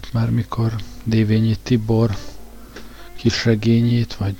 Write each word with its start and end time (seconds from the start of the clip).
Volt 0.00 0.12
már, 0.12 0.30
mikor 0.30 0.74
Dévényi 1.04 1.56
Tibor 1.62 2.16
kisregényét, 3.16 4.14
vagy 4.14 4.36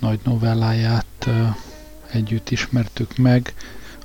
nagy 0.00 0.20
novelláját 0.24 1.28
együtt 2.10 2.50
ismertük 2.50 3.16
meg. 3.16 3.54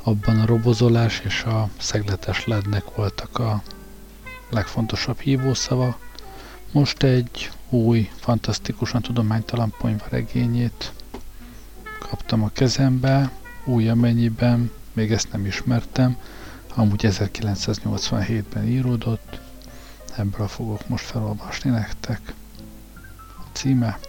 Abban 0.04 0.40
a 0.40 0.46
robozolás 0.46 1.22
és 1.26 1.44
a 1.44 1.70
szegletes 1.78 2.46
lednek 2.46 2.96
voltak 2.96 3.40
a 3.40 3.64
legfontosabb 4.50 5.20
hívószava. 5.20 6.00
Most 6.72 7.04
egy 7.04 7.52
új, 7.70 8.10
fantasztikusan 8.16 9.02
tudománytalan 9.02 9.74
ponyva 9.78 10.06
regényét 10.10 10.94
kaptam 12.00 12.44
a 12.44 12.50
kezembe, 12.50 13.32
új 13.64 13.90
amennyiben, 13.90 14.72
még 14.94 15.12
ezt 15.12 15.32
nem 15.32 15.46
ismertem, 15.46 16.18
amúgy 16.76 17.02
1987-ben 17.04 18.68
íródott, 18.68 19.41
ebből 20.18 20.48
fogok 20.48 20.88
most 20.88 21.06
felolvasni 21.06 21.70
nektek. 21.70 22.34
A 23.38 23.44
címe 23.52 24.00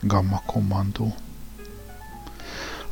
Gamma 0.00 0.42
Kommandó. 0.46 1.14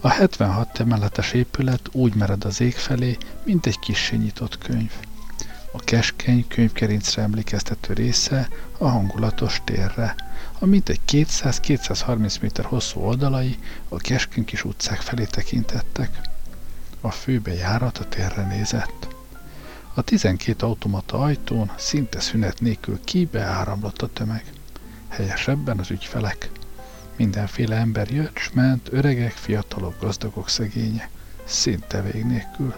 A 0.00 0.08
76 0.08 0.80
emeletes 0.80 1.32
épület 1.32 1.88
úgy 1.92 2.14
mered 2.14 2.44
az 2.44 2.60
ég 2.60 2.74
felé, 2.74 3.16
mint 3.44 3.66
egy 3.66 3.78
kissé 3.78 4.16
nyitott 4.16 4.58
könyv. 4.58 4.92
A 5.72 5.78
keskeny 5.78 6.46
könyvkerincre 6.48 7.22
emlékeztető 7.22 7.92
része 7.92 8.48
a 8.78 8.88
hangulatos 8.88 9.60
térre, 9.64 10.14
a 10.58 10.66
mintegy 10.66 11.00
200-230 11.06 12.40
méter 12.40 12.64
hosszú 12.64 13.00
oldalai 13.00 13.58
a 13.88 13.96
keskeny 13.96 14.44
kis 14.44 14.64
utcák 14.64 15.00
felé 15.00 15.24
tekintettek. 15.24 16.20
A 17.00 17.10
főbe 17.10 17.52
járat 17.52 17.98
a 17.98 18.08
térre 18.08 18.46
nézett. 18.46 19.11
A 19.94 20.02
12 20.02 20.66
automata 20.66 21.18
ajtón 21.18 21.70
szinte 21.76 22.20
szünet 22.20 22.60
nélkül 22.60 23.00
kibe 23.04 23.42
áramlott 23.42 24.02
a 24.02 24.06
tömeg. 24.12 24.44
Helyesebben 25.08 25.78
az 25.78 25.90
ügyfelek. 25.90 26.50
Mindenféle 27.16 27.76
ember 27.76 28.10
jött, 28.10 28.36
s 28.36 28.50
ment, 28.52 28.88
öregek, 28.92 29.32
fiatalok, 29.32 30.00
gazdagok, 30.00 30.48
szegénye. 30.48 31.10
Szinte 31.44 32.02
vég 32.02 32.24
nélkül. 32.24 32.74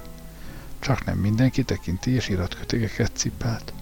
Csak 0.78 1.04
nem 1.04 1.18
mindenki 1.18 1.64
tekinti 1.64 2.10
és 2.10 2.28
iratkötégeket 2.28 3.10
cipelt. 3.16 3.72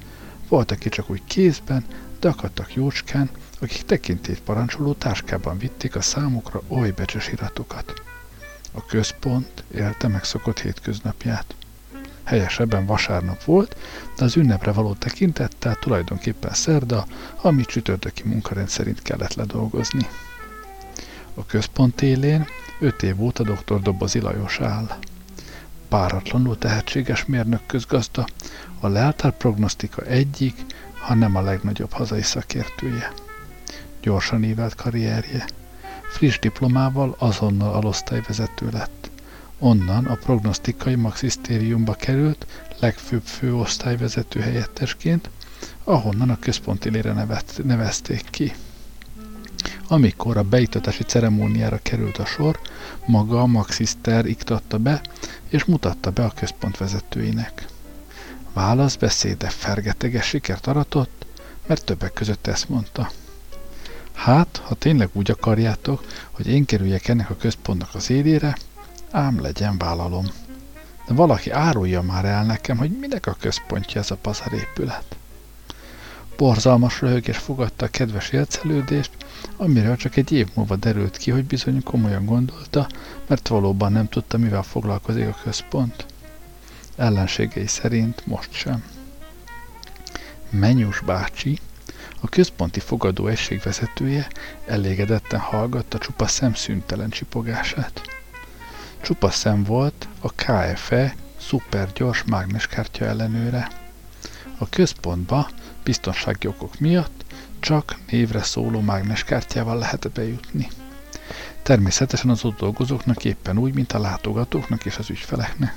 Volt, 0.49 0.71
aki 0.71 0.89
csak 0.89 1.11
úgy 1.11 1.25
kézben, 1.25 1.85
de 2.21 2.29
akadtak 2.29 2.75
jócskán, 2.75 3.31
akik 3.61 3.83
tekintét 3.83 4.43
parancsoló 4.43 4.93
táskában 4.93 5.59
vitték 5.59 5.97
a 5.97 6.01
számukra 6.01 6.63
oly 6.69 6.91
becses 6.91 7.29
iratokat. 7.29 8.03
A 8.73 8.87
központ 8.87 9.65
élte 9.75 10.09
megszokott 10.09 10.61
hétköznapját. 10.61 11.55
Helyesebben 12.25 12.87
vasárnap 12.87 13.45
volt, 13.45 13.77
de 14.17 14.25
az 14.25 14.37
ünnepre 14.37 14.73
való 14.73 14.95
tekintettel 14.95 15.75
tulajdonképpen 15.75 16.53
szerda, 16.53 17.07
amit 17.43 17.67
csütörtöki 17.67 18.23
munkarend 18.25 18.69
szerint 18.69 19.03
kellett 19.03 19.35
ledolgozni. 19.35 20.07
A 21.35 21.47
központ 21.47 22.03
élén 22.03 22.47
öt 22.81 23.03
év 23.03 23.23
óta 23.23 23.43
dr. 23.43 23.81
Dobozi 23.81 24.21
Lajos 24.21 24.61
áll. 24.61 24.99
Páratlanul 25.89 26.59
tehetséges 26.59 27.25
mérnök 27.25 27.61
közgazda, 27.67 28.27
a 28.81 28.89
leltár 28.89 29.37
prognosztika 29.37 30.03
egyik, 30.03 30.55
ha 30.99 31.15
nem 31.15 31.37
a 31.37 31.41
legnagyobb 31.41 31.93
hazai 31.93 32.23
szakértője. 32.23 33.13
Gyorsan 34.01 34.45
évelt 34.45 34.75
karrierje. 34.75 35.45
Friss 36.11 36.39
diplomával 36.39 37.15
azonnal 37.19 37.75
alosztályvezető 37.75 38.69
lett. 38.73 39.02
Onnan 39.65 40.07
a 40.07 40.15
prognosztikai 40.15 40.95
maxisztériumba 40.95 41.95
került 41.95 42.47
legfőbb 42.79 43.23
főosztályvezető 43.23 44.41
helyettesként, 44.41 45.31
ahonnan 45.85 46.31
a 46.31 46.39
központi 46.39 46.91
lére 46.91 47.13
nevet, 47.13 47.61
nevezték 47.65 48.25
ki. 48.31 48.55
Amikor 49.89 50.37
a 50.37 50.43
beiktatási 50.43 51.03
ceremóniára 51.03 51.79
került 51.83 52.19
a 52.19 52.25
sor, 52.25 52.61
maga 53.07 53.41
a 53.41 53.47
maxiszter 53.47 54.27
iktatta 54.27 54.79
be, 54.79 55.01
és 55.49 55.65
mutatta 55.65 56.11
be 56.11 56.25
a 56.25 56.33
központ 56.37 56.77
vezetőinek. 56.77 57.67
beszéde 58.99 59.49
fergeteges 59.49 60.27
sikert 60.27 60.67
aratott, 60.67 61.27
mert 61.67 61.85
többek 61.85 62.13
között 62.13 62.47
ezt 62.47 62.69
mondta. 62.69 63.11
Hát, 64.13 64.63
ha 64.65 64.75
tényleg 64.75 65.09
úgy 65.13 65.31
akarjátok, 65.31 66.05
hogy 66.31 66.47
én 66.49 66.65
kerüljek 66.65 67.09
ennek 67.09 67.31
a 67.31 67.37
központnak 67.37 67.95
az 67.95 68.11
élére, 68.11 68.57
ám 69.13 69.41
legyen 69.41 69.79
vállalom. 69.79 70.27
De 71.07 71.15
valaki 71.15 71.51
árulja 71.51 72.03
már 72.03 72.25
el 72.25 72.45
nekem, 72.45 72.77
hogy 72.77 72.91
minek 72.91 73.27
a 73.27 73.37
központja 73.41 74.01
ez 74.01 74.11
a 74.11 74.17
pazarépület. 74.17 75.17
Borzalmas 76.37 77.01
röhögés 77.01 77.37
fogadta 77.37 77.85
a 77.85 77.89
kedves 77.89 78.31
élcelődést, 78.31 79.11
amiről 79.57 79.97
csak 79.97 80.17
egy 80.17 80.33
év 80.33 80.49
múlva 80.55 80.77
derült 80.77 81.17
ki, 81.17 81.31
hogy 81.31 81.45
bizony 81.45 81.83
komolyan 81.83 82.25
gondolta, 82.25 82.87
mert 83.27 83.49
valóban 83.49 83.93
nem 83.93 84.09
tudta, 84.09 84.39
mivel 84.39 84.63
foglalkozik 84.63 85.29
a 85.29 85.39
központ. 85.43 86.07
Ellenségei 86.97 87.67
szerint 87.67 88.27
most 88.27 88.53
sem. 88.53 88.85
Menyus 90.51 91.01
bácsi, 91.01 91.59
a 92.21 92.29
központi 92.29 92.81
fogadó 92.81 93.27
egység 93.27 93.61
vezetője 93.65 94.29
elégedetten 94.67 95.41
hallgatta 95.41 95.99
csupa 95.99 96.27
szemszüntelen 96.27 97.11
csipogását. 97.11 98.22
Csupa 99.03 99.31
szem 99.31 99.65
volt 99.65 100.09
a 100.21 100.33
KFE 100.33 101.15
szupergyors 101.37 102.25
mágneskártya 102.25 103.05
ellenőre. 103.05 103.69
A 104.59 104.69
központba 104.69 105.49
biztonsági 105.83 106.47
okok 106.47 106.79
miatt 106.79 107.25
csak 107.61 107.97
névre 108.11 108.43
szóló 108.43 108.81
mágneskártyával 108.81 109.79
lehet 109.79 110.11
bejutni. 110.11 110.69
Természetesen 111.63 112.31
az 112.31 112.45
ott 112.45 112.59
dolgozóknak 112.59 113.25
éppen 113.25 113.59
úgy, 113.59 113.75
mint 113.75 113.93
a 113.93 113.99
látogatóknak 113.99 114.85
és 114.85 114.97
az 114.97 115.11
ügyfeleknek. 115.11 115.77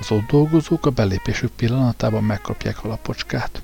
Az 0.00 0.10
ott 0.10 0.26
dolgozók 0.26 0.86
a 0.86 0.90
belépésük 0.90 1.50
pillanatában 1.50 2.24
megkapják 2.24 2.84
a 2.84 2.88
lapocskát. 2.88 3.62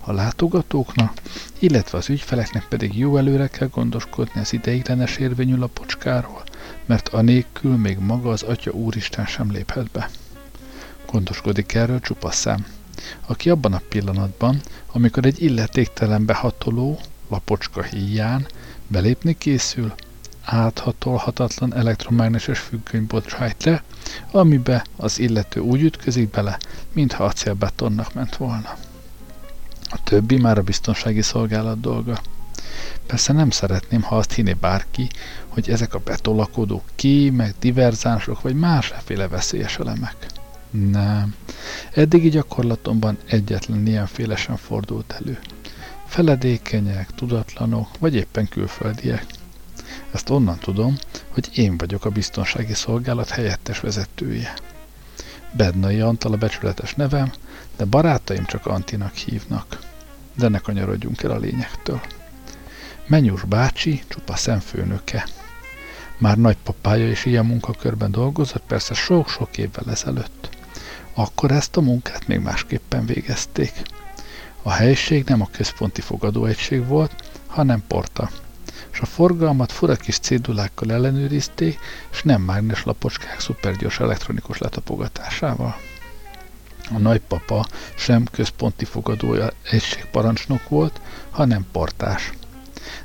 A 0.00 0.12
látogatóknak, 0.12 1.12
illetve 1.58 1.98
az 1.98 2.08
ügyfeleknek 2.08 2.64
pedig 2.68 2.98
jó 2.98 3.16
előre 3.16 3.48
kell 3.48 3.68
gondoskodni 3.68 4.40
az 4.40 4.52
ideiglenes 4.52 5.16
érvényű 5.16 5.56
lapocskáról, 5.56 6.42
mert 6.90 7.08
anélkül 7.08 7.76
még 7.76 7.98
maga 7.98 8.30
az 8.30 8.42
Atya 8.42 8.70
Úristen 8.70 9.26
sem 9.26 9.50
léphet 9.50 9.90
be. 9.90 10.10
Gondoskodik 11.06 11.74
erről 11.74 12.00
csupa 12.00 12.30
szem, 12.30 12.66
aki 13.26 13.50
abban 13.50 13.72
a 13.72 13.80
pillanatban, 13.88 14.60
amikor 14.92 15.26
egy 15.26 15.42
illetéktelen 15.42 16.24
behatoló, 16.24 17.00
lapocska 17.28 17.82
híján 17.82 18.46
belépni 18.86 19.38
készül, 19.38 19.94
áthatolhatatlan 20.42 21.74
elektromágneses 21.74 22.58
függöny 22.58 23.06
bocsájt 23.06 23.64
le, 23.64 23.82
amibe 24.30 24.84
az 24.96 25.18
illető 25.18 25.60
úgy 25.60 25.82
ütközik 25.82 26.30
bele, 26.30 26.58
mintha 26.92 27.24
acélbetonnak 27.24 28.14
ment 28.14 28.36
volna. 28.36 28.76
A 29.90 30.02
többi 30.04 30.36
már 30.36 30.58
a 30.58 30.62
biztonsági 30.62 31.22
szolgálat 31.22 31.80
dolga. 31.80 32.20
Persze 33.06 33.32
nem 33.32 33.50
szeretném, 33.50 34.02
ha 34.02 34.16
azt 34.16 34.32
hinné 34.32 34.52
bárki, 34.52 35.08
hogy 35.50 35.70
ezek 35.70 35.94
a 35.94 35.98
betolakodók 35.98 36.84
meg 37.32 37.54
diverzánsok 37.58 38.40
vagy 38.40 38.54
másféle 38.54 39.28
veszélyes 39.28 39.78
elemek. 39.78 40.26
Nem. 40.70 41.34
Eddigi 41.92 42.28
gyakorlatomban 42.28 43.18
egyetlen 43.26 43.86
ilyenféle 43.86 44.36
sem 44.36 44.56
fordult 44.56 45.12
elő. 45.12 45.38
Feledékenyek, 46.06 47.10
tudatlanok, 47.10 47.88
vagy 47.98 48.14
éppen 48.14 48.48
külföldiek. 48.48 49.26
Ezt 50.12 50.30
onnan 50.30 50.58
tudom, 50.58 50.96
hogy 51.28 51.48
én 51.54 51.76
vagyok 51.76 52.04
a 52.04 52.10
biztonsági 52.10 52.74
szolgálat 52.74 53.28
helyettes 53.28 53.80
vezetője. 53.80 54.54
Bednai 55.52 56.00
Antal 56.00 56.32
a 56.32 56.36
becsületes 56.36 56.94
nevem, 56.94 57.32
de 57.76 57.84
barátaim 57.84 58.44
csak 58.44 58.66
Antinak 58.66 59.14
hívnak. 59.14 59.78
De 60.34 60.48
ne 60.48 60.58
kanyarodjunk 60.58 61.22
el 61.22 61.30
a 61.30 61.38
lényektől. 61.38 62.00
Menyus 63.06 63.42
bácsi 63.44 64.02
csupa 64.08 64.36
szemfőnöke. 64.36 65.26
Már 66.20 66.38
nagypapája 66.38 67.10
is 67.10 67.24
ilyen 67.24 67.46
munkakörben 67.46 68.10
dolgozott, 68.10 68.62
persze 68.66 68.94
sok-sok 68.94 69.58
évvel 69.58 69.90
ezelőtt. 69.90 70.48
Akkor 71.14 71.50
ezt 71.50 71.76
a 71.76 71.80
munkát 71.80 72.26
még 72.26 72.38
másképpen 72.40 73.06
végezték. 73.06 73.72
A 74.62 74.70
helység 74.70 75.24
nem 75.24 75.40
a 75.40 75.48
központi 75.52 76.00
fogadóegység 76.00 76.86
volt, 76.86 77.14
hanem 77.46 77.84
porta. 77.86 78.30
És 78.92 79.00
a 79.00 79.06
forgalmat 79.06 79.72
fura 79.72 79.96
kis 79.96 80.18
cédulákkal 80.18 80.92
ellenőrizték, 80.92 81.78
és 82.10 82.22
nem 82.22 82.42
mágnes 82.42 82.84
lapocskák 82.84 83.40
szupergyors 83.40 84.00
elektronikus 84.00 84.58
letapogatásával. 84.58 85.76
A 86.90 86.98
nagypapa 86.98 87.66
sem 87.96 88.24
központi 88.24 88.84
fogadója 88.84 89.50
egységparancsnok 89.62 90.68
volt, 90.68 91.00
hanem 91.30 91.66
portás. 91.72 92.32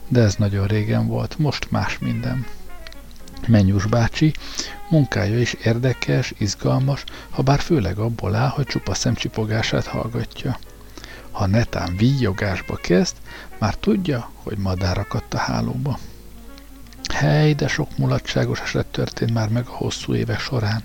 De 0.07 0.21
ez 0.21 0.35
nagyon 0.35 0.67
régen 0.67 1.07
volt, 1.07 1.37
most 1.37 1.71
más 1.71 1.99
minden. 1.99 2.45
Menyus 3.47 3.85
bácsi 3.85 4.33
munkája 4.89 5.39
is 5.39 5.53
érdekes, 5.53 6.33
izgalmas, 6.37 7.03
ha 7.29 7.41
bár 7.41 7.59
főleg 7.59 7.97
abból 7.97 8.35
áll, 8.35 8.49
hogy 8.49 8.65
csupa 8.65 8.93
szemcsipogását 8.93 9.85
hallgatja. 9.85 10.59
Ha 11.31 11.45
netán 11.45 11.95
víjogásba 11.97 12.75
kezd, 12.75 13.15
már 13.57 13.75
tudja, 13.75 14.29
hogy 14.43 14.57
madár 14.57 14.97
akadt 14.97 15.33
a 15.33 15.37
hálóba. 15.37 15.99
Hely, 17.13 17.53
de 17.53 17.67
sok 17.67 17.97
mulatságos 17.97 18.59
eset 18.59 18.85
történt 18.85 19.33
már 19.33 19.49
meg 19.49 19.67
a 19.67 19.75
hosszú 19.75 20.13
évek 20.15 20.39
során. 20.39 20.83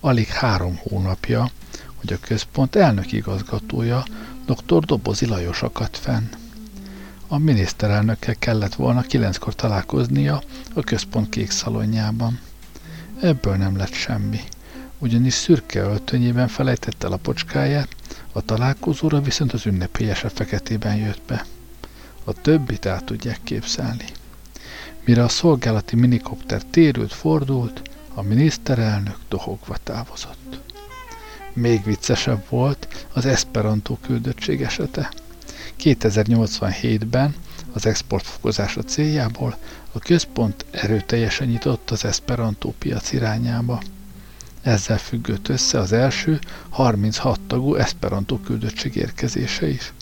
Alig 0.00 0.26
három 0.26 0.76
hónapja, 0.82 1.50
hogy 1.94 2.12
a 2.12 2.18
központ 2.20 2.76
elnök 2.76 3.12
igazgatója, 3.12 4.04
dr. 4.46 4.84
Dobozi 4.84 5.26
Lajos 5.26 5.62
akadt 5.62 5.96
fenn. 5.96 6.24
A 7.30 7.38
miniszterelnökkel 7.38 8.34
kellett 8.38 8.74
volna 8.74 9.00
kilenckor 9.00 9.54
találkoznia 9.54 10.42
a 10.74 10.80
központ 10.80 11.28
kék 11.28 11.50
szalonjában. 11.50 12.40
Ebből 13.20 13.56
nem 13.56 13.76
lett 13.76 13.92
semmi, 13.92 14.40
ugyanis 14.98 15.34
szürke 15.34 15.80
öltönyében 15.80 16.48
felejtette 16.48 17.06
a 17.06 17.16
pocskáját, 17.16 17.88
a 18.32 18.40
találkozóra 18.40 19.20
viszont 19.20 19.52
az 19.52 19.66
ünnepélyese 19.66 20.28
feketében 20.28 20.96
jött 20.96 21.22
be. 21.26 21.44
A 22.24 22.32
többit 22.32 22.84
el 22.86 23.00
tudják 23.00 23.38
képzelni. 23.44 24.04
Mire 25.04 25.24
a 25.24 25.28
szolgálati 25.28 25.96
minikopter 25.96 26.62
térült, 26.62 27.12
fordult, 27.12 27.82
a 28.14 28.22
miniszterelnök 28.22 29.16
dohogva 29.28 29.76
távozott. 29.82 30.60
Még 31.52 31.84
viccesebb 31.84 32.44
volt 32.48 33.06
az 33.12 33.26
Esperanto 33.26 33.96
küldöttség 33.96 34.62
esete. 34.62 35.10
2087-ben 35.78 37.34
az 37.72 37.86
export 37.86 38.26
fokozása 38.26 38.82
céljából 38.82 39.56
a 39.92 39.98
központ 39.98 40.64
erőteljesen 40.70 41.46
nyitott 41.46 41.90
az 41.90 42.04
Esperanto 42.04 42.72
piac 42.78 43.12
irányába. 43.12 43.82
Ezzel 44.62 44.98
függött 44.98 45.48
össze 45.48 45.78
az 45.78 45.92
első 45.92 46.38
36 46.68 47.40
tagú 47.40 47.74
Esperanto 47.74 48.38
küldöttség 48.38 48.96
érkezése 48.96 49.68
is. 49.68 49.92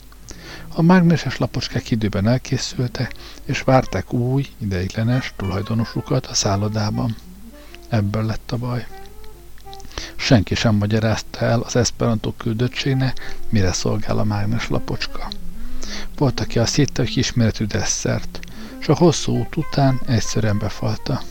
A 0.74 0.82
mágneses 0.82 1.38
lapocskák 1.38 1.90
időben 1.90 2.28
elkészültek, 2.28 3.14
és 3.44 3.62
várták 3.62 4.12
új, 4.12 4.46
ideiglenes 4.58 5.32
tulajdonosukat 5.36 6.26
a 6.26 6.34
szállodában. 6.34 7.16
Ebből 7.88 8.24
lett 8.24 8.52
a 8.52 8.56
baj. 8.56 8.86
Senki 10.16 10.54
sem 10.54 10.74
magyarázta 10.74 11.38
el 11.44 11.60
az 11.60 11.76
Esperanto 11.76 12.32
küldöttségnek, 12.32 13.36
mire 13.48 13.72
szolgál 13.72 14.18
a 14.18 14.24
mágnes 14.24 14.68
lapocska. 14.68 15.28
Volt, 16.16 16.40
aki 16.40 16.58
azt 16.58 16.74
hitte, 16.74 17.02
hogy 17.02 17.10
kisméretű 17.10 17.64
desszert, 17.64 18.38
és 18.80 18.88
a 18.88 18.94
hosszú 18.94 19.38
út 19.38 19.56
után 19.56 20.00
egyszerűen 20.06 20.58
befalta. 20.58 21.22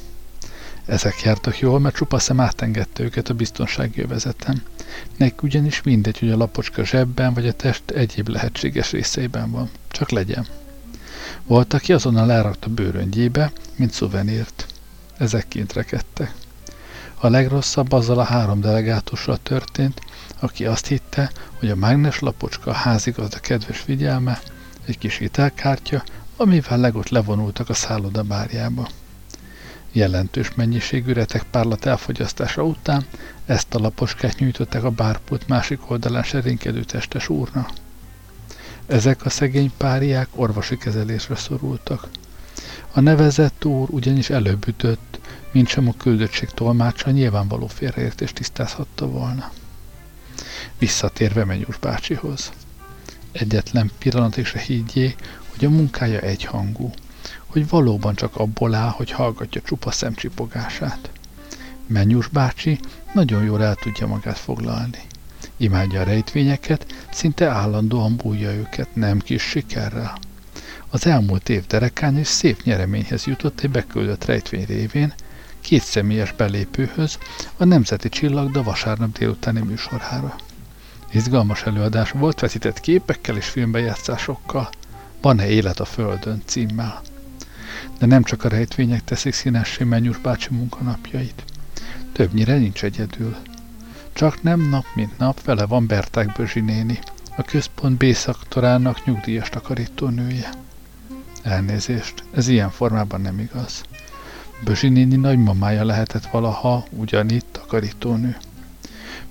Ezek 0.86 1.22
jártak 1.22 1.60
jól, 1.60 1.80
mert 1.80 1.96
csupa 1.96 2.20
szem 2.20 2.40
átengedte 2.40 3.04
őket 3.04 3.30
a 3.30 3.34
biztonsági 3.34 4.02
övezeten. 4.02 4.64
Nek 5.18 5.44
ugyanis 5.44 5.84
mindegy, 5.84 6.20
hogy 6.20 6.32
a 6.32 6.38
lapocska 6.38 6.86
zsebben 6.86 7.34
vagy 7.34 7.48
a 7.48 7.54
test 7.54 7.90
egyéb 7.92 8.28
lehetséges 8.28 8.92
részeiben 8.92 9.52
van. 9.52 9.70
Csak 9.88 10.10
legyen. 10.10 10.48
Volt, 11.44 11.74
aki 11.74 11.94
azonnal 11.94 12.32
elrakta 12.32 12.70
bőröngyébe, 12.70 13.52
mint 13.76 13.92
szuvenírt. 13.92 14.66
Ezek 15.18 15.48
kint 15.48 15.74
rekedtek. 15.74 16.34
A 17.26 17.30
legrosszabb 17.30 17.92
azzal 17.92 18.20
a 18.20 18.24
három 18.24 18.62
delegátussal 18.62 19.38
történt, 19.44 20.02
aki 20.40 20.66
azt 20.66 20.88
hitte, 20.88 21.32
hogy 21.60 21.70
a 21.70 21.76
mágnes 21.76 22.20
lapocska 22.20 22.70
a 22.70 22.74
házigazda 22.74 23.40
kedves 23.40 23.80
figyelme, 23.80 24.40
egy 24.86 24.98
kis 24.98 25.18
hitelkártya, 25.18 26.04
amivel 26.38 26.78
legott 26.78 27.10
levonultak 27.10 27.70
a 27.70 27.74
szálloda 27.74 28.24
bárjába. 28.24 28.88
Jelentős 29.92 30.54
mennyiségű 30.56 31.14
párlat 31.52 31.86
elfogyasztása 31.86 32.64
után 32.64 33.06
ezt 33.46 33.74
a 33.74 33.80
laposkát 33.80 34.40
nyújtották 34.40 34.84
a 34.84 34.90
bárpult 34.90 35.48
másik 35.48 35.92
oldalán 35.92 36.24
serénykedő 36.24 36.84
testes 36.84 37.30
úrna. 37.30 37.68
Ezek 38.86 39.26
a 39.26 39.30
szegény 39.30 39.72
páriák 39.78 40.28
orvosi 40.36 40.78
kezelésre 40.78 41.36
szorultak. 41.36 42.08
A 42.92 43.00
nevezett 43.00 43.66
úr 43.66 43.90
ugyanis 43.92 44.30
előbb 44.30 44.68
ütött, 44.68 45.20
mint 45.56 45.68
sem 45.68 45.88
a 45.88 45.94
küldöttség 45.98 46.50
tolmácsa 46.50 47.12
nyilvánvaló 47.12 47.68
félreértést 47.68 48.34
tisztázhatta 48.34 49.08
volna. 49.08 49.52
Visszatérve 50.78 51.46
Menyús 51.46 51.78
bácsihoz. 51.78 52.52
Egyetlen 53.32 53.92
pillanatig 53.98 54.46
se 54.46 54.60
higgyé, 54.60 55.16
hogy 55.50 55.66
a 55.66 55.70
munkája 55.70 56.20
egyhangú, 56.20 56.92
hogy 57.46 57.70
valóban 57.70 58.16
csak 58.16 58.36
abból 58.36 58.74
áll, 58.74 58.90
hogy 58.90 59.12
hallgatja 59.12 59.62
csupa 59.62 59.92
szemcsipogását. 59.92 61.10
Menyús 61.88 62.28
bácsi 62.28 62.80
nagyon 63.14 63.44
jól 63.44 63.64
el 63.64 63.76
tudja 63.76 64.08
magát 64.08 64.38
foglalni. 64.38 65.00
Imádja 65.58 66.00
a 66.00 66.04
rejtvényeket, 66.04 66.94
szinte 67.12 67.48
állandóan 67.48 68.16
bújja 68.16 68.54
őket, 68.54 68.96
nem 68.96 69.20
kis 69.20 69.42
sikerrel. 69.42 70.18
Az 70.90 71.06
elmúlt 71.06 71.50
év 71.50 71.68
derekán 71.68 72.18
is 72.18 72.28
szép 72.28 72.64
nyereményhez 72.64 73.26
jutott 73.26 73.60
egy 73.60 73.70
beküldött 73.70 74.26
rejtvény 74.26 74.66
révén, 74.66 75.14
két 75.66 75.84
személyes 75.84 76.32
belépőhöz, 76.32 77.18
a 77.58 77.64
Nemzeti 77.64 78.10
Csillagda 78.10 78.64
vasárnap 78.64 79.18
délutáni 79.18 79.62
műsorára. 79.62 80.36
Izgalmas 81.12 81.64
előadás 81.64 82.12
volt 82.12 82.40
vetített 82.40 82.80
képekkel 82.80 83.36
és 83.36 83.46
filmbejátszásokkal. 83.46 84.70
Van-e 85.22 85.48
élet 85.48 85.80
a 85.80 85.86
Földön 85.86 86.42
címmel. 86.46 87.02
De 88.00 88.06
nem 88.06 88.24
csak 88.24 88.44
a 88.44 88.48
rejtvények 88.48 89.04
teszik 89.04 89.34
színessé 89.34 89.84
Menyus 89.84 90.18
bácsi 90.18 90.48
munkanapjait. 90.52 91.44
Többnyire 92.12 92.58
nincs 92.58 92.84
egyedül. 92.84 93.36
Csak 94.14 94.44
nem 94.44 94.70
nap 94.70 94.86
mint 94.96 95.18
nap 95.18 95.44
vele 95.44 95.66
van 95.66 95.88
Berták 95.88 96.32
Bözsi 96.32 96.60
néni, 96.60 97.00
a 97.36 97.42
központ 97.42 97.98
B 97.98 98.14
szaktorának 98.14 99.06
nyugdíjas 99.06 99.50
takarítónője. 99.50 100.50
Elnézést, 101.44 102.24
ez 102.32 102.48
ilyen 102.48 102.70
formában 102.70 103.22
nem 103.22 103.40
igaz. 103.40 103.84
Bözsi 104.64 104.90
néni 104.90 105.16
nagymamája 105.16 105.86
lehetett 105.86 106.26
valaha 106.26 106.86
ugyanitt 106.90 107.46
takarítónő. 107.52 108.38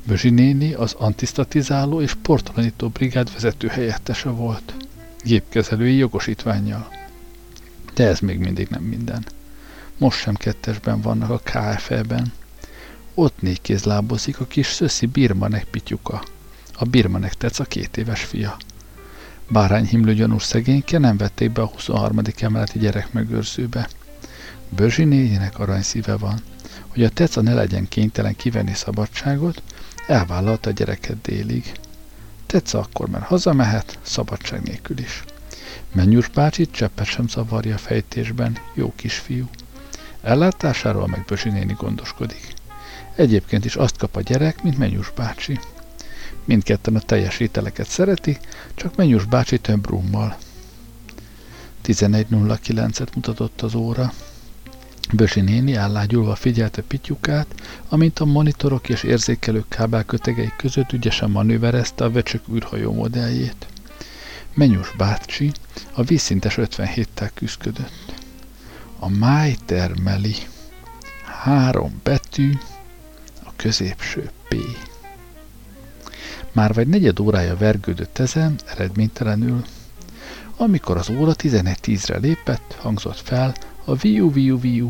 Bözsi 0.06 0.30
néni 0.30 0.72
az 0.72 0.92
antisztatizáló 0.92 2.00
és 2.00 2.14
portalanító 2.22 2.88
brigád 2.88 3.32
vezető 3.32 3.68
helyettese 3.68 4.28
volt. 4.28 4.74
Gépkezelői 5.22 5.96
jogosítványjal. 5.96 6.88
De 7.94 8.06
ez 8.06 8.20
még 8.20 8.38
mindig 8.38 8.68
nem 8.68 8.82
minden. 8.82 9.24
Most 9.98 10.18
sem 10.18 10.34
kettesben 10.34 11.00
vannak 11.00 11.30
a 11.30 11.38
KFE-ben. 11.38 12.32
Ott 13.14 13.40
négy 13.40 13.60
kézlábozik 13.60 14.40
a 14.40 14.46
kis 14.46 14.66
szöszi 14.66 15.06
Birmanek 15.06 15.64
pityuka. 15.64 16.22
A 16.72 16.84
Birmanek 16.84 17.34
tetsz 17.34 17.58
a 17.58 17.64
két 17.64 17.96
éves 17.96 18.24
fia. 18.24 18.56
Bárányhimlő 19.48 20.14
gyanús 20.14 20.42
szegényke 20.42 20.98
nem 20.98 21.16
vették 21.16 21.50
be 21.52 21.62
a 21.62 21.66
23. 21.66 22.18
emeleti 22.40 22.78
gyerekmegőrzőbe. 22.78 23.88
Bözsi 24.76 25.04
négyének 25.04 25.58
aranyszíve 25.58 26.16
van. 26.16 26.42
Hogy 26.88 27.04
a 27.04 27.08
teca 27.08 27.40
ne 27.40 27.54
legyen 27.54 27.88
kénytelen 27.88 28.36
kivenni 28.36 28.74
szabadságot, 28.74 29.62
elvállalta 30.06 30.70
a 30.70 30.72
gyereket 30.72 31.20
délig. 31.20 31.72
Teca 32.46 32.78
akkor 32.78 33.08
már 33.08 33.22
hazamehet, 33.22 33.98
szabadság 34.02 34.62
nélkül 34.62 34.98
is. 34.98 35.24
Mennyús 35.92 36.28
bácsit 36.28 36.70
cseppet 36.70 37.06
sem 37.06 37.28
zavarja 37.28 37.74
a 37.74 37.78
fejtésben, 37.78 38.58
jó 38.74 38.92
kisfiú. 38.96 39.48
Ellátásáról 40.22 41.06
meg 41.06 41.24
Bözsi 41.24 41.48
néni 41.48 41.72
gondoskodik. 41.72 42.54
Egyébként 43.14 43.64
is 43.64 43.76
azt 43.76 43.96
kap 43.96 44.16
a 44.16 44.20
gyerek, 44.20 44.62
mint 44.62 44.78
Mennyús 44.78 45.12
bácsi. 45.16 45.60
Mindketten 46.44 46.96
a 46.96 47.00
teljes 47.00 47.40
ételeket 47.40 47.88
szereti, 47.88 48.38
csak 48.74 48.96
Mennyús 48.96 49.24
bácsi 49.24 49.58
több 49.58 49.88
rummal. 49.88 50.36
11.09-et 51.84 53.14
mutatott 53.14 53.60
az 53.60 53.74
óra. 53.74 54.12
Bösi 55.12 55.40
néni 55.40 55.74
állágyulva 55.74 56.34
figyelte 56.34 56.82
pityukát, 56.82 57.46
amint 57.88 58.18
a 58.18 58.24
monitorok 58.24 58.88
és 58.88 59.02
érzékelők 59.02 59.68
kábelkötegei 59.68 60.52
között 60.56 60.92
ügyesen 60.92 61.30
manőverezte 61.30 62.04
a 62.04 62.10
vecsök 62.10 62.42
űrhajó 62.54 62.92
modelljét. 62.92 63.66
Menyus 64.54 64.92
bácsi 64.96 65.52
a 65.92 66.02
vízszintes 66.02 66.54
57-tel 66.58 67.30
küzdött. 67.34 68.14
A 68.98 69.08
máj 69.08 69.56
termeli. 69.64 70.34
Három 71.24 72.00
betű, 72.02 72.52
a 73.44 73.50
középső 73.56 74.30
P. 74.48 74.56
Már 76.52 76.74
vagy 76.74 76.88
negyed 76.88 77.20
órája 77.20 77.56
vergődött 77.56 78.18
ezen, 78.18 78.54
eredménytelenül. 78.66 79.64
Amikor 80.56 80.96
az 80.96 81.10
óra 81.10 81.32
11.10-re 81.34 82.18
lépett, 82.18 82.76
hangzott 82.80 83.20
fel 83.20 83.54
a 83.84 83.94
viu 83.94 84.32
viu 84.32 84.60
viu. 84.60 84.88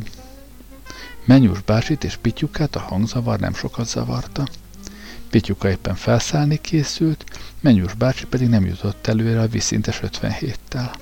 Menyus 1.24 1.60
bácsit 1.60 2.04
és 2.04 2.16
Pityukát 2.16 2.76
a 2.76 2.80
hangzavar 2.80 3.38
nem 3.38 3.54
sokat 3.54 3.88
zavarta. 3.88 4.48
Pityuka 5.30 5.70
éppen 5.70 5.94
felszállni 5.94 6.60
készült, 6.60 7.24
Menyus 7.60 7.94
bácsi 7.94 8.26
pedig 8.26 8.48
nem 8.48 8.64
jutott 8.64 9.06
előre 9.06 9.40
a 9.40 9.46
vízszintes 9.46 10.00
57-tel. 10.02 10.94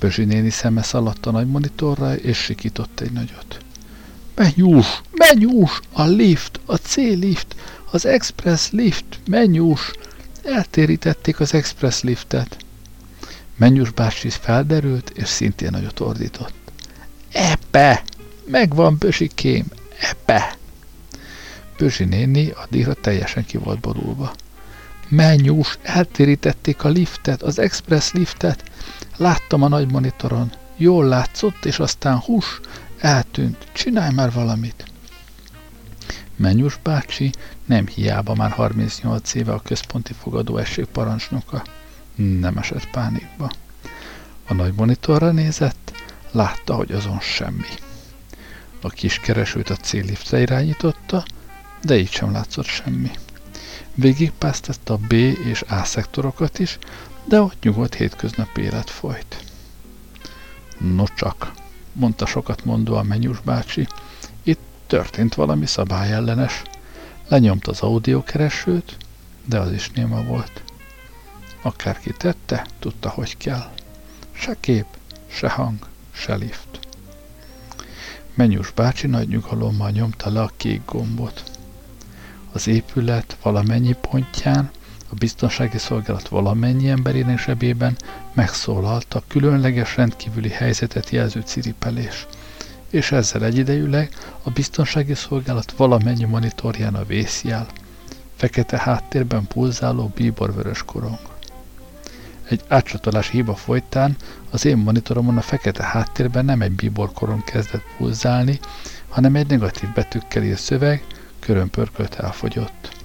Bözsi 0.00 0.24
néni 0.24 0.50
szeme 0.50 0.82
szaladt 0.82 1.26
a 1.26 1.30
nagy 1.30 1.46
monitorra, 1.46 2.16
és 2.16 2.38
sikított 2.38 3.00
egy 3.00 3.12
nagyot. 3.12 3.58
Menyús, 4.34 5.00
menyús, 5.12 5.80
a 5.92 6.02
lift, 6.02 6.60
a 6.64 6.76
C-lift, 6.76 7.54
az 7.90 8.06
express 8.06 8.70
lift, 8.70 9.20
menyús, 9.26 9.90
eltérítették 10.44 11.40
az 11.40 11.54
express 11.54 12.02
liftet. 12.02 12.56
Mennyus 13.56 13.90
bácsi 13.90 14.30
felderült, 14.30 15.10
és 15.10 15.28
szintén 15.28 15.70
nagyot 15.70 16.00
ordított. 16.00 16.63
Epe! 17.34 18.02
Megvan, 18.44 18.96
Bösikém! 18.98 19.64
Epe! 20.00 20.56
Bözsi 21.78 22.04
néni 22.04 22.50
addigra 22.50 22.94
teljesen 22.94 23.44
ki 23.44 23.56
volt 23.56 23.80
borulva. 23.80 24.32
Mennyús, 25.08 25.78
eltérítették 25.82 26.84
a 26.84 26.88
liftet, 26.88 27.42
az 27.42 27.58
express 27.58 28.12
liftet. 28.12 28.70
Láttam 29.16 29.62
a 29.62 29.68
nagy 29.68 29.90
monitoron. 29.90 30.52
Jól 30.76 31.04
látszott, 31.04 31.64
és 31.64 31.78
aztán 31.78 32.18
hús, 32.18 32.60
eltűnt. 32.98 33.66
Csinálj 33.72 34.14
már 34.14 34.32
valamit. 34.32 34.84
Mennyus 36.36 36.78
bácsi 36.82 37.30
nem 37.64 37.86
hiába 37.86 38.34
már 38.34 38.50
38 38.50 39.34
éve 39.34 39.52
a 39.52 39.60
központi 39.60 40.12
fogadóesség 40.12 40.84
parancsnoka. 40.84 41.64
Nem 42.14 42.56
esett 42.56 42.90
pánikba. 42.90 43.50
A 44.46 44.54
nagy 44.54 44.72
monitorra 44.74 45.30
nézett, 45.30 45.92
látta, 46.34 46.74
hogy 46.74 46.92
azon 46.92 47.20
semmi. 47.20 47.68
A 48.82 48.88
kis 48.88 49.18
keresőt 49.18 49.70
a 49.70 49.76
célliftre 49.76 50.40
irányította, 50.40 51.24
de 51.82 51.98
így 51.98 52.10
sem 52.10 52.32
látszott 52.32 52.66
semmi. 52.66 53.10
Végigpásztette 53.94 54.92
a 54.92 54.96
B 54.96 55.12
és 55.12 55.62
A 55.68 55.84
szektorokat 55.84 56.58
is, 56.58 56.78
de 57.24 57.40
ott 57.40 57.62
nyugodt 57.62 57.94
hétköznapi 57.94 58.60
élet 58.60 58.90
folyt. 58.90 59.44
No 60.78 61.04
csak, 61.16 61.52
mondta 61.92 62.26
sokat 62.26 62.64
mondó 62.64 62.94
a 62.94 63.02
menyus 63.02 63.40
bácsi, 63.40 63.86
itt 64.42 64.60
történt 64.86 65.34
valami 65.34 65.66
szabályellenes. 65.66 66.62
Lenyomta 67.28 67.70
az 67.70 67.80
audiokeresőt, 67.80 68.96
de 69.44 69.58
az 69.58 69.72
is 69.72 69.90
néma 69.90 70.22
volt. 70.22 70.62
Akárki 71.62 72.12
tette, 72.12 72.66
tudta, 72.78 73.08
hogy 73.08 73.36
kell. 73.36 73.70
Se 74.32 74.56
kép, 74.60 74.86
se 75.26 75.48
hang, 75.48 75.86
se 76.14 76.34
lift. 76.34 76.78
Menyus 78.34 78.70
bácsi 78.70 79.06
nagy 79.06 79.28
nyugalommal 79.28 79.90
nyomta 79.90 80.30
le 80.30 80.40
a 80.40 80.50
kék 80.56 80.80
gombot 80.84 81.54
az 82.54 82.66
épület 82.66 83.36
valamennyi 83.42 83.96
pontján, 84.00 84.70
a 85.10 85.14
biztonsági 85.14 85.78
szolgálat 85.78 86.28
valamennyi 86.28 86.88
emberének 86.88 87.38
zsebében 87.38 87.96
megszólalt 88.32 89.14
a 89.14 89.22
különleges 89.28 89.96
rendkívüli 89.96 90.48
helyzetet 90.48 91.10
jelző 91.10 91.40
ciripelés, 91.40 92.26
és 92.90 93.12
ezzel 93.12 93.44
egyidejűleg 93.44 94.08
a 94.42 94.50
biztonsági 94.50 95.14
szolgálat 95.14 95.72
valamennyi 95.72 96.24
monitorján 96.24 96.94
a 96.94 97.04
vészjel, 97.04 97.66
fekete 98.36 98.78
háttérben 98.78 99.46
pulzáló 99.46 100.12
bíborvörös 100.14 100.82
korong. 100.82 101.18
Egy 102.48 102.60
átcsatolás 102.68 103.28
hiba 103.28 103.54
folytán 103.54 104.16
az 104.50 104.64
én 104.64 104.76
monitoromon 104.76 105.36
a 105.36 105.40
fekete 105.40 105.82
háttérben 105.82 106.44
nem 106.44 106.62
egy 106.62 106.72
bíborkorong 106.72 107.44
kezdett 107.44 107.84
pulzálni, 107.96 108.58
hanem 109.08 109.34
egy 109.34 109.46
negatív 109.46 109.92
betűkkel 109.92 110.42
írt 110.42 110.58
szöveg, 110.58 111.04
körömpörkölt 111.38 112.14
elfogyott. 112.14 113.02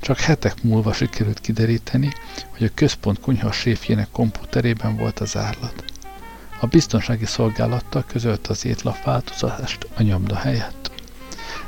Csak 0.00 0.18
hetek 0.18 0.62
múlva 0.62 0.92
sikerült 0.92 1.40
kideríteni, 1.40 2.12
hogy 2.48 2.66
a 2.66 2.74
központ 2.74 3.20
kunyha 3.20 3.52
séfjének 3.52 4.08
komputerében 4.10 4.96
volt 4.96 5.20
az 5.20 5.36
árlat. 5.36 5.84
A 6.60 6.66
biztonsági 6.66 7.26
szolgálattal 7.26 8.04
közölt 8.06 8.46
az 8.46 8.64
étlapváltozást 8.64 9.88
a 9.96 10.02
nyomda 10.02 10.36
helyett. 10.36 10.90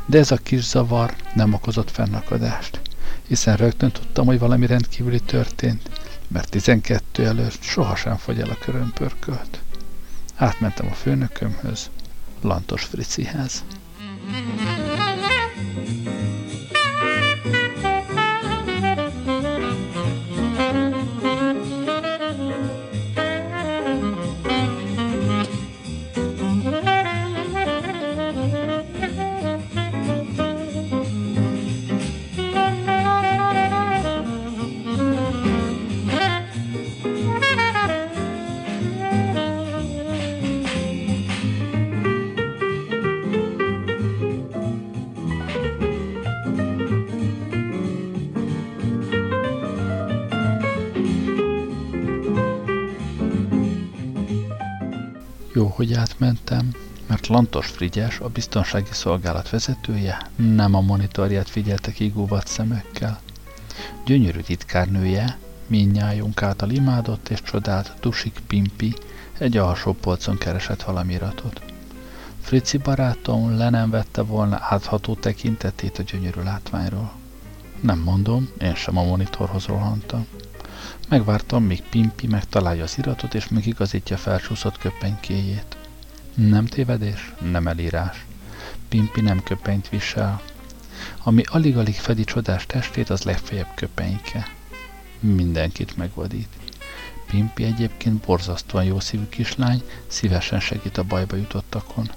De 0.06 0.18
ez 0.18 0.30
a 0.30 0.36
kis 0.36 0.64
zavar 0.64 1.14
nem 1.34 1.52
okozott 1.52 1.90
fennakadást, 1.90 2.80
hiszen 3.26 3.56
rögtön 3.56 3.90
tudtam, 3.90 4.26
hogy 4.26 4.38
valami 4.38 4.66
rendkívüli 4.66 5.20
történt, 5.20 5.90
mert 6.28 6.50
12 6.50 7.26
előtt 7.26 7.62
sohasem 7.62 8.16
fogy 8.16 8.40
el 8.40 8.50
a 8.50 8.58
körömpörkölt. 8.64 9.60
Átmentem 10.34 10.86
a 10.90 10.94
főnökömhöz, 10.94 11.90
Lantos 12.40 12.84
Fricihez. 12.84 13.64
Mm-hmm. 14.02 14.85
Lantos 57.36 57.66
Frigyes, 57.66 58.18
a 58.20 58.28
biztonsági 58.28 58.92
szolgálat 58.92 59.50
vezetője, 59.50 60.30
nem 60.36 60.74
a 60.74 60.80
monitorját 60.80 61.48
figyelte 61.48 61.92
kigúvat 61.92 62.46
szemekkel. 62.46 63.20
Gyönyörű 64.04 64.40
titkárnője, 64.40 65.38
minnyájunk 65.66 66.42
által 66.42 66.70
imádott 66.70 67.28
és 67.28 67.42
csodált 67.42 67.92
Dusik 68.00 68.40
Pimpi 68.46 68.94
egy 69.38 69.56
alsó 69.56 69.92
polcon 69.92 70.38
keresett 70.38 70.82
valami 70.82 71.12
iratot. 71.12 71.60
Frici 72.40 72.76
barátom 72.76 73.56
le 73.56 73.70
nem 73.70 73.90
vette 73.90 74.22
volna 74.22 74.58
átható 74.60 75.14
tekintetét 75.14 75.98
a 75.98 76.02
gyönyörű 76.02 76.42
látványról. 76.42 77.12
Nem 77.80 77.98
mondom, 77.98 78.48
én 78.58 78.74
sem 78.74 78.96
a 78.96 79.04
monitorhoz 79.04 79.64
rohantam. 79.64 80.26
Megvártam, 81.08 81.64
míg 81.64 81.82
Pimpi 81.82 82.26
megtalálja 82.26 82.82
az 82.82 82.98
iratot, 82.98 83.34
és 83.34 83.48
megigazítja 83.48 84.16
felcsúszott 84.16 84.78
köpenykéjét. 84.78 85.75
Nem 86.36 86.66
tévedés, 86.66 87.32
nem 87.50 87.66
elírás. 87.66 88.26
Pimpi 88.88 89.20
nem 89.20 89.42
köpenyt 89.42 89.88
visel. 89.88 90.42
Ami 91.22 91.42
alig-alig 91.46 91.94
fedi 91.94 92.24
csodás 92.24 92.66
testét, 92.66 93.10
az 93.10 93.22
legfeljebb 93.22 93.74
köpenyke. 93.74 94.48
Mindenkit 95.20 95.96
megvadít. 95.96 96.48
Pimpi 97.26 97.64
egyébként 97.64 98.24
borzasztóan 98.26 98.84
jó 98.84 99.00
szívű 99.00 99.28
kislány, 99.28 99.82
szívesen 100.06 100.60
segít 100.60 100.98
a 100.98 101.02
bajba 101.02 101.36
jutottakon. 101.36 102.10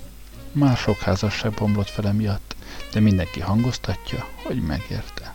Már 0.52 0.78
sok 0.78 0.98
házasság 0.98 1.52
bomlott 1.52 1.90
fele 1.90 2.12
miatt, 2.12 2.56
de 2.94 3.00
mindenki 3.00 3.40
hangoztatja, 3.40 4.28
hogy 4.44 4.62
megérte 4.62 5.29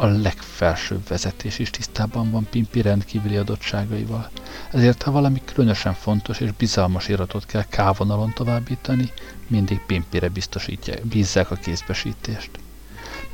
a 0.00 0.06
legfelsőbb 0.06 1.08
vezetés 1.08 1.58
is 1.58 1.70
tisztában 1.70 2.30
van 2.30 2.46
Pimpi 2.50 2.80
rendkívüli 2.80 3.36
adottságaival. 3.36 4.30
Ezért, 4.72 5.02
ha 5.02 5.10
valami 5.10 5.42
különösen 5.44 5.94
fontos 5.94 6.40
és 6.40 6.52
bizalmas 6.52 7.08
iratot 7.08 7.46
kell 7.46 7.64
kávonalon 7.64 8.32
továbbítani, 8.34 9.12
mindig 9.46 9.80
Pimpire 9.86 10.28
biztosítják, 10.28 11.06
bízzák 11.06 11.50
a 11.50 11.54
kézbesítést. 11.54 12.50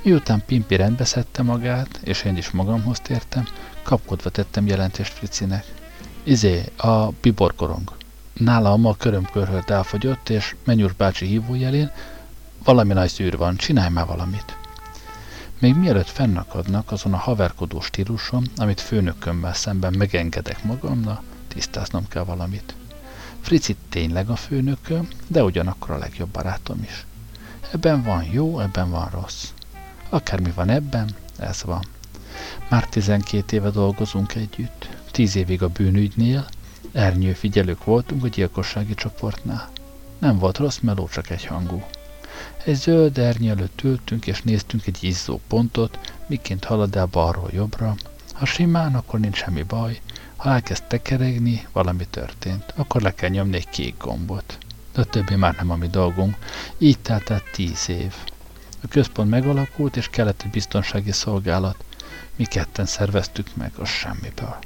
Miután 0.03 0.43
Pimpi 0.47 0.77
rendbeszedte 0.77 1.43
magát, 1.43 2.01
és 2.05 2.23
én 2.23 2.37
is 2.37 2.51
magamhoz 2.51 3.01
tértem, 3.01 3.47
kapkodva 3.83 4.31
tettem 4.31 4.67
jelentést 4.67 5.13
Fricinek. 5.13 5.65
Izé, 6.23 6.65
a 6.77 7.09
biborkorong. 7.21 7.91
Nálam 8.33 8.87
a 8.87 8.95
körömkörhölt 8.95 9.71
elfogyott, 9.71 10.29
és 10.29 10.55
Menyúr 10.65 10.95
bácsi 10.97 11.27
hívójelén 11.27 11.91
valami 12.65 12.93
nagy 12.93 13.11
szűr 13.11 13.37
van, 13.37 13.57
csinálj 13.57 13.91
már 13.91 14.07
valamit. 14.07 14.66
Még 15.59 15.75
mielőtt 15.75 16.09
fennakadnak 16.09 16.93
azon 16.93 17.13
a 17.13 17.17
haverkodó 17.17 17.81
stílusom, 17.81 18.45
amit 18.57 18.81
főnökömmel 18.81 19.55
szemben 19.55 19.95
megengedek 19.99 20.65
magamna, 20.65 21.23
tisztáznom 21.49 22.09
kell 22.09 22.25
valamit. 22.25 22.75
Frici 23.41 23.77
tényleg 23.89 24.31
a 24.31 24.37
főnököm, 24.37 25.09
de 25.27 25.45
ugyanakkor 25.45 25.91
a 25.91 25.99
legjobb 25.99 26.29
barátom 26.29 26.83
is. 26.83 27.07
Ebben 27.73 28.03
van 28.03 28.25
jó, 28.25 28.61
ebben 28.61 28.91
van 28.91 29.09
rossz. 29.11 29.45
Akármi 30.09 30.51
van 30.51 30.69
ebben, 30.69 31.15
ez 31.39 31.63
van. 31.63 31.85
Már 32.69 32.89
12 32.89 33.57
éve 33.57 33.71
dolgozunk 33.71 34.35
együtt, 34.35 34.89
10 35.11 35.37
évig 35.37 35.63
a 35.63 35.69
bűnügynél, 35.69 36.47
ernyő 36.93 37.33
figyelők 37.33 37.85
voltunk 37.85 38.25
a 38.25 38.29
gyilkossági 38.29 38.95
csoportnál. 38.95 39.71
Nem 40.19 40.39
volt 40.39 40.59
rossz 40.59 40.79
meló, 40.79 41.09
csak 41.09 41.31
egy 41.31 41.45
hangú. 41.45 41.83
Egy 42.67 42.75
zöld 42.75 43.19
ernyő 43.19 43.51
előtt 43.51 43.83
ültünk, 43.83 44.27
és 44.27 44.43
néztünk 44.43 44.87
egy 44.87 45.05
izzó 45.05 45.41
pontot, 45.49 45.99
miként 46.27 46.65
halad 46.65 46.97
el 46.97 47.07
balról 47.07 47.51
jobbra. 47.53 47.95
Ha 48.33 48.45
simán, 48.45 48.95
akkor 48.95 49.21
nincs 49.21 49.37
semmi 49.37 49.63
baj. 49.63 50.01
Ha 50.37 50.51
elkezd 50.51 50.85
tekeregni, 50.85 51.67
valami 51.73 52.07
történt. 52.11 52.73
Akkor 52.77 53.03
le 53.03 53.15
kell 53.15 53.29
nyomni 53.29 53.57
egy 53.57 53.69
kék 53.69 53.97
gombot. 53.99 54.59
De 54.93 55.01
a 55.01 55.05
többi 55.05 55.35
már 55.35 55.55
nem 55.55 55.71
a 55.71 55.77
mi 55.77 55.87
dolgunk. 55.87 56.37
Így 56.79 56.99
telt 56.99 57.31
el 57.31 57.43
tíz 57.53 57.89
év. 57.89 58.15
A 58.83 58.89
központ 58.89 59.31
megalakult, 59.31 59.97
és 59.97 60.09
kellett 60.09 60.43
egy 60.43 60.51
biztonsági 60.51 61.13
szolgálat. 61.13 61.85
Mi 62.37 62.45
ketten 62.45 62.87
szerveztük 62.87 63.57
meg 63.57 63.73
a 63.79 63.85
semmiből. 63.85 64.57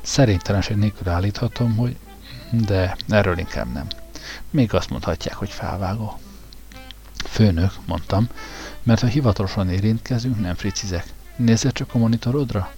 Szerintelenség 0.00 0.76
nélkül 0.76 1.08
állíthatom, 1.08 1.76
hogy 1.76 1.96
de 2.50 2.96
erről 3.08 3.38
inkább 3.38 3.72
nem. 3.72 3.86
Még 4.50 4.74
azt 4.74 4.90
mondhatják, 4.90 5.34
hogy 5.34 5.50
felvágó. 5.50 6.18
Főnök, 7.30 7.72
mondtam, 7.86 8.28
mert 8.82 9.00
ha 9.00 9.06
hivatalosan 9.06 9.70
érintkezünk, 9.70 10.40
nem 10.40 10.54
fricizek. 10.54 11.06
Nézze 11.36 11.70
csak 11.70 11.94
a 11.94 11.98
monitorodra. 11.98 12.72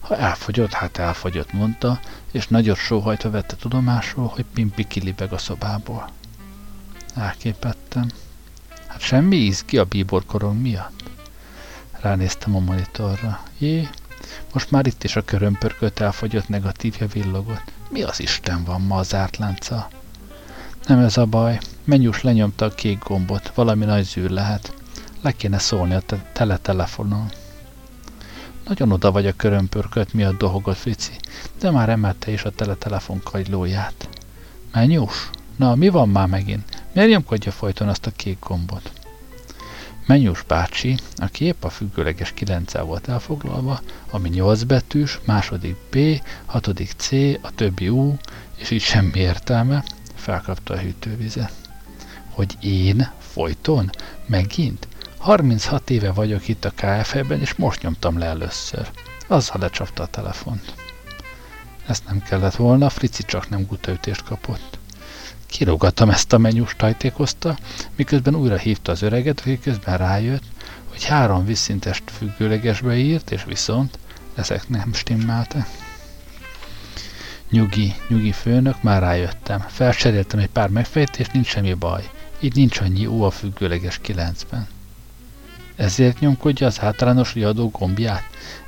Ha 0.00 0.16
elfogyott, 0.16 0.72
hát 0.72 0.98
elfogyott, 0.98 1.52
mondta, 1.52 2.00
és 2.32 2.48
nagyot 2.48 2.76
sóhajtva 2.76 3.30
vette 3.30 3.56
tudomásul, 3.56 4.26
hogy 4.26 4.44
Pimpi 4.54 4.84
kilibeg 4.84 5.32
a 5.32 5.38
szobából. 5.38 6.10
Elképettem. 7.14 8.10
Hát 8.86 9.00
semmi 9.00 9.36
íz 9.36 9.64
ki 9.64 9.78
a 9.78 9.84
bíborkorong 9.84 10.60
miatt? 10.60 11.02
Ránéztem 12.00 12.56
a 12.56 12.58
monitorra. 12.58 13.40
Jé, 13.58 13.88
most 14.52 14.70
már 14.70 14.86
itt 14.86 15.04
is 15.04 15.16
a 15.16 15.24
körömpörkölt 15.24 16.00
elfogyott 16.00 16.48
negatívja 16.48 17.06
villogott. 17.06 17.72
Mi 17.88 18.02
az 18.02 18.20
Isten 18.20 18.64
van 18.64 18.80
ma 18.80 18.96
az 18.96 19.14
ártlánca? 19.14 19.88
Nem 20.86 20.98
ez 20.98 21.16
a 21.16 21.24
baj. 21.26 21.58
Menjus 21.86 22.22
lenyomta 22.22 22.64
a 22.64 22.74
kék 22.74 22.98
gombot. 23.04 23.52
Valami 23.54 23.84
nagy 23.84 24.04
zűr 24.04 24.30
lehet. 24.30 24.74
Le 25.20 25.32
kéne 25.32 25.58
szólni 25.58 25.94
a 25.94 26.00
te 26.00 26.30
teletelefonon. 26.32 27.30
Nagyon 28.64 28.92
oda 28.92 29.12
vagy 29.12 29.26
a 29.26 29.36
körömpörkölt 29.36 30.12
miatt 30.12 30.38
dohogott 30.38 30.76
Frici, 30.76 31.12
de 31.58 31.70
már 31.70 31.88
emelte 31.88 32.30
is 32.30 32.44
a 32.44 32.50
teletelefon 32.50 33.20
kagylóját. 33.22 34.08
Menjus? 34.72 35.30
Na, 35.56 35.74
mi 35.74 35.88
van 35.88 36.08
már 36.08 36.28
megint? 36.28 36.84
Miért 36.92 37.10
nyomkodja 37.10 37.52
folyton 37.52 37.88
azt 37.88 38.06
a 38.06 38.10
kék 38.10 38.38
gombot? 38.40 38.92
Menyus 40.06 40.42
bácsi, 40.42 40.98
aki 41.16 41.44
épp 41.44 41.64
a 41.64 41.70
függőleges 41.70 42.32
9 42.32 42.78
volt 42.78 43.08
elfoglalva, 43.08 43.80
ami 44.10 44.28
8 44.28 44.62
betűs, 44.62 45.20
második 45.24 45.76
B, 45.90 45.98
hatodik 46.46 46.90
C, 46.96 47.10
a 47.40 47.50
többi 47.54 47.88
U, 47.88 48.16
és 48.56 48.70
így 48.70 48.82
semmi 48.82 49.18
értelme, 49.18 49.84
felkapta 50.14 50.74
a 50.74 50.78
hűtővizet. 50.78 51.65
Hogy 52.36 52.56
én? 52.60 53.10
Folyton? 53.18 53.90
Megint? 54.26 54.88
36 55.18 55.90
éve 55.90 56.12
vagyok 56.12 56.48
itt 56.48 56.64
a 56.64 56.70
KFE-ben, 56.70 57.40
és 57.40 57.54
most 57.54 57.82
nyomtam 57.82 58.18
le 58.18 58.26
először. 58.26 58.90
Azzal 59.26 59.60
lecsapta 59.60 60.02
a 60.02 60.06
telefont. 60.06 60.74
Ezt 61.86 62.04
nem 62.06 62.22
kellett 62.22 62.54
volna, 62.54 62.88
Frici 62.88 63.22
csak 63.22 63.48
nem 63.48 63.66
gutaütést 63.66 64.22
kapott. 64.22 64.78
Kirúgattam 65.46 66.10
ezt 66.10 66.32
a 66.32 66.38
menyust, 66.38 66.76
tajtékozta, 66.76 67.58
miközben 67.96 68.34
újra 68.34 68.56
hívta 68.56 68.92
az 68.92 69.02
öreget, 69.02 69.40
aki 69.40 69.58
közben 69.58 69.98
rájött, 69.98 70.44
hogy 70.88 71.04
három 71.04 71.44
visszintest 71.44 72.02
függőlegesbe 72.10 72.96
írt, 72.96 73.30
és 73.30 73.44
viszont 73.44 73.98
ezek 74.34 74.68
nem 74.68 74.92
stimmeltek. 74.92 75.66
Nyugi, 77.50 77.94
nyugi 78.08 78.32
főnök, 78.32 78.82
már 78.82 79.02
rájöttem. 79.02 79.60
Felcseréltem 79.60 80.40
egy 80.40 80.50
pár 80.50 80.68
megfejtést, 80.68 81.32
nincs 81.32 81.46
semmi 81.46 81.74
baj. 81.74 82.10
Így 82.40 82.54
nincs 82.54 82.80
annyi 82.80 83.06
ó 83.06 83.22
a 83.22 83.30
függőleges 83.30 83.98
kilencben. 83.98 84.66
Ezért 85.76 86.20
nyomkodja 86.20 86.66
az 86.66 86.80
általános 86.80 87.34
riadó 87.34 87.68
gombját? 87.68 88.22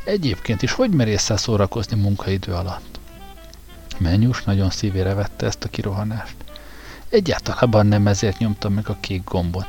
Egyébként 0.04 0.62
is 0.62 0.72
hogy 0.72 0.90
merészel 0.90 1.37
szórakozni 1.37 2.00
munkaidő 2.00 2.52
alatt? 2.52 2.98
Menyus 3.98 4.42
nagyon 4.42 4.70
szívére 4.70 5.14
vette 5.14 5.46
ezt 5.46 5.64
a 5.64 5.68
kirohanást. 5.68 6.35
Egyáltalában 7.09 7.87
nem 7.87 8.07
ezért 8.07 8.38
nyomtam 8.38 8.72
meg 8.72 8.88
a 8.88 8.96
kék 9.00 9.24
gombot, 9.24 9.66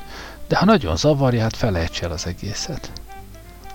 de 0.48 0.58
ha 0.58 0.66
nagyon 0.66 0.98
zavarja, 0.98 1.42
hát 1.42 1.56
felejts 1.56 2.02
el 2.02 2.12
az 2.12 2.26
egészet. 2.26 2.92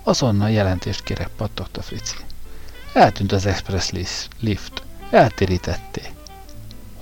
Azonnal 0.03 0.51
jelentést 0.51 1.03
kérek, 1.03 1.29
pattogta 1.29 1.83
Frici. 1.83 2.17
Eltűnt 2.93 3.33
az 3.33 3.47
express 3.47 3.91
lift. 4.41 4.83
Eltérítették. 5.11 6.13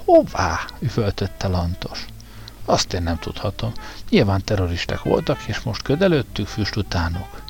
Hová? 0.04 0.60
üvöltötte 0.80 1.48
Lantos. 1.48 2.04
Azt 2.64 2.92
én 2.92 3.02
nem 3.02 3.18
tudhatom. 3.18 3.72
Nyilván 4.10 4.44
terroristák 4.44 5.02
voltak, 5.02 5.40
és 5.46 5.60
most 5.60 5.82
ködelőttük 5.82 6.46
füst 6.46 6.76
utánuk. 6.76 7.42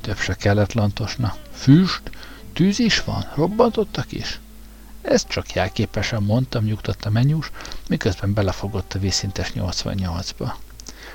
Több 0.00 0.18
se 0.18 0.34
kellett 0.34 0.72
Lantosna. 0.72 1.36
Füst? 1.52 2.02
Tűz 2.52 2.78
is 2.78 3.04
van? 3.04 3.26
Robbantottak 3.34 4.12
is? 4.12 4.40
Ezt 5.02 5.28
csak 5.28 5.52
jelképesen 5.52 6.22
mondtam, 6.22 6.64
nyugtatta 6.64 7.10
menyús, 7.10 7.50
miközben 7.88 8.34
belefogott 8.34 8.94
a 8.94 8.98
vízszintes 8.98 9.52
88-ba. 9.54 10.52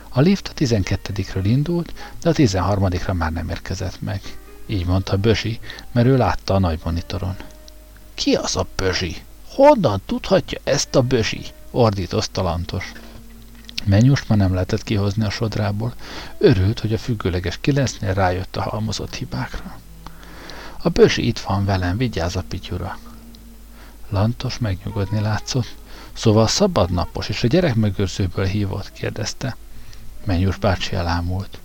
A 0.10 0.22
lift 0.22 0.48
a 0.48 0.54
12-ről 0.54 1.42
indult, 1.44 1.94
de 2.22 2.30
a 2.30 2.34
13-ra 2.34 3.14
már 3.14 3.32
nem 3.32 3.50
érkezett 3.50 4.02
meg. 4.02 4.22
Így 4.66 4.86
mondta 4.86 5.18
Bösi, 5.18 5.60
mert 5.92 6.08
ő 6.08 6.18
látta 6.18 6.54
a 6.54 6.60
nagy 6.60 6.80
monitoron. 6.84 7.36
Ki 8.14 8.34
az 8.34 8.56
a 8.56 8.68
Bösi? 8.76 9.16
Honnan 9.48 10.02
tudhatja 10.06 10.60
ezt 10.64 10.96
a 10.96 11.02
Bösi? 11.02 11.46
ordított 11.72 12.26
talantos. 12.32 12.92
Menyust 13.86 14.30
már 14.30 14.38
nem 14.38 14.54
lehetett 14.54 14.84
kihozni 14.84 15.24
a 15.24 15.30
sodrából. 15.30 15.94
Örült, 16.38 16.80
hogy 16.80 16.94
a 16.94 16.98
függőleges 16.98 17.58
kilencnél 17.62 18.14
rájött 18.14 18.56
a 18.56 18.62
halmozott 18.62 19.16
hibákra. 19.16 19.80
A 20.82 20.90
Bösi 20.90 21.28
itt 21.28 21.40
van 21.40 21.66
velem, 21.66 21.98
vigyázz 21.98 22.36
a 22.36 22.44
pityura. 22.48 22.98
Lantos 24.10 24.58
megnyugodni 24.58 25.20
látszott. 25.20 25.76
Szóval 26.14 26.48
szabadnapos, 26.48 27.30
és 27.30 27.44
a 27.44 27.48
gyerek 27.48 27.76
megőrzőből 27.76 28.46
hívott, 28.46 28.92
kérdezte. 28.92 29.56
Menyus 30.26 30.58
bácsi 30.58 30.96
elámult. 30.96 31.60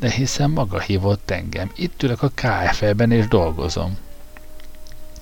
De 0.00 0.10
hiszen 0.10 0.50
maga 0.50 0.80
hívott 0.80 1.30
engem. 1.30 1.70
Itt 1.76 2.02
ülök 2.02 2.22
a 2.22 2.30
KFE-ben 2.34 3.10
és 3.10 3.28
dolgozom. 3.28 3.96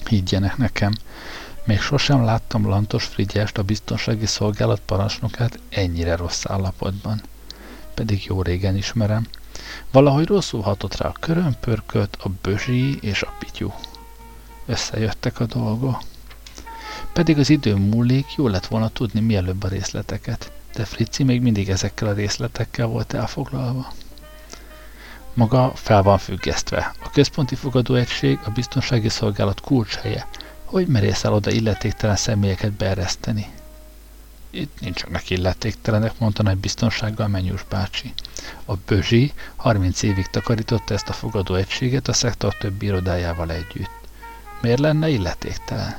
Higgyenek 0.09 0.57
nekem, 0.57 0.93
még 1.67 1.81
sosem 1.81 2.25
láttam 2.25 2.67
Lantos 2.69 3.05
Frigyest, 3.05 3.59
a 3.59 3.63
biztonsági 3.63 4.27
szolgálat 4.27 4.81
parancsnokát 4.81 5.59
ennyire 5.69 6.17
rossz 6.17 6.45
állapotban. 6.47 7.23
Pedig 7.95 8.25
jó 8.25 8.43
régen 8.43 8.77
ismerem. 8.77 9.27
Valahogy 9.91 10.27
rosszul 10.27 10.61
hatott 10.61 10.97
rá 10.97 11.09
a 11.09 11.13
körömpörköt, 11.21 12.17
a 12.23 12.29
bözsi 12.43 12.99
és 13.01 13.23
a 13.23 13.35
pityú. 13.39 13.75
Összejöttek 14.67 15.41
a 15.41 15.47
dolgok. 15.47 15.99
Pedig 17.13 17.39
az 17.39 17.51
idő 17.51 17.75
múlik, 17.75 18.35
jó 18.37 18.49
lett 18.49 18.67
volna 18.67 18.89
tudni 18.89 19.21
mielőbb 19.21 19.63
a 19.63 19.69
részleteket, 19.69 20.53
de 20.75 20.85
Fritzi 20.85 21.23
még 21.23 21.41
mindig 21.41 21.69
ezekkel 21.69 22.09
a 22.09 22.13
részletekkel 22.13 22.87
volt 22.87 23.15
elfoglalva. 23.15 23.93
Maga 25.35 25.73
fel 25.75 26.03
van 26.03 26.19
függesztve. 26.19 26.95
A 27.05 27.11
központi 27.11 27.55
fogadóegység 27.55 28.39
a 28.45 28.51
biztonsági 28.51 29.09
szolgálat 29.09 29.61
kulcshelye. 29.61 30.27
Hogy 30.67 30.87
merészel 30.87 31.33
oda 31.33 31.51
illetéktelen 31.51 32.17
személyeket 32.17 32.73
beereszteni? 32.73 33.47
Itt 34.51 34.81
nincsenek 34.81 35.31
illetéktelenek, 35.31 36.19
mondta 36.19 36.43
nagy 36.43 36.57
biztonsággal 36.57 37.29
Menyus 37.29 37.65
bácsi. 37.69 38.13
A 38.65 38.75
Bözsi 38.87 39.33
30 39.57 40.03
évig 40.03 40.27
takarította 40.27 40.95
ezt 40.95 41.09
a 41.09 41.13
fogadóegységet 41.13 42.09
a 42.09 42.13
szektor 42.13 42.57
többi 42.57 42.87
irodájával 42.87 43.51
együtt. 43.51 43.91
Miért 44.61 44.79
lenne 44.79 45.09
illetéktelen? 45.09 45.97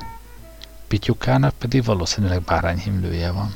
Pityukának 0.88 1.54
pedig 1.58 1.84
valószínűleg 1.84 2.42
bárányhimlője 2.42 3.32
van. 3.32 3.52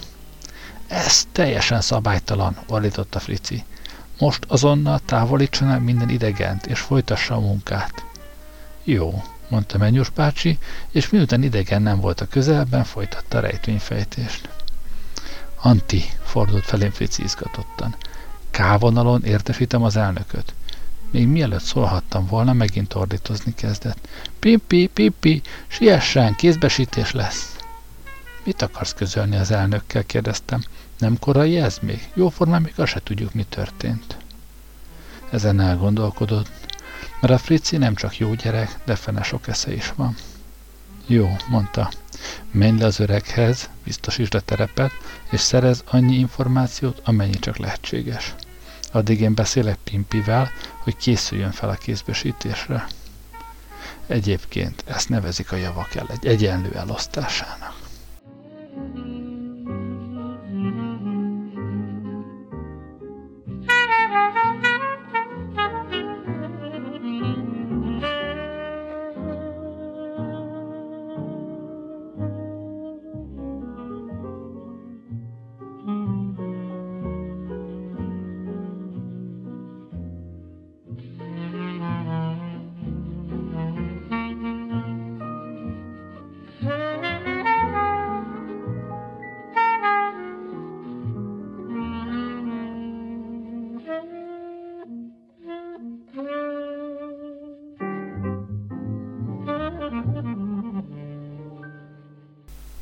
Ez 0.88 1.26
teljesen 1.32 1.82
szabálytalan, 1.82 2.58
ordította 2.68 3.20
Frici. 3.20 3.64
Most 4.20 4.46
azonnal 4.48 5.00
távolítson 5.06 5.70
el 5.70 5.80
minden 5.80 6.10
idegent, 6.10 6.66
és 6.66 6.80
folytassa 6.80 7.36
a 7.36 7.40
munkát. 7.40 8.06
Jó, 8.84 9.24
mondta 9.52 9.78
Menyus 9.78 10.10
bácsi, 10.10 10.58
és 10.92 11.10
miután 11.10 11.44
idegen 11.44 11.82
nem 11.82 12.00
volt 12.00 12.22
a 12.22 12.28
közelben, 12.28 12.84
folytatta 12.84 13.38
a 13.38 13.42
rejtvényfejtést. 13.42 14.50
Anti, 15.62 16.04
fordult 16.24 16.64
felém 16.64 16.92
Frici 16.92 17.24
izgatottan. 17.24 17.96
K-vonalon 18.50 19.24
értesítem 19.24 19.84
az 19.84 19.96
elnököt. 19.96 20.54
Még 21.12 21.28
mielőtt 21.28 21.62
szólhattam 21.64 22.28
volna, 22.28 22.54
megint 22.54 22.94
ordítozni 22.94 23.54
kezdett. 23.54 24.08
Pipi, 24.40 24.88
pipi, 24.88 25.42
siessen, 25.68 26.36
kézbesítés 26.36 27.12
lesz. 27.12 27.56
Mit 28.44 28.62
akarsz 28.62 28.94
közölni 28.94 29.36
az 29.36 29.52
elnökkel, 29.52 30.04
kérdeztem. 30.04 30.64
Nem 30.98 31.20
korai 31.20 31.58
ez 31.58 31.78
még? 31.82 32.10
Jóformán 32.14 32.62
még 32.62 32.74
azt 32.76 32.92
se 32.92 33.02
tudjuk, 33.04 33.34
mi 33.34 33.46
történt. 33.50 34.18
Ezen 35.32 35.60
elgondolkodott, 35.60 36.61
mert 37.22 37.34
a 37.34 37.38
Frici 37.38 37.78
nem 37.78 37.96
csak 37.96 38.18
jó 38.18 38.34
gyerek, 38.34 38.78
de 38.86 38.96
fene 38.96 39.24
sok 39.24 39.48
esze 39.48 39.74
is 39.74 39.94
van. 39.96 40.16
Jó, 41.06 41.36
mondta. 41.48 41.92
Menj 42.52 42.80
le 42.80 42.86
az 42.86 43.00
öreghez, 43.00 43.70
biztosítsd 43.84 44.36
a 44.36 44.40
terepet, 44.40 44.92
és 45.32 45.40
szerez 45.40 45.84
annyi 45.88 46.16
információt, 46.16 47.02
amennyi 47.04 47.40
csak 47.40 47.58
lehetséges. 47.58 48.36
Addig 48.92 49.22
én 49.22 49.34
beszélek 49.34 49.78
Pimpivel, 49.84 50.52
hogy 50.84 50.98
készüljön 50.98 51.52
fel 51.52 51.70
a 51.70 51.74
kézbesítésre. 51.76 52.88
Egyébként 54.08 54.84
ezt 54.88 55.10
nevezik 55.10 55.52
a 55.52 55.56
javak 55.56 55.96
el 55.96 56.08
egy 56.10 56.26
egyenlő 56.26 56.76
elosztásának. 56.76 57.81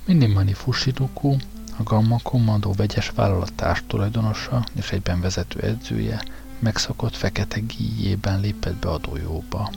Minimani 0.10 0.54
Fushinuku, 0.54 1.36
a 1.78 1.84
Gamma 1.84 2.20
Commando 2.24 2.72
vegyes 2.74 3.12
vállalat 3.16 3.84
tulajdonosa 3.88 4.64
és 4.76 4.92
egyben 4.92 5.22
vezető 5.22 5.60
edzője 5.60 6.24
megszokott 6.60 7.16
fekete 7.16 7.60
gíjében 7.60 8.40
lépett 8.40 8.76
be 8.76 8.90
a 8.90 8.98
dojóba. 8.98 9.72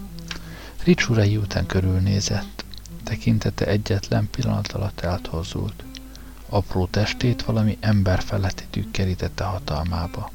Ricsurei 0.85 1.37
után 1.37 1.67
körülnézett. 1.67 2.65
Tekintete 3.03 3.67
egyetlen 3.67 4.29
pillanat 4.31 4.73
alatt 4.73 5.01
eltorzult. 5.01 5.85
Apró 6.49 6.87
testét 6.87 7.43
valami 7.43 7.77
ember 7.81 8.23
feletti 8.23 8.65
tűk 8.71 8.91
kerítette 8.91 9.45
hatalmába. 9.45 10.31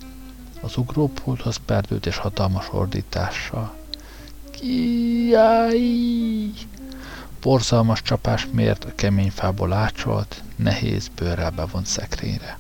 Az 0.62 0.78
ugrópulthoz 0.78 1.58
perdült 1.66 2.06
és 2.06 2.18
hatalmas 2.18 2.68
ordítással. 2.72 3.74
Kiáj! 4.52 5.80
Borzalmas 7.42 8.02
csapás 8.02 8.48
mért 8.52 8.84
a 8.84 8.96
kemény 8.96 9.32
fából 9.32 9.74
ácsolt, 9.74 10.44
nehéz 10.56 11.08
bőrrel 11.16 11.52
bevont 11.52 11.86
szekrényre. 11.86 12.60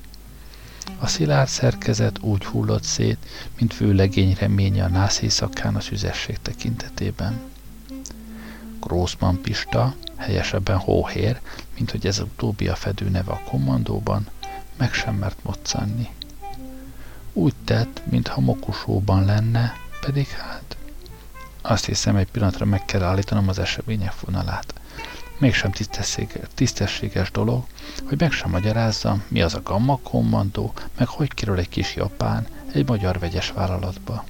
A 1.00 1.08
szilárd 1.08 1.50
szerkezet 1.50 2.20
úgy 2.20 2.46
hullott 2.46 2.84
szét, 2.84 3.18
mint 3.58 3.74
főlegény 3.74 4.36
reménye 4.40 4.84
a 4.84 4.88
nász 4.88 5.22
éjszakán 5.22 5.76
a 5.76 5.80
szüzesség 5.80 6.38
tekintetében. 6.42 7.40
Grossman 8.80 9.42
Pista, 9.42 9.96
helyesebben 10.16 10.78
Hóhér, 10.78 11.40
mint 11.76 11.92
hogy 11.92 12.06
ez 12.06 12.20
utóbbi 12.20 12.68
a 12.68 12.76
fedő 12.76 13.10
neve 13.10 13.32
a 13.32 13.42
kommandóban, 13.50 14.28
meg 14.78 14.94
sem 14.94 15.16
mert 15.16 15.44
moccanni. 15.44 16.10
Úgy 17.34 17.56
tett, 17.66 18.02
mintha 18.06 18.42
mokusóban 18.42 19.26
lenne, 19.26 19.74
pedig 20.02 20.28
hát... 20.28 20.78
Azt 21.68 21.86
hiszem, 21.86 22.16
egy 22.16 22.32
pillanatra 22.32 22.66
meg 22.66 22.86
kell 22.86 23.04
állítanom 23.04 23.48
az 23.48 23.60
események 23.60 24.20
vonalát. 24.20 24.74
Mégsem 25.38 25.72
tisztességes, 26.56 27.32
dolog, 27.32 27.64
hogy 28.08 28.20
meg 28.20 28.32
sem 28.32 28.50
magyarázza, 28.50 29.18
mi 29.28 29.42
az 29.42 29.54
a 29.54 29.62
gamma 29.64 30.00
kommandó, 30.04 30.74
meg 30.98 31.08
hogy 31.08 31.34
kerül 31.34 31.58
egy 31.58 31.70
kis 31.70 31.96
japán 31.96 32.48
egy 32.74 32.88
magyar 32.88 33.20
vegyes 33.20 33.52
vállalatba. 33.52 34.24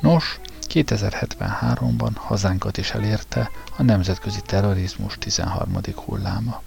Nos, 0.00 0.40
2073-ban 0.68 2.10
hazánkat 2.14 2.76
is 2.76 2.90
elérte 2.90 3.50
a 3.76 3.82
nemzetközi 3.82 4.40
terrorizmus 4.46 5.16
13. 5.18 5.80
hulláma. 5.94 6.62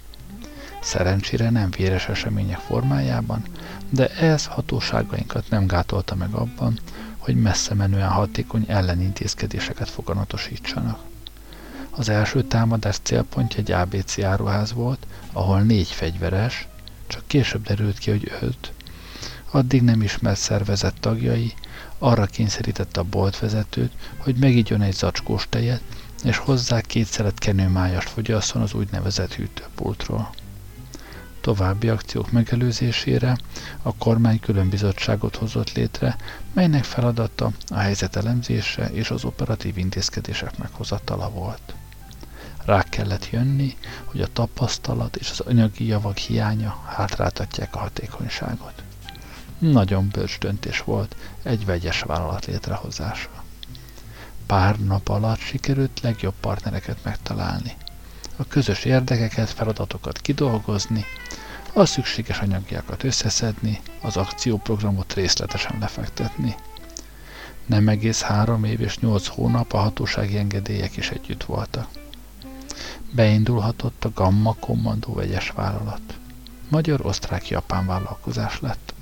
Szerencsére 0.82 1.50
nem 1.50 1.70
véres 1.70 2.08
események 2.08 2.60
formájában, 2.60 3.44
de 3.90 4.10
ez 4.10 4.46
hatóságainkat 4.46 5.50
nem 5.50 5.68
gátolta 5.68 6.16
meg 6.16 6.34
abban, 6.34 6.80
hogy 7.22 7.36
messze 7.36 7.74
menően 7.74 8.10
hatékony 8.10 8.66
ellenintézkedéseket 8.68 9.90
foganatosítsanak. 9.90 11.00
Az 11.90 12.10
első 12.10 12.44
támadás 12.44 12.98
célpontja 13.04 13.60
egy 13.60 13.72
ABC 13.72 14.20
áruház 14.20 14.74
volt, 14.74 15.08
ahol 15.32 15.62
négy 15.62 15.88
fegyveres, 15.88 16.68
csak 17.08 17.24
később 17.28 17.64
derült 17.64 17.98
ki, 17.98 18.10
hogy 18.10 18.32
öt, 18.42 18.74
addig 19.52 19.82
nem 19.82 20.02
ismert 20.02 20.40
szervezet 20.40 21.00
tagjai 21.00 21.54
arra 21.98 22.26
kényszerítette 22.26 23.00
a 23.00 23.04
boltvezetőt, 23.04 23.92
hogy 24.18 24.36
megígyon 24.36 24.82
egy 24.82 24.94
zacskós 24.94 25.46
tejet, 25.50 25.82
és 26.24 26.38
hozzá 26.38 26.82
két 26.82 27.06
szelet 27.06 27.40
kenőmájast 27.40 28.10
fogyasszon 28.10 28.62
az 28.62 28.74
úgynevezett 28.74 29.34
hűtőpultról. 29.34 30.30
További 31.42 31.90
akciók 31.90 32.32
megelőzésére 32.32 33.38
a 33.82 33.96
kormány 33.96 34.40
külön 34.40 34.70
bizottságot 34.70 35.36
hozott 35.36 35.72
létre, 35.72 36.16
melynek 36.54 36.84
feladata 36.84 37.52
a 37.68 37.78
helyzet 37.78 38.16
elemzése 38.16 38.90
és 38.92 39.12
az 39.12 39.24
operatív 39.24 39.78
intézkedések 39.78 40.58
meghozatala 40.58 41.30
volt. 41.30 41.74
Rá 42.66 42.84
kellett 42.84 43.30
jönni, 43.30 43.78
hogy 44.06 44.22
a 44.22 44.28
tapasztalat 44.34 45.16
és 45.16 45.30
az 45.32 45.40
anyagi 45.40 45.86
javak 45.86 46.18
hiánya 46.18 46.84
hátráltatják 46.86 47.76
a 47.76 47.80
hatékonyságot. 47.80 48.84
Nagyon 49.58 50.10
bölcs 50.12 50.40
döntés 50.40 50.80
volt 50.80 51.16
egy 51.44 51.66
vegyes 51.66 52.02
vállalat 52.02 52.46
létrehozása. 52.46 53.44
Pár 54.46 54.80
nap 54.80 55.08
alatt 55.08 55.40
sikerült 55.40 56.00
legjobb 56.02 56.34
partnereket 56.40 57.04
megtalálni, 57.04 57.76
a 58.42 58.46
közös 58.48 58.86
érdekeket, 58.86 59.50
feladatokat 59.50 60.22
kidolgozni, 60.22 61.06
a 61.74 61.86
szükséges 61.86 62.40
anyagiakat 62.40 63.04
összeszedni, 63.04 63.80
az 64.02 64.18
akcióprogramot 64.18 65.14
részletesen 65.14 65.78
lefektetni. 65.80 66.56
Nem 67.66 67.88
egész 67.88 68.22
három 68.22 68.64
év 68.64 68.82
és 68.82 69.00
nyolc 69.00 69.28
hónap 69.28 69.74
a 69.74 69.78
hatósági 69.78 70.38
engedélyek 70.38 70.98
is 70.98 71.10
együtt 71.10 71.44
voltak. 71.44 71.88
Beindulhatott 73.12 74.06
a 74.06 74.12
Gamma 74.14 74.56
Kommandó 74.60 75.14
vegyes 75.14 75.52
vállalat. 75.56 76.02
Magyar-osztrák-japán 76.70 77.86
vállalkozás 77.86 78.60
lett. 78.60 78.94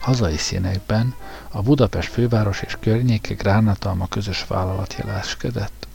Hazai 0.00 0.36
színekben 0.36 1.14
a 1.50 1.62
Budapest 1.62 2.12
főváros 2.12 2.62
és 2.62 2.76
környéke 2.80 3.34
Gránátalma 3.34 4.06
közös 4.08 4.46
vállalat 4.46 4.94
jeleskedett. 4.98 5.85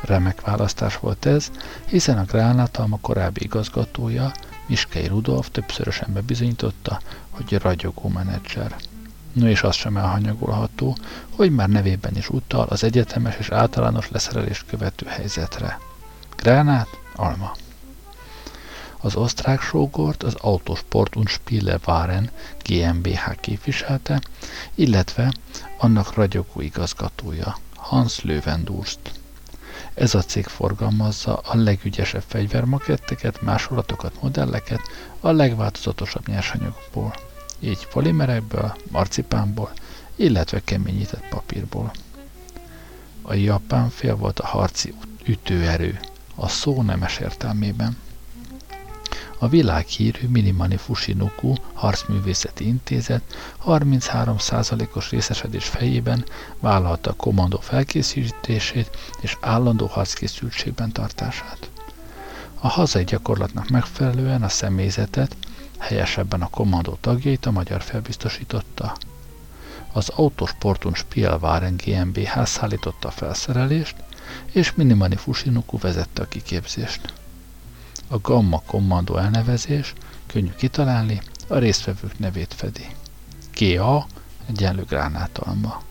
Remek 0.00 0.40
választás 0.40 0.98
volt 0.98 1.26
ez, 1.26 1.50
hiszen 1.86 2.18
a 2.18 2.24
Gránátalma 2.24 2.98
korábbi 3.00 3.42
igazgatója, 3.42 4.32
Miskei 4.66 5.06
Rudolf 5.06 5.48
többszörösen 5.50 6.12
bebizonyította, 6.12 7.00
hogy 7.30 7.52
ragyogó 7.52 8.08
menedzser. 8.08 8.76
No 9.32 9.46
és 9.46 9.62
az 9.62 9.74
sem 9.74 9.96
elhanyagolható, 9.96 10.96
hogy 11.36 11.50
már 11.50 11.68
nevében 11.68 12.16
is 12.16 12.28
utal 12.28 12.66
az 12.68 12.84
egyetemes 12.84 13.36
és 13.38 13.48
általános 13.50 14.10
leszerelést 14.10 14.66
követő 14.66 15.06
helyzetre. 15.06 15.78
Gránát, 16.36 16.88
alma. 17.16 17.52
Az 19.00 19.16
osztrák 19.16 19.60
sógort 19.60 20.22
az 20.22 20.34
Autosport 20.34 21.16
und 21.16 21.28
Spiele 21.28 21.78
Waren 21.86 22.30
GmbH 22.62 23.40
képviselte, 23.40 24.20
illetve 24.74 25.32
annak 25.78 26.14
ragyogó 26.14 26.60
igazgatója, 26.60 27.58
Hans 27.74 28.22
Löwendurst. 28.22 29.17
Ez 29.98 30.14
a 30.14 30.22
cég 30.22 30.46
forgalmazza 30.46 31.36
a 31.36 31.56
legügyesebb 31.56 32.22
fegyvermaketteket, 32.26 33.42
másolatokat, 33.42 34.22
modelleket 34.22 34.80
a 35.20 35.30
legváltozatosabb 35.30 36.28
nyersanyagokból, 36.28 37.14
így 37.60 37.86
polimerekből, 37.86 38.76
marcipánból, 38.90 39.72
illetve 40.16 40.60
keményített 40.64 41.28
papírból. 41.28 41.92
A 43.22 43.34
japán 43.34 43.88
fél 43.88 44.16
volt 44.16 44.38
a 44.38 44.46
harci 44.46 44.94
ütőerő, 45.24 46.00
a 46.34 46.48
szó 46.48 46.82
nemes 46.82 47.18
értelmében. 47.18 47.96
A 49.40 49.48
világhírű 49.48 50.28
Minimani 50.28 50.76
Fushinuku 50.76 51.54
Harcművészeti 51.72 52.66
Intézet 52.66 53.22
33%-os 53.66 55.10
részesedés 55.10 55.64
fejében 55.64 56.24
vállalta 56.60 57.10
a 57.10 57.14
kommandó 57.14 57.58
felkészítését 57.60 58.90
és 59.20 59.36
állandó 59.40 59.86
harckészültségben 59.86 60.92
tartását. 60.92 61.70
A 62.60 62.68
hazai 62.68 63.04
gyakorlatnak 63.04 63.68
megfelelően 63.68 64.42
a 64.42 64.48
személyzetet, 64.48 65.36
helyesebben 65.78 66.42
a 66.42 66.48
kommandó 66.48 66.98
tagjait 67.00 67.46
a 67.46 67.50
magyar 67.50 67.82
felbiztosította. 67.82 68.96
Az 69.92 70.08
Autosportun 70.08 70.94
Spielwaren 70.94 71.76
GmbH 71.84 72.44
szállította 72.44 73.08
a 73.08 73.10
felszerelést, 73.10 73.96
és 74.52 74.74
Minimani 74.74 75.16
Fushinuku 75.16 75.78
vezette 75.78 76.22
a 76.22 76.28
kiképzést. 76.28 77.12
A 78.10 78.18
Gamma 78.18 78.62
kommandó 78.66 79.16
elnevezés, 79.16 79.92
könnyű 80.26 80.50
kitalálni, 80.56 81.20
a 81.48 81.58
résztvevők 81.58 82.18
nevét 82.18 82.54
fedi. 82.54 82.86
GA 83.54 84.06
egyenlő 84.48 84.84
gránátalma, 84.84 85.82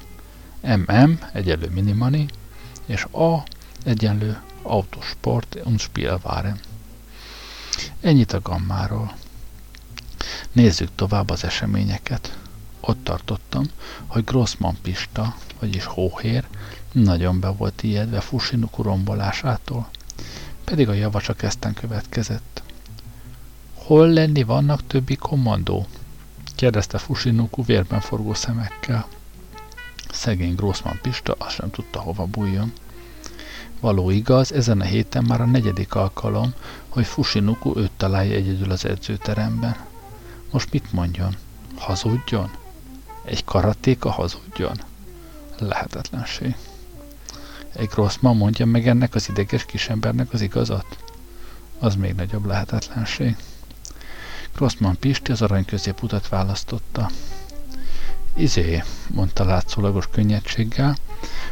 MM 0.61 1.19
egyenlő 1.33 1.69
minimani, 1.69 2.25
és 2.85 3.03
A 3.03 3.43
egyenlő 3.83 4.41
autosport 4.61 5.57
und 5.63 5.79
Spielwaren. 5.79 6.59
Ennyit 8.01 8.33
a 8.33 8.41
gammáról. 8.41 9.15
Nézzük 10.51 10.89
tovább 10.95 11.29
az 11.29 11.43
eseményeket. 11.43 12.37
Ott 12.79 13.03
tartottam, 13.03 13.65
hogy 14.05 14.23
Grossman 14.23 14.77
Pista, 14.81 15.35
vagyis 15.59 15.85
Hóhér, 15.85 16.47
nagyon 16.91 17.39
be 17.39 17.47
volt 17.49 17.83
ijedve 17.83 18.21
Fushinuku 18.21 18.81
rombolásától 18.81 19.89
pedig 20.69 20.89
a 20.89 20.93
java 20.93 21.21
csak 21.21 21.43
ezten 21.43 21.73
következett. 21.73 22.63
Hol 23.73 24.07
lenni 24.09 24.43
vannak 24.43 24.87
többi 24.87 25.15
kommandó? 25.15 25.85
kérdezte 26.55 26.97
Fusinoku 26.97 27.63
vérben 27.63 27.99
forgó 27.99 28.33
szemekkel. 28.33 29.07
Szegény 30.11 30.55
Grossman 30.55 30.99
Pista 31.01 31.35
azt 31.37 31.53
sem 31.53 31.69
tudta, 31.71 31.99
hova 31.99 32.25
bújjon. 32.25 32.73
Való 33.79 34.09
igaz, 34.09 34.51
ezen 34.51 34.81
a 34.81 34.83
héten 34.83 35.23
már 35.23 35.41
a 35.41 35.45
negyedik 35.45 35.95
alkalom, 35.95 36.53
hogy 36.89 37.05
Fusinoku 37.05 37.77
őt 37.77 37.91
találja 37.97 38.35
egyedül 38.35 38.71
az 38.71 38.85
edzőteremben. 38.85 39.75
Most 40.51 40.71
mit 40.71 40.91
mondjon? 40.91 41.35
Hazudjon? 41.75 42.51
Egy 43.25 43.43
karatéka 43.43 44.11
hazudjon? 44.11 44.77
Lehetetlenség. 45.57 46.55
Egy 47.77 47.87
Grossman 47.87 48.37
mondja 48.37 48.65
meg 48.65 48.87
ennek 48.87 49.15
az 49.15 49.29
ideges 49.29 49.65
kisembernek 49.65 50.33
az 50.33 50.41
igazat? 50.41 50.97
Az 51.79 51.95
még 51.95 52.15
nagyobb 52.15 52.45
lehetetlenség. 52.45 53.35
Grossman 54.55 54.97
Pisti 54.99 55.31
az 55.31 55.41
arany 55.41 55.65
középutat 55.65 56.29
választotta. 56.29 57.09
Izé, 58.35 58.83
mondta 59.07 59.45
látszólagos 59.45 60.07
könnyedséggel, 60.11 60.95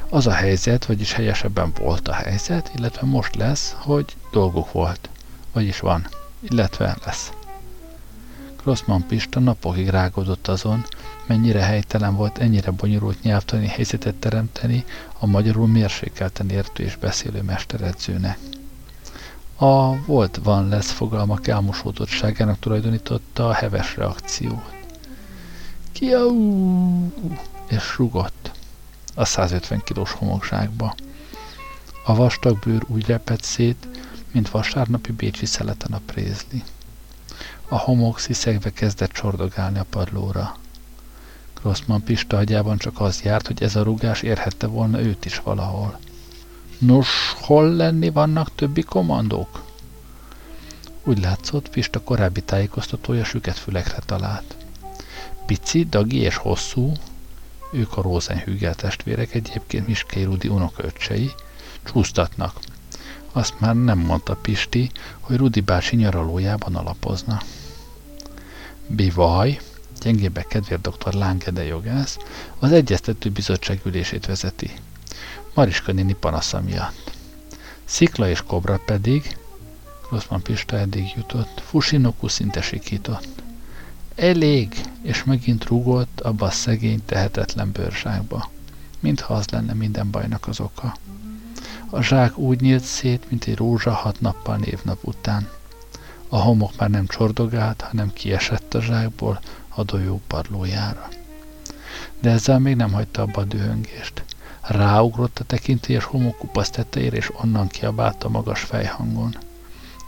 az 0.10 0.28
a 0.28 0.32
helyzet, 0.32 0.86
vagyis 0.86 1.14
helyesebben 1.14 1.72
volt 1.80 2.08
a 2.08 2.14
helyzet, 2.14 2.72
illetve 2.76 3.08
most 3.08 3.36
lesz, 3.36 3.76
hogy 3.78 4.16
dolguk 4.32 4.72
volt. 4.72 5.10
Vagyis 5.52 5.80
van, 5.80 6.08
illetve 6.42 6.98
lesz. 7.06 7.32
Grossman 8.65 9.06
Pista 9.08 9.39
napokig 9.39 9.89
rágódott 9.89 10.47
azon, 10.47 10.86
mennyire 11.25 11.62
helytelen 11.62 12.15
volt 12.15 12.38
ennyire 12.38 12.71
bonyolult 12.71 13.21
nyelvtani 13.23 13.67
helyzetet 13.67 14.15
teremteni 14.15 14.86
a 15.19 15.25
magyarul 15.25 15.67
mérsékelten 15.67 16.49
értő 16.49 16.84
és 16.84 16.95
beszélő 16.95 17.41
mesteredzőnek. 17.41 18.38
A 19.56 20.06
volt 20.06 20.39
van 20.43 20.67
lesz 20.67 20.91
fogalmak 20.91 21.47
elmosódottságának 21.47 22.60
tulajdonította 22.60 23.47
a 23.47 23.54
heves 23.54 23.95
reakciót. 23.95 24.73
Kiau! 25.91 27.12
És 27.67 27.97
rugott 27.97 28.51
a 29.15 29.25
150 29.25 29.82
kilós 29.84 30.12
homokzsákba. 30.12 30.95
A 32.06 32.15
vastag 32.15 32.60
bőr 32.60 32.84
úgy 32.88 33.06
repett 33.06 33.43
szét, 33.43 33.88
mint 34.32 34.49
vasárnapi 34.49 35.12
bécsi 35.12 35.45
szeleten 35.45 35.91
a 35.93 36.01
prézli. 36.06 36.63
A 37.67 37.78
homok 37.78 38.19
sziszegve 38.19 38.69
kezdett 38.69 39.12
csordogálni 39.12 39.80
a 39.80 39.86
padlóra. 39.89 40.56
Grossman 41.62 42.04
Pista 42.04 42.38
agyában 42.38 42.78
csak 42.78 42.99
az 42.99 43.21
járt, 43.21 43.47
hogy 43.47 43.63
ez 43.63 43.75
a 43.75 43.84
rugás 43.84 44.21
érhette 44.21 44.67
volna 44.67 45.01
őt 45.01 45.25
is 45.25 45.39
valahol. 45.39 45.99
Nos, 46.78 47.34
hol 47.41 47.69
lenni 47.69 48.10
vannak 48.10 48.56
többi 48.56 48.82
kommandók? 48.82 49.63
Úgy 51.04 51.19
látszott, 51.19 51.69
Pista 51.69 52.01
korábbi 52.01 52.41
tájékoztatója 52.41 53.23
süket 53.23 53.58
fülekre 53.58 53.99
talált. 54.06 54.56
Pici, 55.45 55.86
Dagi 55.86 56.17
és 56.17 56.36
Hosszú, 56.36 56.91
ők 57.71 57.97
a 57.97 58.01
Rosenhügel 58.01 58.75
testvérek, 58.75 59.34
egyébként 59.34 59.88
Miskei 59.88 60.23
Rudi 60.23 60.47
unokaöccsei, 60.47 61.32
csúsztatnak. 61.84 62.60
Azt 63.36 63.60
már 63.60 63.76
nem 63.76 64.00
mondta 64.00 64.36
Pisti, 64.36 64.91
hogy 65.19 65.38
Rudi 65.38 65.60
bácsi 65.60 65.95
nyaralójában 65.95 66.76
alapozna. 66.76 67.41
Bivaj, 68.88 69.60
gyengébe 70.02 70.43
kedvér 70.43 70.82
dr. 70.82 71.13
Lángede 71.13 71.63
jogász, 71.63 72.17
az 72.60 72.71
Egyeztető 72.71 73.30
Bizottság 73.30 73.80
ülését 73.86 74.26
vezeti. 74.26 74.71
Mariska 75.54 75.91
néni 75.91 76.13
panasza 76.13 76.62
miatt. 76.62 77.12
Szikla 77.86 78.30
és 78.30 78.41
Kobra 78.41 78.80
pedig, 78.86 79.38
Grossman 80.10 80.41
Pista 80.41 80.78
eddig 80.78 81.13
jutott, 81.15 81.62
Fusinoku 81.65 82.28
szinte 82.28 82.62
sikított. 82.62 83.41
Elég, 84.15 84.82
és 85.02 85.24
megint 85.24 85.65
rúgott 85.65 86.19
abba 86.19 86.45
a 86.45 86.52
szegény, 86.52 87.06
tehetetlen 87.06 87.71
bőrságba, 87.71 88.52
mintha 89.00 89.34
az 89.34 89.48
lenne 89.48 89.74
minden 89.74 90.12
bajnak 90.12 90.48
az 90.48 90.60
oka. 90.60 90.95
A 91.89 92.02
zsák 92.02 92.38
úgy 92.38 92.62
nyílt 92.62 92.84
szét, 92.84 93.30
mint 93.30 93.45
egy 93.45 93.56
rózsa 93.56 93.91
hat 93.91 94.21
nappal 94.21 94.56
névnap 94.58 94.98
után. 95.02 95.50
A 96.30 96.38
homok 96.38 96.71
már 96.78 96.89
nem 96.89 97.08
csordogált, 97.08 97.82
hanem 97.82 98.13
kiesett 98.13 98.74
a 98.74 98.82
zsákból 98.82 99.39
a 99.69 99.84
dolyó 99.84 100.21
padlójára. 100.28 101.08
De 102.21 102.30
ezzel 102.30 102.60
még 102.60 102.76
nem 102.76 102.91
hagyta 102.91 103.21
abba 103.21 103.41
a 103.41 103.43
dühöngést. 103.43 104.24
Ráugrott 104.62 105.39
a 105.39 105.43
tekintélyes 105.43 106.04
homokupasz 106.04 106.69
tetejére, 106.69 107.17
és 107.17 107.32
onnan 107.41 107.67
kiabálta 107.67 108.30
magas 108.30 108.62
fejhangon. 108.62 109.38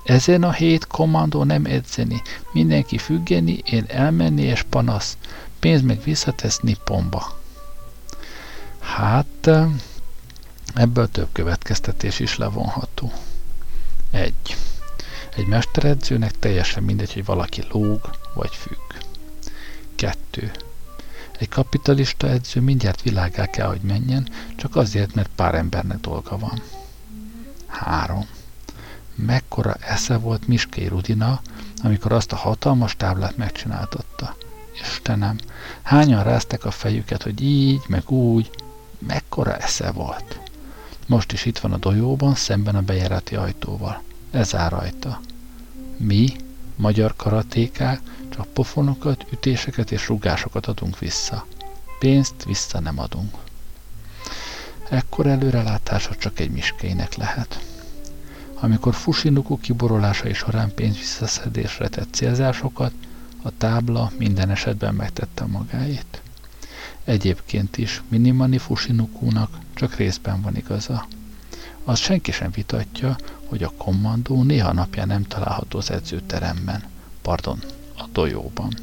Ezen 0.03 0.43
a 0.43 0.51
hét 0.51 0.87
kommandó 0.87 1.43
nem 1.43 1.65
edzeni, 1.65 2.21
mindenki 2.51 2.97
függeni, 2.97 3.61
én 3.65 3.85
elmenni 3.87 4.41
és 4.41 4.63
panasz, 4.69 5.17
pénz 5.59 5.81
meg 5.81 6.03
visszatesz 6.03 6.59
Nipponba. 6.59 7.39
Hát, 8.79 9.49
ebből 10.73 11.09
több 11.09 11.27
következtetés 11.31 12.19
is 12.19 12.37
levonható. 12.37 13.11
Egy. 14.11 14.57
Egy 15.35 15.45
mesteredzőnek 15.45 16.39
teljesen 16.39 16.83
mindegy, 16.83 17.13
hogy 17.13 17.25
valaki 17.25 17.63
lóg 17.71 18.09
vagy 18.33 18.55
függ. 18.55 19.03
Kettő. 19.95 20.51
Egy 21.39 21.49
kapitalista 21.49 22.27
edző 22.27 22.61
mindjárt 22.61 23.01
világá 23.01 23.45
kell, 23.45 23.67
hogy 23.67 23.81
menjen, 23.81 24.29
csak 24.55 24.75
azért, 24.75 25.13
mert 25.13 25.29
pár 25.35 25.55
embernek 25.55 25.99
dolga 25.99 26.37
van. 26.37 26.61
Három 27.67 28.27
mekkora 29.17 29.73
esze 29.73 30.17
volt 30.17 30.47
Miskei 30.47 30.87
Rudina, 30.87 31.41
amikor 31.83 32.11
azt 32.11 32.31
a 32.31 32.35
hatalmas 32.35 32.95
táblát 32.95 33.37
megcsináltatta. 33.37 34.35
Istenem, 34.81 35.37
hányan 35.81 36.23
ráztek 36.23 36.65
a 36.65 36.71
fejüket, 36.71 37.23
hogy 37.23 37.41
így, 37.41 37.81
meg 37.87 38.09
úgy, 38.09 38.49
mekkora 38.99 39.57
esze 39.57 39.91
volt. 39.91 40.39
Most 41.07 41.31
is 41.31 41.45
itt 41.45 41.57
van 41.57 41.71
a 41.73 41.77
dojóban, 41.77 42.35
szemben 42.35 42.75
a 42.75 42.81
bejárati 42.81 43.35
ajtóval. 43.35 44.01
Ez 44.31 44.55
áll 44.55 44.69
rajta. 44.69 45.21
Mi, 45.97 46.35
magyar 46.75 47.13
karatékák, 47.15 48.01
csak 48.29 48.47
pofonokat, 48.47 49.25
ütéseket 49.31 49.91
és 49.91 50.07
rugásokat 50.07 50.65
adunk 50.65 50.99
vissza. 50.99 51.45
Pénzt 51.99 52.43
vissza 52.45 52.79
nem 52.79 52.99
adunk. 52.99 53.37
Ekkor 54.89 55.27
előrelátása 55.27 56.15
csak 56.15 56.39
egy 56.39 56.51
miskének 56.51 57.15
lehet 57.15 57.59
amikor 58.59 58.93
Fusinoku 58.93 59.57
kiborolásai 59.59 60.33
során 60.33 60.73
pénzvisszaszedésre 60.73 61.87
tett 61.87 62.13
célzásokat, 62.13 62.93
a 63.43 63.57
tábla 63.57 64.11
minden 64.17 64.49
esetben 64.49 64.95
megtette 64.95 65.45
magáét. 65.45 66.21
Egyébként 67.07 67.77
is 67.77 68.01
Minimani 68.07 68.57
Fusinokunak 68.57 69.57
csak 69.73 69.95
részben 69.95 70.41
van 70.41 70.55
igaza. 70.55 71.07
Az 71.83 71.99
senki 71.99 72.31
sem 72.31 72.51
vitatja, 72.51 73.15
hogy 73.45 73.63
a 73.63 73.73
kommandó 73.77 74.43
néha 74.43 74.73
napján 74.73 75.07
nem 75.07 75.23
található 75.23 75.77
az 75.77 75.91
edzőteremben, 75.91 76.83
pardon, 77.21 77.59
a 77.97 78.03
dojóban. 78.11 78.73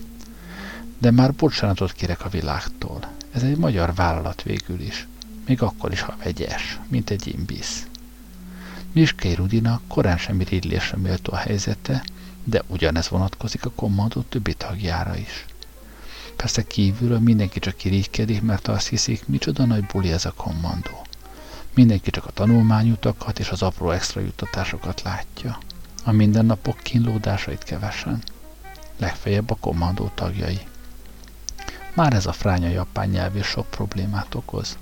De 0.98 1.10
már 1.10 1.34
bocsánatot 1.34 1.92
kérek 1.92 2.24
a 2.24 2.28
világtól. 2.28 3.12
Ez 3.30 3.42
egy 3.42 3.56
magyar 3.56 3.94
vállalat 3.94 4.42
végül 4.42 4.80
is, 4.80 5.06
még 5.46 5.62
akkor 5.62 5.92
is, 5.92 6.00
ha 6.00 6.16
vegyes, 6.22 6.80
mint 6.88 7.10
egy 7.10 7.26
imbisz. 7.26 7.86
Miskei 8.92 9.34
Rudina 9.34 9.80
korán 9.88 10.18
sem 10.18 10.40
irigylésre 10.40 10.96
méltó 10.96 11.32
a 11.32 11.36
helyzete, 11.36 12.04
de 12.44 12.62
ugyanez 12.66 13.08
vonatkozik 13.08 13.64
a 13.64 13.70
kommandó 13.70 14.20
többi 14.20 14.54
tagjára 14.54 15.16
is. 15.16 15.44
Persze 16.36 16.62
kívülről 16.62 17.18
mindenki 17.18 17.58
csak 17.58 17.84
irigykedik, 17.84 18.42
mert 18.42 18.68
azt 18.68 18.88
hiszik, 18.88 19.26
micsoda 19.26 19.64
nagy 19.64 19.84
buli 19.84 20.12
ez 20.12 20.24
a 20.24 20.32
kommandó. 20.36 21.06
Mindenki 21.74 22.10
csak 22.10 22.26
a 22.26 22.30
tanulmányutakat 22.30 23.38
és 23.38 23.50
az 23.50 23.62
apró 23.62 23.90
extra 23.90 24.20
juttatásokat 24.20 25.02
látja. 25.02 25.58
A 26.04 26.12
mindennapok 26.12 26.78
kínlódásait 26.82 27.62
kevesen. 27.62 28.22
Legfeljebb 28.98 29.50
a 29.50 29.56
kommandó 29.60 30.10
tagjai. 30.14 30.60
Már 31.94 32.12
ez 32.12 32.26
a 32.26 32.32
fránya 32.32 32.68
japán 32.68 33.08
nyelv 33.08 33.36
is 33.36 33.46
sok 33.46 33.70
problémát 33.70 34.34
okoz. 34.34 34.78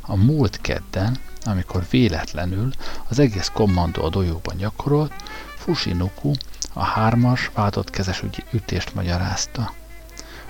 A 0.00 0.16
múlt 0.16 0.60
kedden 0.60 1.18
amikor 1.46 1.86
véletlenül 1.90 2.70
az 3.08 3.18
egész 3.18 3.50
kommandó 3.52 4.02
a 4.02 4.08
dojóban 4.08 4.56
gyakorolt, 4.56 5.12
Fusinoku 5.54 6.32
a 6.72 6.84
hármas 6.84 7.50
váltott 7.54 7.90
kezes 7.90 8.22
ütést 8.52 8.94
magyarázta. 8.94 9.72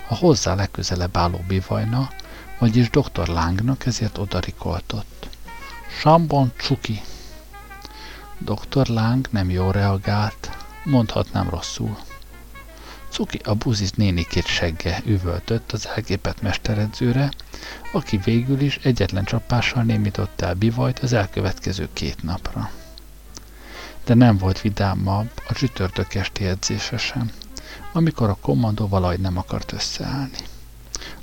A 0.08 0.14
hozzá 0.14 0.54
legközelebb 0.54 1.16
álló 1.16 1.40
bivajna, 1.48 2.10
vagyis 2.58 2.90
dr. 2.90 3.28
Lángnak 3.28 3.86
ezért 3.86 4.18
odarikoltott. 4.18 5.28
Sambon 6.00 6.52
Csuki. 6.56 7.00
Dr. 8.38 8.88
Láng 8.88 9.28
nem 9.30 9.50
jól 9.50 9.72
reagált, 9.72 10.50
mondhatnám 10.84 11.48
rosszul. 11.48 11.98
Cuki 13.10 13.40
a 13.44 13.54
buzis 13.54 13.90
nénikét 13.90 14.46
segge 14.46 15.02
üvöltött 15.04 15.72
az 15.72 15.88
elgépet 15.88 16.42
mesteredzőre, 16.42 17.30
aki 17.92 18.16
végül 18.16 18.60
is 18.60 18.76
egyetlen 18.82 19.24
csapással 19.24 19.82
némított 19.82 20.40
el 20.40 20.54
bivajt 20.54 20.98
az 20.98 21.12
elkövetkező 21.12 21.88
két 21.92 22.22
napra. 22.22 22.70
De 24.04 24.14
nem 24.14 24.38
volt 24.38 24.60
vidámabb 24.60 25.30
a 25.48 25.52
csütörtök 25.52 26.14
esti 26.14 26.44
edzése 26.44 26.96
sem, 26.96 27.30
amikor 27.96 28.28
a 28.28 28.38
kommandó 28.40 28.88
valahogy 28.88 29.20
nem 29.20 29.38
akart 29.38 29.72
összeállni. 29.72 30.38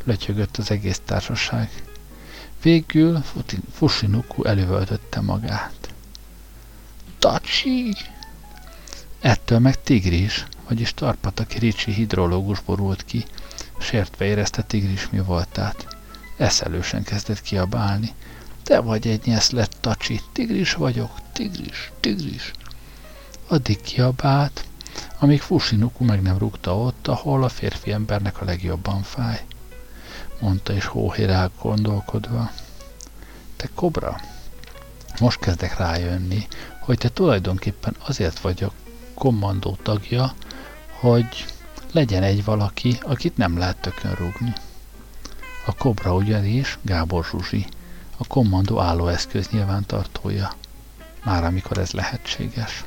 Lötyögött 0.03 0.57
az 0.57 0.71
egész 0.71 1.01
társaság. 1.05 1.83
Végül 2.61 3.23
Fushinuku 3.71 4.43
elővöltötte 4.43 5.21
magát. 5.21 5.93
Tacsi! 7.19 7.95
Ettől 9.19 9.59
meg 9.59 9.83
Tigris, 9.83 10.45
vagyis 10.67 10.93
Tarpataki 10.93 11.59
Ricsi 11.59 11.91
hidrológus 11.91 12.59
borult 12.59 13.05
ki, 13.05 13.25
sértve 13.79 14.25
érezte 14.25 14.61
Tigris 14.61 15.09
mi 15.09 15.19
voltát. 15.19 15.87
Eszelősen 16.37 17.03
kezdett 17.03 17.41
kiabálni. 17.41 18.13
Te 18.63 18.79
vagy 18.79 19.07
egy 19.07 19.25
nyeszlet, 19.25 19.77
Tacsi, 19.79 20.21
tigris 20.31 20.73
vagyok, 20.73 21.11
tigris, 21.33 21.91
tigris. 21.99 22.51
addig 23.47 23.81
kiabált, 23.81 24.65
amíg 25.19 25.41
Fushinuku 25.41 26.03
meg 26.03 26.21
nem 26.21 26.37
rúgta 26.37 26.77
ott, 26.77 27.07
ahol 27.07 27.43
a 27.43 27.49
férfi 27.49 27.91
embernek 27.91 28.41
a 28.41 28.45
legjobban 28.45 29.01
fáj. 29.01 29.45
Mondta 30.39 30.73
is 30.73 30.85
hóhérál 30.85 31.51
gondolkodva. 31.61 32.51
Te 33.55 33.69
kobra, 33.75 34.19
most 35.19 35.39
kezdek 35.39 35.77
rájönni, 35.77 36.47
hogy 36.79 36.97
te 36.97 37.09
tulajdonképpen 37.09 37.95
azért 38.05 38.39
vagy 38.39 38.63
a 38.63 38.71
kommandó 39.13 39.77
tagja, 39.81 40.33
hogy 40.99 41.45
legyen 41.91 42.23
egy 42.23 42.43
valaki, 42.43 42.99
akit 43.01 43.37
nem 43.37 43.57
lehet 43.57 43.81
tökön 43.81 44.13
rúgni. 44.13 44.53
A 45.65 45.75
kobra 45.75 46.15
ugyanis 46.15 46.77
Gábor 46.81 47.25
Zsuzsi, 47.25 47.65
a 48.17 48.27
kommandó 48.27 48.79
állóeszköz 48.79 49.49
nyilvántartója, 49.49 50.53
már 51.23 51.43
amikor 51.43 51.77
ez 51.77 51.91
lehetséges. 51.91 52.83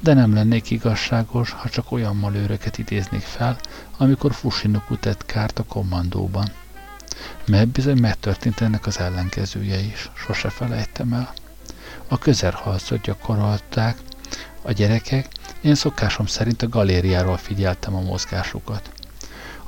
De 0.00 0.14
nem 0.14 0.34
lennék 0.34 0.70
igazságos, 0.70 1.50
ha 1.50 1.68
csak 1.68 1.92
olyan 1.92 2.16
malőröket 2.16 2.78
idéznék 2.78 3.20
fel, 3.20 3.58
amikor 3.96 4.34
Fusinoku 4.34 4.96
tett 4.96 5.26
kárt 5.26 5.58
a 5.58 5.64
kommandóban. 5.64 6.52
Mert 7.46 7.68
bizony 7.68 7.98
megtörtént 7.98 8.60
ennek 8.60 8.86
az 8.86 8.98
ellenkezője 8.98 9.78
is, 9.78 10.10
sose 10.14 10.50
felejtem 10.50 11.12
el. 11.12 11.32
A 12.08 12.18
közelharcot 12.18 13.00
gyakorolták 13.00 13.98
a 14.62 14.72
gyerekek, 14.72 15.28
én 15.60 15.74
szokásom 15.74 16.26
szerint 16.26 16.62
a 16.62 16.68
galériáról 16.68 17.36
figyeltem 17.36 17.94
a 17.94 18.00
mozgásukat. 18.00 18.90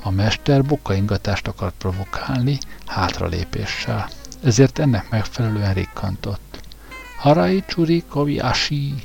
A 0.01 0.09
mester 0.09 0.63
bokaingatást 0.63 1.47
akart 1.47 1.75
provokálni 1.77 2.57
hátralépéssel, 2.85 4.09
ezért 4.43 4.79
ennek 4.79 5.09
megfelelően 5.09 5.73
rikkantott. 5.73 6.59
Harai 7.17 7.63
csuri 7.67 8.03
kovi 8.09 8.39
ashi! 8.39 9.03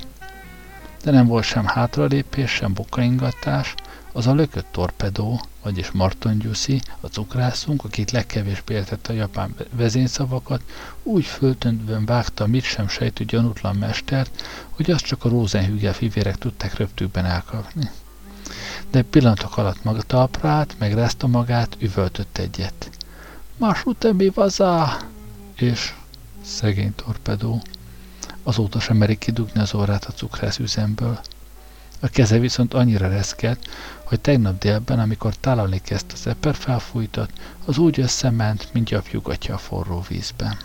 De 1.05 1.11
nem 1.11 1.27
volt 1.27 1.45
sem 1.45 1.67
hátralépés, 1.67 2.51
sem 2.51 2.75
bokaingatás, 2.75 3.75
az 4.13 4.27
a 4.27 4.35
lökött 4.35 4.67
torpedó, 4.71 5.41
vagyis 5.63 5.91
Marton 5.91 6.39
Gyuszi, 6.39 6.81
a 7.01 7.07
cukrászunk, 7.07 7.85
akit 7.85 8.11
legkevésbé 8.11 8.75
értette 8.75 9.13
a 9.13 9.17
japán 9.17 9.55
vezényszavakat, 9.71 10.63
úgy 11.03 11.25
föltöntően 11.25 12.05
vágta 12.05 12.47
mit 12.47 12.63
sem 12.63 12.89
sejtő 12.89 13.25
gyanútlan 13.25 13.77
mestert, 13.77 14.43
hogy 14.71 14.91
azt 14.91 15.05
csak 15.05 15.25
a 15.25 15.29
Rosenhügel 15.29 15.93
fivérek 15.93 16.37
tudták 16.37 16.77
röptükben 16.77 17.25
elkapni. 17.25 17.91
De 18.91 19.03
pillanatok 19.03 19.57
alatt 19.57 19.85
maga 19.85 20.03
talprát, 20.03 20.75
megrázta 20.79 21.27
magát, 21.27 21.77
üvöltött 21.79 22.39
egyet. 22.39 22.91
Más 23.57 23.85
mi 24.13 24.29
vazá! 24.29 24.97
És 25.55 25.95
szegény 26.43 26.95
torpedó. 26.95 27.63
Azóta 28.47 28.81
sem 28.81 28.97
merik 28.97 29.19
kidugni 29.19 29.61
az 29.61 29.75
orrát 29.75 30.05
a 30.05 30.13
cukrász 30.13 30.59
üzemből. 30.59 31.21
A 32.01 32.09
keze 32.09 32.39
viszont 32.39 32.75
annyira 32.75 33.09
reszkelt, 33.09 33.69
hogy 34.05 34.21
tegnap 34.21 34.59
délben, 34.59 34.99
amikor 34.99 35.35
tálalni 35.35 35.81
kezdte 35.81 36.15
az 36.15 36.27
eper 36.27 36.55
felfújtat, 36.55 37.31
az 37.65 37.79
úgy 37.79 38.01
összement, 38.01 38.69
mint 38.73 38.89
gyapjugatja 38.89 39.55
a 39.55 39.59
forró 39.59 40.05
vízben. 40.09 40.57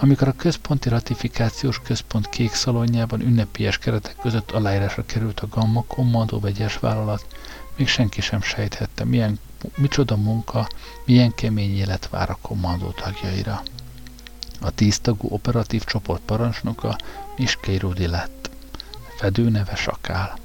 Amikor 0.00 0.28
a 0.28 0.32
központi 0.36 0.88
ratifikációs 0.88 1.80
központ 1.84 2.28
kék 2.28 2.52
szalonjában 2.52 3.20
ünnepélyes 3.20 3.78
keretek 3.78 4.16
között 4.16 4.50
aláírásra 4.50 5.06
került 5.06 5.40
a 5.40 5.48
Gamma 5.48 5.84
Kommandó 5.86 6.40
vegyes 6.40 6.78
vállalat, 6.78 7.26
még 7.76 7.88
senki 7.88 8.20
sem 8.20 8.42
sejthette, 8.42 9.04
milyen, 9.04 9.38
micsoda 9.76 10.16
munka, 10.16 10.68
milyen 11.04 11.34
kemény 11.34 11.76
élet 11.76 12.08
vár 12.08 12.30
a 12.30 12.38
kommandó 12.40 12.90
tagjaira. 12.90 13.62
A 14.60 14.70
tíztagú 14.70 15.28
operatív 15.30 15.84
csoport 15.84 16.22
parancsnoka 16.24 16.96
Miskei 17.36 17.78
Rudi 17.78 18.06
lett. 18.06 18.50
Fedő 19.18 19.48
neve 19.48 19.74
Sakál. 19.74 20.38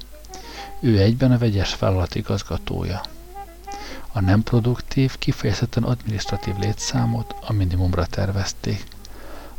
Ő 0.80 0.98
egyben 0.98 1.32
a 1.32 1.38
vegyes 1.38 1.78
vállalat 1.78 2.14
igazgatója. 2.14 3.00
A 4.12 4.20
nem 4.20 4.42
produktív, 4.42 5.18
kifejezetten 5.18 5.82
adminisztratív 5.82 6.56
létszámot 6.56 7.34
a 7.46 7.52
minimumra 7.52 8.06
tervezték. 8.06 8.84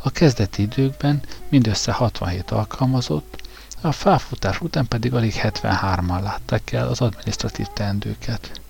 A 0.02 0.10
kezdeti 0.10 0.62
időkben 0.62 1.22
mindössze 1.50 1.92
67 1.92 2.52
alkalmazott, 2.52 3.42
a 3.82 3.92
felfutás 3.92 4.62
után 4.62 4.88
pedig 4.88 5.14
alig 5.14 5.34
73-an 5.38 6.22
látták 6.22 6.72
el 6.72 6.88
az 6.88 7.02
adminisztratív 7.02 7.68
teendőket. 7.74 8.62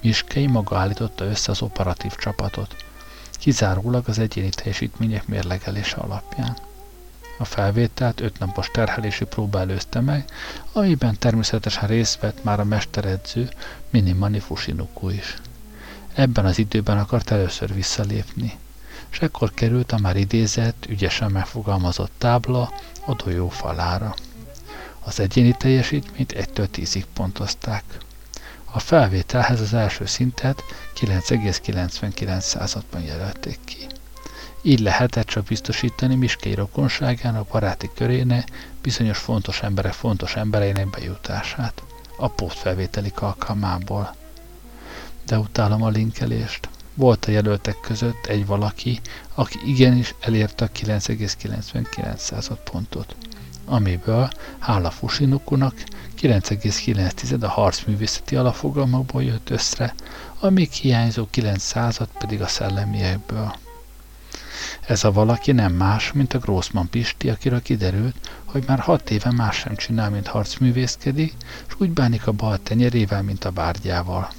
Miskei 0.00 0.46
maga 0.46 0.78
állította 0.78 1.24
össze 1.24 1.50
az 1.50 1.62
operatív 1.62 2.16
csapatot, 2.16 2.84
kizárólag 3.40 4.08
az 4.08 4.18
egyéni 4.18 4.48
teljesítmények 4.48 5.26
mérlegelése 5.26 5.96
alapján. 5.96 6.56
A 7.38 7.44
felvételt 7.44 8.20
öt 8.20 8.38
napos 8.38 8.68
terhelési 8.72 9.24
próba 9.24 9.58
előzte 9.60 10.00
meg, 10.00 10.24
amiben 10.72 11.18
természetesen 11.18 11.88
részt 11.88 12.20
vett 12.20 12.44
már 12.44 12.60
a 12.60 12.64
mesteredző 12.64 13.48
Minimani 13.90 14.38
Fushinuku 14.38 15.08
is. 15.08 15.36
Ebben 16.14 16.44
az 16.44 16.58
időben 16.58 16.98
akart 16.98 17.30
először 17.30 17.74
visszalépni, 17.74 18.58
és 19.10 19.20
ekkor 19.20 19.54
került 19.54 19.92
a 19.92 19.98
már 19.98 20.16
idézett, 20.16 20.86
ügyesen 20.88 21.30
megfogalmazott 21.30 22.12
tábla 22.18 22.72
a 23.04 23.14
dolyó 23.14 23.48
falára. 23.48 24.14
Az 25.00 25.20
egyéni 25.20 25.52
teljesítményt 25.58 26.32
1-től 26.36 26.68
10-ig 26.72 27.04
pontozták. 27.12 27.84
A 28.72 28.78
felvételhez 28.78 29.60
az 29.60 29.74
első 29.74 30.06
szintet 30.06 30.62
9,99%-ban 30.94 33.02
jelölték 33.02 33.58
ki. 33.64 33.86
Így 34.62 34.80
lehetett 34.80 35.26
csak 35.26 35.44
biztosítani 35.44 36.14
Miskei 36.14 36.54
rokonságának 36.54 37.48
baráti 37.48 37.90
köréne 37.94 38.44
bizonyos 38.82 39.18
fontos 39.18 39.62
emberek 39.62 39.92
fontos 39.92 40.36
embereinek 40.36 40.90
bejutását 40.90 41.82
a 42.16 42.28
pótfelvételi 42.28 43.12
alkalmából. 43.14 44.14
De 45.26 45.38
utálom 45.38 45.82
a 45.82 45.88
linkelést. 45.88 46.68
Volt 46.94 47.24
a 47.24 47.30
jelöltek 47.30 47.80
között 47.80 48.26
egy 48.26 48.46
valaki, 48.46 49.00
aki 49.34 49.58
igenis 49.64 50.14
elérte 50.20 50.64
a 50.64 50.68
9,99 50.68 52.56
pontot, 52.64 53.16
amiből, 53.64 54.30
hála 54.58 54.90
Fusinukunak, 54.90 55.74
9,9 56.20 57.42
a 57.42 57.48
harcművészeti 57.48 58.36
alapfogalmakból 58.36 59.22
jött 59.22 59.50
össze, 59.50 59.94
a 60.38 60.48
még 60.50 60.70
hiányzó 60.70 61.26
9 61.30 61.72
pedig 62.18 62.42
a 62.42 62.46
szellemiekből. 62.46 63.54
Ez 64.86 65.04
a 65.04 65.12
valaki 65.12 65.52
nem 65.52 65.72
más, 65.72 66.12
mint 66.12 66.34
a 66.34 66.38
Grossman 66.38 66.88
Pisti, 66.90 67.30
akiről 67.30 67.62
kiderült, 67.62 68.30
hogy 68.44 68.64
már 68.66 68.78
hat 68.78 69.10
éve 69.10 69.30
más 69.30 69.56
sem 69.56 69.76
csinál, 69.76 70.10
mint 70.10 70.26
harcművészkedik, 70.26 71.34
és 71.68 71.74
úgy 71.78 71.90
bánik 71.90 72.26
a 72.26 72.32
bal 72.32 72.58
tenyerével, 72.62 73.22
mint 73.22 73.44
a 73.44 73.50
bárgyával. 73.50 74.32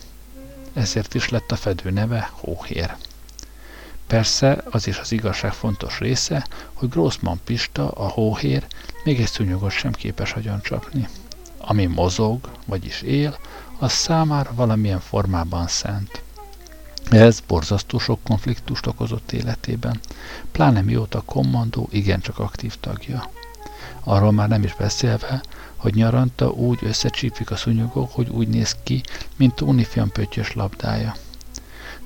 Ezért 0.73 1.13
is 1.13 1.29
lett 1.29 1.51
a 1.51 1.55
fedő 1.55 1.89
neve 1.89 2.29
Hóhér. 2.31 2.95
Persze 4.11 4.63
az 4.69 4.87
is 4.87 4.97
az 4.97 5.11
igazság 5.11 5.53
fontos 5.53 5.99
része, 5.99 6.47
hogy 6.73 6.89
Grossman 6.89 7.39
Pista, 7.43 7.91
a 7.91 8.07
hóhér, 8.07 8.65
még 9.03 9.19
egy 9.19 9.27
szúnyogot 9.27 9.71
sem 9.71 9.91
képes 9.91 10.35
csapni. 10.61 11.07
Ami 11.57 11.85
mozog, 11.85 12.49
vagyis 12.65 13.01
él, 13.01 13.37
az 13.79 13.91
számára 13.91 14.51
valamilyen 14.53 14.99
formában 14.99 15.67
szent. 15.67 16.21
Ez 17.09 17.39
borzasztó 17.47 17.99
sok 17.99 18.19
konfliktust 18.23 18.87
okozott 18.87 19.31
életében, 19.31 19.99
pláne 20.51 20.81
mióta 20.81 21.17
a 21.17 21.23
kommandó 21.25 21.87
igencsak 21.91 22.39
aktív 22.39 22.75
tagja. 22.79 23.29
Arról 24.03 24.31
már 24.31 24.47
nem 24.47 24.63
is 24.63 24.75
beszélve, 24.75 25.43
hogy 25.75 25.93
nyaranta 25.93 26.49
úgy 26.49 26.79
összecsípik 26.81 27.51
a 27.51 27.55
szúnyogok, 27.55 28.11
hogy 28.11 28.29
úgy 28.29 28.47
néz 28.47 28.75
ki, 28.83 29.03
mint 29.35 29.55
Tóni 29.55 29.87
pöttyös 30.13 30.53
labdája. 30.53 31.15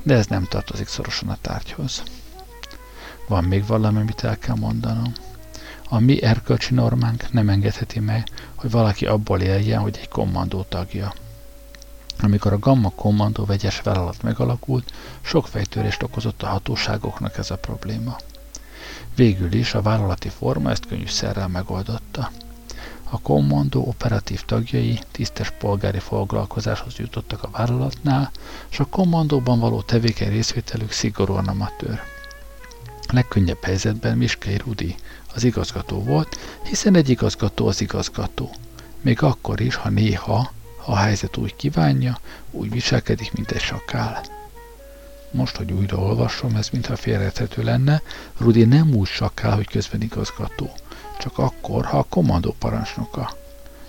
De 0.06 0.16
ez 0.16 0.28
nem 0.28 0.43
tartozik 0.43 0.88
szorosan 0.88 1.30
a 1.30 1.38
tárgyhoz. 1.41 2.03
Van 3.28 3.43
még 3.43 3.66
valami, 3.66 3.99
amit 3.99 4.24
el 4.24 4.38
kell 4.38 4.56
mondanom. 4.56 5.14
A 5.89 5.99
mi 5.99 6.24
erkölcsi 6.24 6.74
normánk 6.74 7.32
nem 7.32 7.49
engedheti 7.49 7.99
meg, 7.99 8.28
hogy 8.56 8.72
valaki 8.72 9.06
abból 9.06 9.41
éljen, 9.41 9.80
hogy 9.80 9.97
egy 10.01 10.08
kommandó 10.08 10.62
tagja. 10.70 11.14
Amikor 12.22 12.53
a 12.53 12.60
Gamma 12.60 12.89
kommandó 12.89 13.45
vegyes 13.45 13.82
vállalat 13.82 14.22
megalakult, 14.24 14.93
sok 15.22 15.47
fejtörést 15.47 16.03
okozott 16.03 16.43
a 16.43 16.47
hatóságoknak 16.47 17.38
ez 17.38 17.51
a 17.51 17.58
probléma. 17.58 18.16
Végül 19.16 19.53
is 19.53 19.74
a 19.74 19.82
vállalati 19.82 20.30
forma 20.30 20.70
ezt 20.70 20.86
könnyűszerrel 20.88 21.47
megoldotta. 21.47 22.32
A 23.16 23.20
kommandó 23.22 23.88
operatív 23.88 24.41
tagjai 24.41 24.99
tisztes 25.11 25.51
polgári 25.51 25.99
foglalkozáshoz 25.99 26.95
jutottak 26.97 27.43
a 27.43 27.49
vállalatnál, 27.49 28.32
és 28.70 28.80
a 28.80 28.86
kommandóban 28.86 29.59
való 29.59 29.82
tevékeny 29.82 30.30
részvételük 30.30 30.91
szigorúan 30.91 31.47
amatőr. 31.47 32.01
Legkönnyebb 33.11 33.63
helyzetben 33.63 34.18
Miskei 34.18 34.57
Rudi 34.57 34.95
az 35.34 35.43
igazgató 35.43 36.03
volt, 36.03 36.38
hiszen 36.63 36.95
egy 36.95 37.09
igazgató 37.09 37.68
az 37.68 37.82
igazgató. 37.82 38.49
Még 39.01 39.22
akkor 39.22 39.61
is, 39.61 39.76
ha 39.76 39.89
néha 39.89 40.51
a 40.86 40.95
helyzet 40.95 41.38
úgy 41.38 41.55
kívánja, 41.55 42.20
úgy 42.51 42.70
viselkedik, 42.70 43.34
mint 43.34 43.51
egy 43.51 43.61
sakál. 43.61 44.24
Most, 45.32 45.55
hogy 45.55 45.72
újra 45.72 45.97
olvasom, 45.97 46.55
ez 46.55 46.70
mintha 46.70 46.95
félrehető 46.95 47.63
lenne, 47.63 48.01
Rudi 48.38 48.63
nem 48.63 48.95
úgy 48.95 49.07
sakál, 49.07 49.55
hogy 49.55 49.68
közben 49.68 50.01
igazgató. 50.01 50.72
Csak 51.18 51.38
akkor, 51.38 51.86
ha 51.86 51.97
a 51.97 52.05
kommandó 52.09 52.55
parancsnoka. 52.59 53.38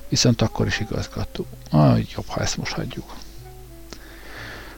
Viszont 0.08 0.42
akkor 0.42 0.66
is 0.66 0.80
igazgató. 0.80 1.46
Ah, 1.70 2.10
jobb, 2.14 2.26
ha 2.26 2.40
ezt 2.40 2.56
most 2.56 2.72
hagyjuk. 2.72 3.14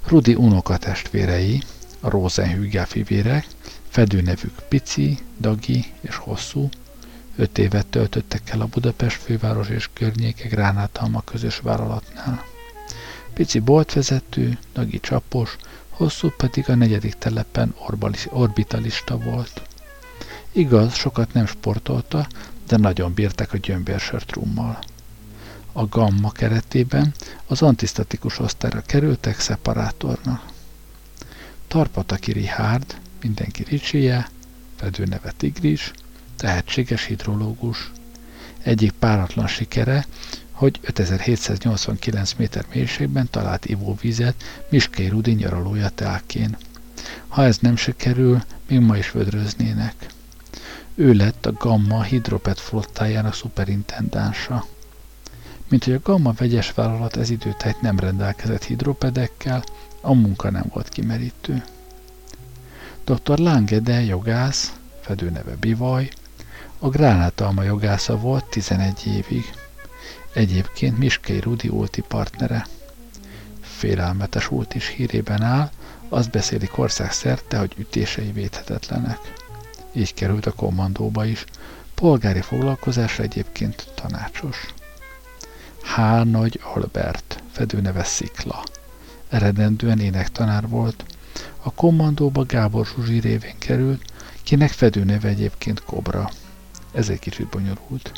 Rudi 0.07 0.35
unokatestvérei, 0.35 1.63
a 2.01 2.11
Rosenhügel 2.11 2.87
fivérek, 2.87 3.47
fedőnevük 3.89 4.55
Pici, 4.69 5.19
Dagi 5.41 5.85
és 6.01 6.17
Hosszú, 6.17 6.69
öt 7.37 7.59
évet 7.59 7.87
töltöttek 7.87 8.51
el 8.51 8.61
a 8.61 8.67
Budapest 8.67 9.17
főváros 9.17 9.69
és 9.69 9.89
környéke 9.93 10.49
Gránátalma 10.49 11.21
közös 11.21 11.59
vállalatnál. 11.59 12.45
Pici 13.35 13.59
boltvezető, 13.59 14.59
Dagi 14.73 15.01
csapos, 15.01 15.57
Hosszú 15.91 16.31
pedig 16.37 16.71
a 16.71 16.75
negyedik 16.75 17.15
telepen 17.15 17.75
orbitalista 18.31 19.19
volt. 19.19 19.68
Igaz, 20.53 20.95
sokat 20.95 21.33
nem 21.33 21.47
sportolta, 21.47 22.27
de 22.67 22.77
nagyon 22.77 23.15
bírták 23.15 23.53
a 23.53 23.57
gyömbérsörtrummal. 23.57 24.79
A 25.73 25.87
gamma 25.87 26.31
keretében 26.31 27.15
az 27.47 27.63
antisztatikus 27.63 28.39
osztályra 28.39 28.81
kerültek 28.81 29.41
szeparátornak. 29.41 30.45
Tarpataki 31.69 32.33
Richard, 32.33 33.01
mindenki 33.23 33.63
Ricsie, 33.63 34.29
fedőneve 34.77 35.33
Tigris, 35.37 35.91
tehetséges 36.37 37.05
hidrológus. 37.05 37.91
Egyik 38.63 38.93
páratlan 38.93 39.47
sikere, 39.47 40.07
hogy 40.51 40.79
5789 40.83 42.33
méter 42.33 42.65
mélységben 42.75 43.29
talált 43.31 43.65
ivóvízet 43.67 44.45
Miskei 44.69 45.09
Rudi 45.09 45.33
nyaralója 45.33 45.89
telkén. 45.89 46.57
Ha 47.29 47.45
ez 47.45 47.59
nem 47.59 47.77
sikerül, 47.77 48.43
még 48.69 48.81
ma 48.81 48.97
is 48.97 49.11
vödröznének. 49.11 50.07
Ő 50.95 51.13
lett 51.13 51.47
a 51.47 51.53
Gamma 51.53 52.03
hidropet 52.03 52.61
flottájának 52.61 53.35
szuperintendánsa. 53.35 54.67
Mint 55.69 55.85
hogy 55.85 55.93
a 55.93 56.01
Gamma 56.03 56.33
vegyes 56.33 56.73
vállalat 56.73 57.17
ez 57.17 57.31
időtájt 57.31 57.81
nem 57.81 57.99
rendelkezett 57.99 58.65
hidropedekkel, 58.65 59.65
a 60.01 60.13
munka 60.13 60.51
nem 60.51 60.65
volt 60.73 60.89
kimerítő. 60.89 61.65
Dr. 63.05 63.39
Langede 63.39 64.03
jogász, 64.05 64.73
fedőneve 65.01 65.57
Bivaj, 65.57 66.11
a 66.79 66.89
Gránátalma 66.89 67.63
jogásza 67.63 68.17
volt 68.17 68.45
11 68.45 69.07
évig. 69.07 69.53
Egyébként 70.33 70.99
Miskei 70.99 71.41
Rudi 71.41 71.69
ulti 71.69 72.01
partnere. 72.01 72.67
Félelmetes 73.61 74.51
ult 74.51 74.75
is 74.75 74.87
hírében 74.87 75.43
áll, 75.43 75.71
azt 76.09 76.31
beszélik 76.31 76.71
szerte, 77.11 77.59
hogy 77.59 77.75
ütései 77.77 78.33
védhetetlenek. 78.33 79.38
Így 79.93 80.15
került 80.15 80.47
a 80.47 80.53
kommandóba 80.53 81.25
is, 81.25 81.45
polgári 81.95 82.41
foglalkozásra 82.41 83.23
egyébként 83.25 83.93
tanácsos. 83.95 84.75
H. 85.83 86.25
Nagy 86.25 86.61
Albert, 86.75 87.43
fedőneve 87.53 88.05
Szikla. 88.05 88.65
Eredendően 89.29 90.01
énektanár 90.01 90.69
volt. 90.69 91.05
A 91.63 91.73
kommandóba 91.73 92.45
Gábor 92.45 92.87
Zsuzsi 92.87 93.21
révén 93.21 93.59
került, 93.59 94.03
kinek 94.43 94.71
fedőneve 94.71 95.29
egyébként 95.29 95.83
Kobra. 95.83 96.31
Ez 96.93 97.09
egy 97.09 97.19
kicsit 97.19 97.47
bonyolult. 97.47 98.13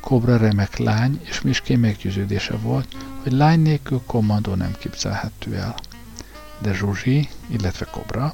Kobra 0.00 0.36
remek 0.36 0.76
lány, 0.76 1.20
és 1.24 1.40
Miské 1.40 1.76
meggyőződése 1.76 2.56
volt, 2.56 2.96
hogy 3.22 3.32
lány 3.32 3.60
nélkül 3.60 4.02
kommandó 4.06 4.54
nem 4.54 4.74
képzelhető 4.78 5.54
el. 5.54 5.74
De 6.58 6.74
Zsuzsi, 6.74 7.28
illetve 7.46 7.84
Kobra, 7.90 8.32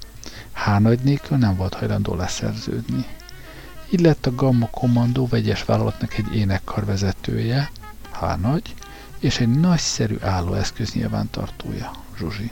H-nagy 0.53 1.00
nélkül 1.00 1.36
nem 1.36 1.57
volt 1.57 1.74
hajlandó 1.74 2.14
leszerződni. 2.14 3.07
Így 3.90 4.00
lett 4.00 4.26
a 4.26 4.34
Gamma 4.34 4.66
kommandó 4.66 5.26
vegyes 5.26 5.64
vállalatnak 5.64 6.18
egy 6.18 6.34
énekkar 6.34 6.84
vezetője, 6.84 7.70
H-nagy, 8.11 8.74
és 9.18 9.38
egy 9.38 9.48
nagyszerű 9.48 10.16
állóeszköz 10.20 10.92
nyilvántartója, 10.92 11.90
Zsuzsi. 12.18 12.50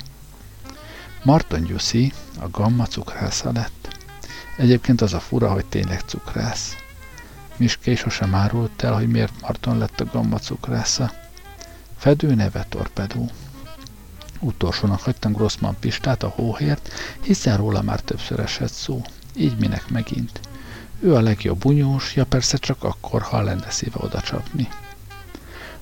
Marton 1.23 1.65
Gyuszi 1.65 2.13
a 2.41 2.49
Gamma 2.51 2.87
cukrásza 2.87 3.53
lett. 3.53 3.97
Egyébként 4.57 5.01
az 5.01 5.15
a 5.15 5.21
fura, 5.21 5.53
hogy 5.53 5.65
tényleg 5.67 6.01
cukrász. 6.01 6.77
Miskei 7.57 7.95
sosem 7.95 8.35
árult 8.35 8.83
el, 8.83 8.95
hogy 8.95 9.09
miért 9.09 9.41
Marton 9.41 9.79
lett 9.79 10.01
a 10.01 10.05
gamba 10.05 10.39
cukrásza. 10.39 11.13
Fedő 11.97 12.35
neve 12.35 12.67
Torpedó. 12.69 13.31
Utolsónak 14.41 15.01
hagytam 15.01 15.33
Grossman 15.33 15.77
Pistát 15.81 16.23
a 16.23 16.29
hóhért, 16.29 16.93
hiszen 17.21 17.57
róla 17.57 17.83
már 17.83 18.01
többször 18.01 18.41
esett 18.41 18.73
szó. 18.73 19.03
Így 19.35 19.57
minek 19.59 19.89
megint. 19.89 20.41
Ő 21.01 21.15
a 21.15 21.21
legjobb 21.21 21.59
bunyós, 21.59 22.17
ja 22.17 22.25
persze 22.25 22.57
csak 22.57 22.85
akkor, 22.85 23.23
ha 23.23 23.43
lenne 23.43 23.71
szíve 23.71 23.97
oda 23.99 24.21
csapni. 24.21 24.69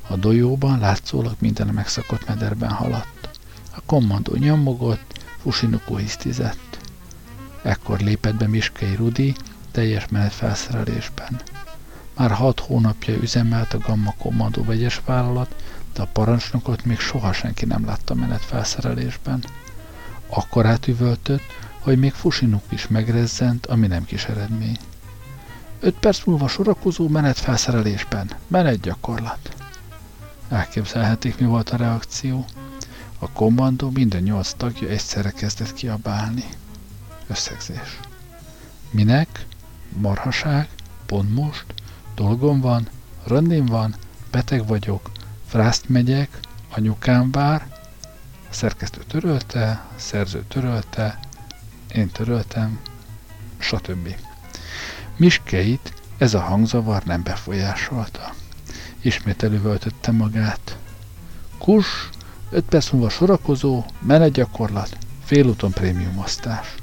A 0.06 0.16
dojóban 0.16 0.78
látszólag 0.78 1.34
minden 1.38 1.66
megszakott 1.66 2.26
mederben 2.26 2.70
haladt. 2.70 3.30
A 3.76 3.80
kommandó 3.86 4.34
nyomogott, 4.34 5.24
Fusinukó 5.42 5.96
hisztizett. 5.96 6.78
Ekkor 7.62 8.00
lépett 8.00 8.34
be 8.34 8.46
Miskei 8.46 8.94
Rudi, 8.94 9.34
teljes 9.70 10.09
menetfelszerelésben. 10.09 11.40
Már 12.16 12.30
hat 12.30 12.61
hónapja 12.61 13.14
üzemelt 13.14 13.74
a 13.74 13.78
Gamma 13.78 14.14
Kommandó 14.18 14.64
vegyes 14.64 15.00
vállalat, 15.04 15.54
de 15.93 16.03
a 16.03 16.09
parancsnokot 16.12 16.84
még 16.84 16.99
soha 16.99 17.32
senki 17.32 17.64
nem 17.64 17.84
látta 17.84 18.14
menetfelszerelésben. 18.14 19.45
Akkor 20.26 20.66
átüvöltött, 20.66 21.43
hogy 21.78 21.99
még 21.99 22.12
Fusinuk 22.12 22.62
is 22.68 22.89
megrezzent, 22.89 23.66
ami 23.66 23.86
nem 23.86 24.05
kis 24.05 24.24
eredmény. 24.24 24.78
Öt 25.80 25.95
perc 25.95 26.24
múlva 26.24 26.49
sorakozó 26.49 27.09
menetfelszerelésben, 27.09 28.30
menetgyakorlat. 28.47 29.55
Elképzelhetik, 30.49 31.39
mi 31.39 31.47
volt 31.47 31.70
a 31.70 31.76
reakció. 31.76 32.45
A 33.18 33.30
kommandó 33.30 33.91
minden 33.91 34.22
nyolc 34.22 34.53
tagja 34.53 34.89
egyszerre 34.89 35.30
kezdett 35.30 35.74
kiabálni. 35.74 36.45
Összegzés. 37.26 37.99
Minek? 38.91 39.47
Marhaság? 39.89 40.68
Pont 41.07 41.34
most? 41.34 41.64
Dolgom 42.14 42.61
van, 42.61 42.89
randin 43.24 43.66
van, 43.66 43.95
beteg 44.30 44.66
vagyok, 44.66 45.11
frászt 45.49 45.88
megyek, 45.88 46.40
anyukám 46.70 47.30
vár, 47.30 47.66
a 48.51 48.53
szerkesztő 48.53 49.01
törölte, 49.07 49.86
szerző 49.96 50.44
törölte, 50.49 51.18
én 51.94 52.09
töröltem, 52.09 52.80
stb. 53.59 54.14
Miskeit 55.16 55.92
ez 56.18 56.34
a 56.34 56.40
hangzavar 56.40 57.03
nem 57.03 57.22
befolyásolta. 57.22 58.34
Ismét 59.01 59.42
elővöltötte 59.42 60.11
magát. 60.11 60.78
Kus, 61.59 62.09
öt 62.51 62.64
perc 62.64 62.90
múlva 62.90 63.09
sorakozó, 63.09 63.84
menetgyakorlat, 64.01 64.96
félúton 65.24 65.70
prémiumosztás. 65.70 66.74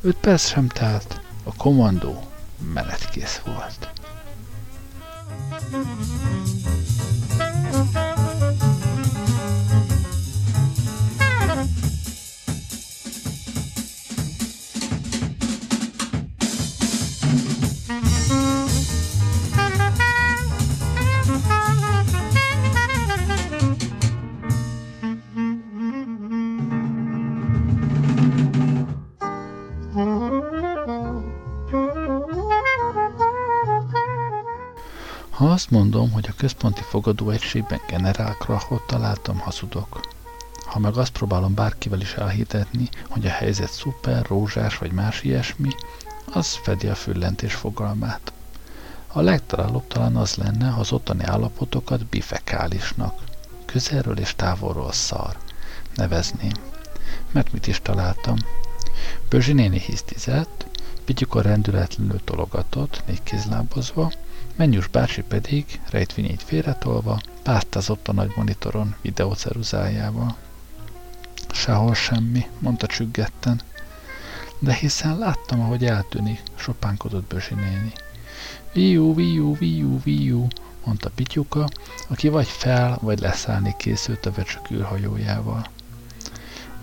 Öt 0.00 0.16
perc 0.16 0.46
sem 0.46 0.68
telt, 0.68 1.20
a 1.42 1.54
kommandó 1.54 2.30
menetkész 2.72 3.40
volt. 3.44 3.90
Ha 35.36 35.50
azt 35.50 35.70
mondom, 35.70 36.10
hogy 36.10 36.26
a 36.28 36.34
központi 36.36 36.82
fogadóegységben 36.82 37.80
generál 37.88 38.34
Krachot 38.34 38.86
találtam, 38.86 39.38
hazudok. 39.38 40.00
Ha 40.66 40.78
meg 40.78 40.96
azt 40.96 41.12
próbálom 41.12 41.54
bárkivel 41.54 42.00
is 42.00 42.14
elhitetni, 42.14 42.88
hogy 43.08 43.26
a 43.26 43.30
helyzet 43.30 43.72
szuper, 43.72 44.26
rózsás 44.26 44.78
vagy 44.78 44.92
más 44.92 45.22
ilyesmi, 45.22 45.68
az 46.32 46.54
fedi 46.54 46.86
a 46.86 46.94
füllentés 46.94 47.54
fogalmát. 47.54 48.32
A 49.06 49.20
legtalálóbb 49.20 49.86
talán 49.86 50.16
az 50.16 50.34
lenne, 50.34 50.68
ha 50.68 50.80
az 50.80 50.92
ottani 50.92 51.24
állapotokat 51.24 52.06
bifekálisnak, 52.06 53.20
közelről 53.64 54.18
és 54.18 54.34
távolról 54.34 54.92
szar, 54.92 55.36
nevezném. 55.94 56.54
Mert 57.30 57.52
mit 57.52 57.66
is 57.66 57.80
találtam? 57.82 58.36
Bözsi 59.28 59.52
néni 59.52 59.78
hisztizett, 59.78 60.66
Pityukor 61.04 61.44
rendületlenül 61.44 62.20
tologatott, 62.24 63.02
négy 63.06 63.22
kézlábozva, 63.22 64.12
Mennyus 64.56 64.86
bácsi 64.86 65.22
pedig, 65.22 65.80
rejtvényét 65.90 66.42
félretolva, 66.42 67.20
pásztázott 67.42 68.08
a 68.08 68.12
nagy 68.12 68.32
monitoron 68.36 68.94
videóceruzájával. 69.02 70.36
Sehol 71.52 71.94
semmi, 71.94 72.46
mondta 72.58 72.86
csüggetten. 72.86 73.60
De 74.58 74.74
hiszen 74.74 75.18
láttam, 75.18 75.60
ahogy 75.60 75.84
eltűnik, 75.84 76.42
sopánkodott 76.54 77.26
Bözsi 77.28 77.54
néni. 77.54 77.92
Viú, 78.72 79.14
viú, 79.14 79.56
viú, 79.56 80.00
viú, 80.02 80.46
mondta 80.84 81.10
Pityuka, 81.14 81.68
aki 82.06 82.28
vagy 82.28 82.48
fel, 82.48 82.98
vagy 83.00 83.20
leszállni 83.20 83.74
készült 83.78 84.26
a 84.26 84.32
vecsök 84.32 84.70
űrhajójával. 84.70 85.66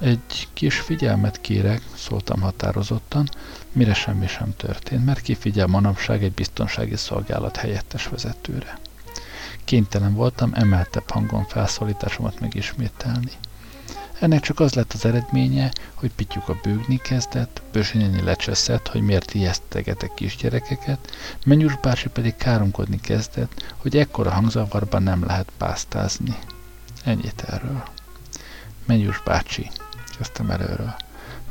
Egy 0.03 0.47
kis 0.53 0.79
figyelmet 0.79 1.41
kérek, 1.41 1.81
szóltam 1.95 2.41
határozottan, 2.41 3.29
mire 3.71 3.93
semmi 3.93 4.27
sem 4.27 4.53
történt, 4.57 5.05
mert 5.05 5.21
kifigyel 5.21 5.67
manapság 5.67 6.23
egy 6.23 6.31
biztonsági 6.31 6.95
szolgálat 6.95 7.55
helyettes 7.55 8.07
vezetőre. 8.07 8.79
Kénytelen 9.63 10.13
voltam 10.13 10.51
emeltebb 10.53 11.09
hangon 11.09 11.45
felszólításomat 11.45 12.39
megismételni. 12.39 13.31
Ennek 14.19 14.39
csak 14.41 14.59
az 14.59 14.73
lett 14.73 14.93
az 14.93 15.05
eredménye, 15.05 15.71
hogy 15.93 16.11
Pityuka 16.15 16.59
bőgni 16.63 16.97
kezdett, 16.97 17.61
Bözsényeni 17.71 18.21
lecseszett, 18.21 18.87
hogy 18.87 19.01
miért 19.01 19.33
ijesztegetek 19.33 20.13
kisgyerekeket, 20.13 21.11
Menyus 21.45 21.77
bácsi 21.81 22.09
pedig 22.09 22.35
káromkodni 22.35 22.99
kezdett, 22.99 23.73
hogy 23.77 23.97
ekkora 23.97 24.31
hangzavarban 24.31 25.03
nem 25.03 25.25
lehet 25.25 25.51
pásztázni. 25.57 26.37
Ennyit 27.03 27.41
erről. 27.41 27.83
Menyus 28.85 29.21
bácsi, 29.25 29.69
kezdtem 30.17 30.49
előről. 30.49 30.95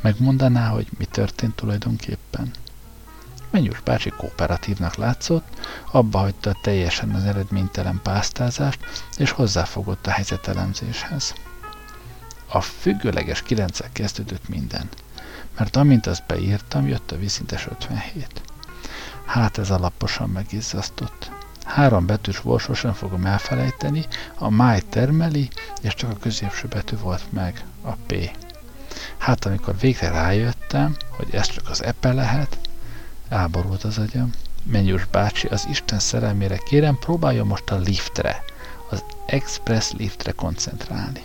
Megmondaná, 0.01 0.67
hogy 0.67 0.87
mi 0.97 1.05
történt 1.05 1.55
tulajdonképpen? 1.55 2.51
Menyus 3.51 3.79
bácsi 3.79 4.09
kooperatívnak 4.09 4.95
látszott, 4.95 5.47
abba 5.91 6.19
hagyta 6.19 6.57
teljesen 6.61 7.09
az 7.09 7.23
eredménytelen 7.23 7.99
pásztázást, 8.03 8.79
és 9.17 9.31
hozzáfogott 9.31 10.07
a 10.07 10.11
helyzetelemzéshez. 10.11 11.33
A 12.47 12.61
függőleges 12.61 13.41
9 13.41 13.79
kezdődött 13.91 14.49
minden, 14.49 14.89
mert 15.57 15.75
amint 15.75 16.07
azt 16.07 16.25
beírtam, 16.27 16.87
jött 16.87 17.11
a 17.11 17.17
viszintes 17.17 17.67
57. 17.67 18.41
Hát 19.25 19.57
ez 19.57 19.69
alaposan 19.69 20.29
megizzasztott. 20.29 21.31
Három 21.63 22.05
betűs 22.05 22.39
volt, 22.39 22.61
sosem 22.61 22.93
fogom 22.93 23.25
elfelejteni, 23.25 24.05
a 24.37 24.49
máj 24.49 24.81
termeli, 24.89 25.49
és 25.81 25.93
csak 25.93 26.09
a 26.09 26.17
középső 26.19 26.67
betű 26.67 26.97
volt 26.97 27.31
meg, 27.31 27.65
a 27.81 27.91
P. 27.91 28.13
Hát 29.23 29.45
amikor 29.45 29.77
végre 29.79 30.09
rájöttem, 30.09 30.95
hogy 31.09 31.27
ez 31.31 31.47
csak 31.47 31.69
az 31.69 31.83
epe 31.83 32.13
lehet, 32.13 32.57
elborult 33.29 33.83
az 33.83 33.97
agyam. 33.97 34.31
Menjus 34.63 35.05
bácsi, 35.05 35.47
az 35.47 35.67
Isten 35.69 35.99
szerelmére 35.99 36.57
kérem, 36.57 36.97
próbálja 36.99 37.43
most 37.43 37.69
a 37.69 37.77
liftre, 37.77 38.43
az 38.89 39.03
express 39.25 39.91
liftre 39.91 40.31
koncentrálni. 40.31 41.21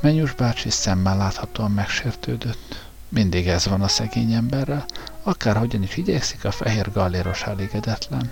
Menjus 0.00 0.32
bácsi 0.32 0.70
szemmel 0.70 1.16
láthatóan 1.16 1.70
megsértődött. 1.70 2.88
Mindig 3.08 3.48
ez 3.48 3.66
van 3.66 3.82
a 3.82 3.88
szegény 3.88 4.32
emberrel, 4.32 4.84
akárhogyan 5.22 5.82
is 5.82 5.96
igyekszik, 5.96 6.44
a 6.44 6.50
fehér 6.50 6.92
galléros 6.92 7.42
elégedetlen. 7.42 8.28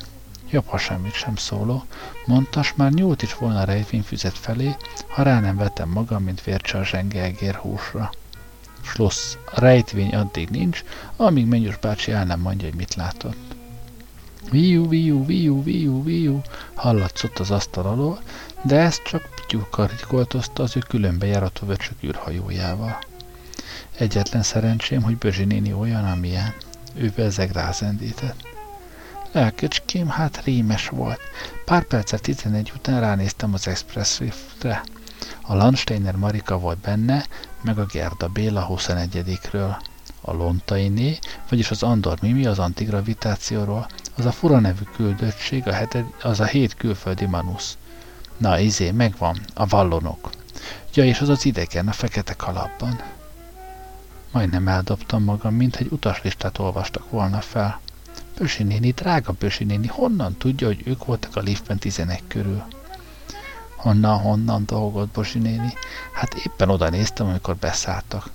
Jobb, 0.51 0.67
ha 0.67 0.79
semmit 0.79 1.15
sem 1.15 1.37
szóló, 1.37 1.85
mondtas, 2.27 2.75
már 2.77 2.93
nyúlt 2.93 3.23
is 3.23 3.35
volna 3.35 3.61
a 3.61 3.65
rejtvényfüzet 3.65 4.39
felé, 4.39 4.77
ha 5.09 5.23
rá 5.23 5.41
nem 5.41 5.57
vetem 5.57 5.89
magam, 5.89 6.23
mint 6.23 6.43
vércsal 6.43 6.85
zsenge 6.85 7.55
húsra. 7.61 8.11
A 9.45 9.61
rejtvény 9.61 10.15
addig 10.15 10.49
nincs, 10.49 10.85
amíg 11.17 11.47
Menjus 11.47 11.77
bácsi 11.77 12.13
el 12.13 12.25
nem 12.25 12.41
mondja, 12.41 12.69
hogy 12.69 12.77
mit 12.77 12.95
látott. 12.95 13.57
Viú, 14.51 14.89
viú, 14.89 15.27
viú, 15.27 15.63
viú, 15.63 16.05
viú, 16.05 16.41
hallatszott 16.75 17.39
az 17.39 17.51
asztal 17.51 17.87
alól, 17.87 18.23
de 18.63 18.77
ezt 18.77 19.03
csak 19.03 19.29
Pityúka 19.35 19.87
rikoltozta 19.87 20.63
az 20.63 20.77
ő 20.77 20.81
különbejárató 20.89 21.67
vöcsök 21.67 22.03
űrhajójával. 22.03 22.99
Egyetlen 23.99 24.43
szerencsém, 24.43 25.03
hogy 25.03 25.17
Bözsi 25.17 25.45
néni 25.45 25.73
olyan, 25.73 26.05
amilyen. 26.05 26.55
Ő 26.95 27.13
bezeg 27.17 27.51
rázendített. 27.51 28.47
Lelkecském, 29.33 30.09
hát 30.09 30.45
rémes 30.45 30.89
volt. 30.89 31.21
Pár 31.65 31.85
percet 31.85 32.23
11 32.23 32.73
után 32.77 33.01
ránéztem 33.01 33.55
az 33.55 33.69
Express 33.69 34.19
Riftre. 34.19 34.83
A 35.43 35.55
Landsteiner 35.55 36.17
Marika 36.17 36.59
volt 36.59 36.79
benne, 36.79 37.25
meg 37.63 37.79
a 37.79 37.87
Gerda 37.87 38.29
Béla 38.29 38.67
21-ről. 38.71 39.77
A 40.21 40.33
Lontainé, 40.33 41.19
vagyis 41.49 41.71
az 41.71 41.83
Andor 41.83 42.19
Mimi 42.21 42.47
az 42.47 42.59
antigravitációról, 42.59 43.87
az 44.17 44.25
a 44.25 44.33
fura 44.33 44.59
nevű 44.59 44.83
küldöttség, 44.95 45.69
a 45.69 45.73
heted, 45.73 46.05
az 46.23 46.41
a 46.41 46.45
hét 46.45 46.75
külföldi 46.75 47.27
manusz. 47.27 47.77
Na, 48.37 48.59
izé, 48.59 48.91
megvan, 48.91 49.39
a 49.55 49.67
vallonok. 49.67 50.31
Ja, 50.95 51.05
és 51.05 51.21
az 51.21 51.29
az 51.29 51.45
idegen, 51.45 51.89
a 51.89 51.93
fekete 51.93 52.35
kalapban. 52.35 53.01
Majdnem 54.33 54.69
eldobtam 54.69 55.25
magam, 55.25 55.55
mint 55.55 55.77
egy 55.77 55.89
utaslistát 55.91 56.59
olvastak 56.59 57.11
volna 57.11 57.41
fel. 57.41 57.81
Pösi 58.35 58.63
néni, 58.63 58.91
drága 58.91 59.33
Pösi 59.33 59.65
néni, 59.65 59.87
honnan 59.87 60.37
tudja, 60.37 60.67
hogy 60.67 60.83
ők 60.87 61.05
voltak 61.05 61.37
a 61.37 61.41
liftben 61.41 61.79
11 61.79 62.23
körül? 62.29 62.63
Honnan, 63.79 64.19
honnan 64.19 64.67
dolgolt 64.67 65.09
Bosi 65.09 65.39
néni? 65.39 65.73
Hát 66.13 66.35
éppen 66.35 66.69
oda 66.69 66.89
néztem, 66.89 67.27
amikor 67.27 67.57
beszálltak. 67.57 68.31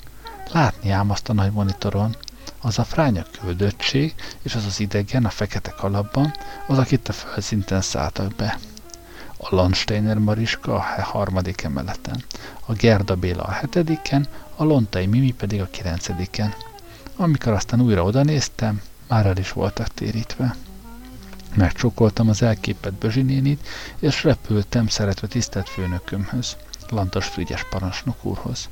Látni 0.52 0.90
ám 0.90 1.10
azt 1.10 1.30
a 1.30 1.34
nagy 1.34 1.52
monitoron. 1.52 2.16
Az 2.62 2.80
a 2.80 2.84
fránya 2.84 3.26
küldöttség, 3.40 4.16
és 4.42 4.56
az 4.56 4.66
az 4.66 4.80
idegen 4.80 5.26
a 5.26 5.30
fekete 5.30 5.74
kalapban, 5.78 6.34
az, 6.68 6.78
akit 6.78 7.10
a 7.10 7.14
földszinten 7.14 7.82
szálltak 7.82 8.36
be. 8.36 8.60
A 9.38 9.56
Landsteiner 9.56 10.18
Mariska 10.18 10.76
a 10.76 11.02
harmadik 11.02 11.62
emeleten, 11.64 12.24
a 12.66 12.74
Gerda 12.74 13.16
Béla 13.16 13.44
a 13.44 13.52
hetediken, 13.52 14.28
a 14.56 14.64
Lontai 14.64 15.06
Mimi 15.06 15.32
pedig 15.32 15.62
a 15.62 15.68
kilencediken. 15.72 16.54
Amikor 17.16 17.54
aztán 17.54 17.82
újra 17.82 18.04
oda 18.04 18.24
néztem, 18.24 18.82
már 19.08 19.26
el 19.26 19.38
is 19.38 19.52
voltak 19.52 19.88
térítve. 19.88 20.56
Megcsókoltam 21.56 22.30
az 22.30 22.42
elképett 22.42 22.94
Bözsinénit, 22.94 23.68
és 24.00 24.24
repültem 24.24 24.88
szeretve 24.88 25.28
tisztelt 25.28 25.70
főnökömhöz, 25.70 26.56
Lantos 26.90 27.26
Frigyes 27.26 27.66
parancsnok 27.70 28.26
úrhoz. 28.26 28.68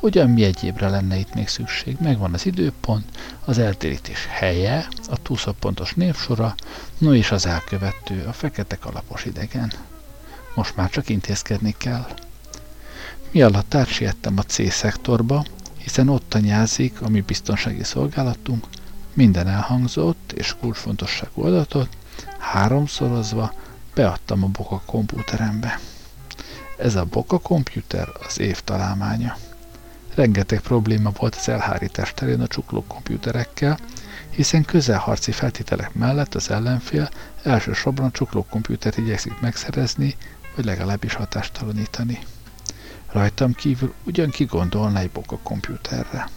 Ugyan 0.00 0.30
mi 0.30 0.44
egyébre 0.44 0.88
lenne 0.88 1.16
itt 1.16 1.34
még 1.34 1.48
szükség? 1.48 1.96
Megvan 2.00 2.34
az 2.34 2.46
időpont, 2.46 3.04
az 3.44 3.58
eltérítés 3.58 4.26
helye, 4.30 4.88
a 5.08 5.22
túlszapontos 5.22 5.94
névsora, 5.94 6.54
no 6.98 7.14
és 7.14 7.30
az 7.30 7.46
elkövető, 7.46 8.24
a 8.26 8.32
fekete 8.32 8.76
kalapos 8.76 9.24
idegen. 9.24 9.72
Most 10.54 10.76
már 10.76 10.90
csak 10.90 11.08
intézkedni 11.08 11.74
kell. 11.78 12.06
Mi 13.30 13.42
alatt 13.42 13.74
átsiettem 13.74 14.38
a 14.38 14.42
C-szektorba, 14.42 15.44
hiszen 15.76 16.08
ott 16.08 16.28
tanyázik 16.28 17.00
a 17.02 17.08
mi 17.08 17.20
biztonsági 17.20 17.84
szolgálatunk, 17.84 18.66
minden 19.14 19.48
elhangzott 19.48 20.32
és 20.32 20.56
kulcsfontosságú 20.60 21.42
adatot 21.42 21.88
háromszorozva 22.38 23.52
beadtam 23.94 24.44
a 24.44 24.46
Boka 24.46 24.82
komputerembe. 24.86 25.80
Ez 26.78 26.94
a 26.94 27.04
Boka 27.04 27.38
komputer 27.38 28.08
az 28.26 28.38
év 28.38 28.60
találmánya. 28.60 29.36
Rengeteg 30.14 30.60
probléma 30.60 31.10
volt 31.18 31.34
az 31.34 31.48
elhárítás 31.48 32.14
terén 32.14 32.40
a 32.40 32.46
csukló 32.46 32.84
komputerekkel, 32.86 33.78
hiszen 34.30 34.64
közelharci 34.64 35.32
feltételek 35.32 35.94
mellett 35.94 36.34
az 36.34 36.50
ellenfél 36.50 37.08
elsősorban 37.42 38.06
a 38.06 38.10
csukló 38.10 38.46
komputert 38.50 38.96
igyekszik 38.96 39.40
megszerezni, 39.40 40.16
vagy 40.56 40.64
legalábbis 40.64 41.14
hatástalanítani. 41.14 42.18
Rajtam 43.12 43.52
kívül 43.52 43.94
ugyan 44.04 44.30
ki 44.30 44.44
gondolna 44.44 44.98
egy 44.98 45.10
Boka 45.10 45.38
komputerre. 45.42 46.28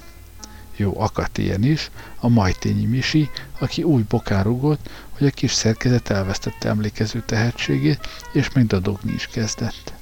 Jó, 0.77 1.01
akadt 1.01 1.37
ilyen 1.37 1.63
is, 1.63 1.89
a 2.19 2.27
Majtényi 2.27 2.85
Misi, 2.85 3.29
aki 3.59 3.83
úgy 3.83 4.05
bokán 4.05 4.43
rugott, 4.43 4.89
hogy 5.17 5.27
a 5.27 5.31
kis 5.31 5.51
szerkezet 5.51 6.09
elvesztette 6.09 6.69
emlékező 6.69 7.23
tehetségét, 7.25 8.07
és 8.33 8.51
még 8.51 8.67
dadogni 8.67 9.13
is 9.13 9.27
kezdett. 9.27 9.93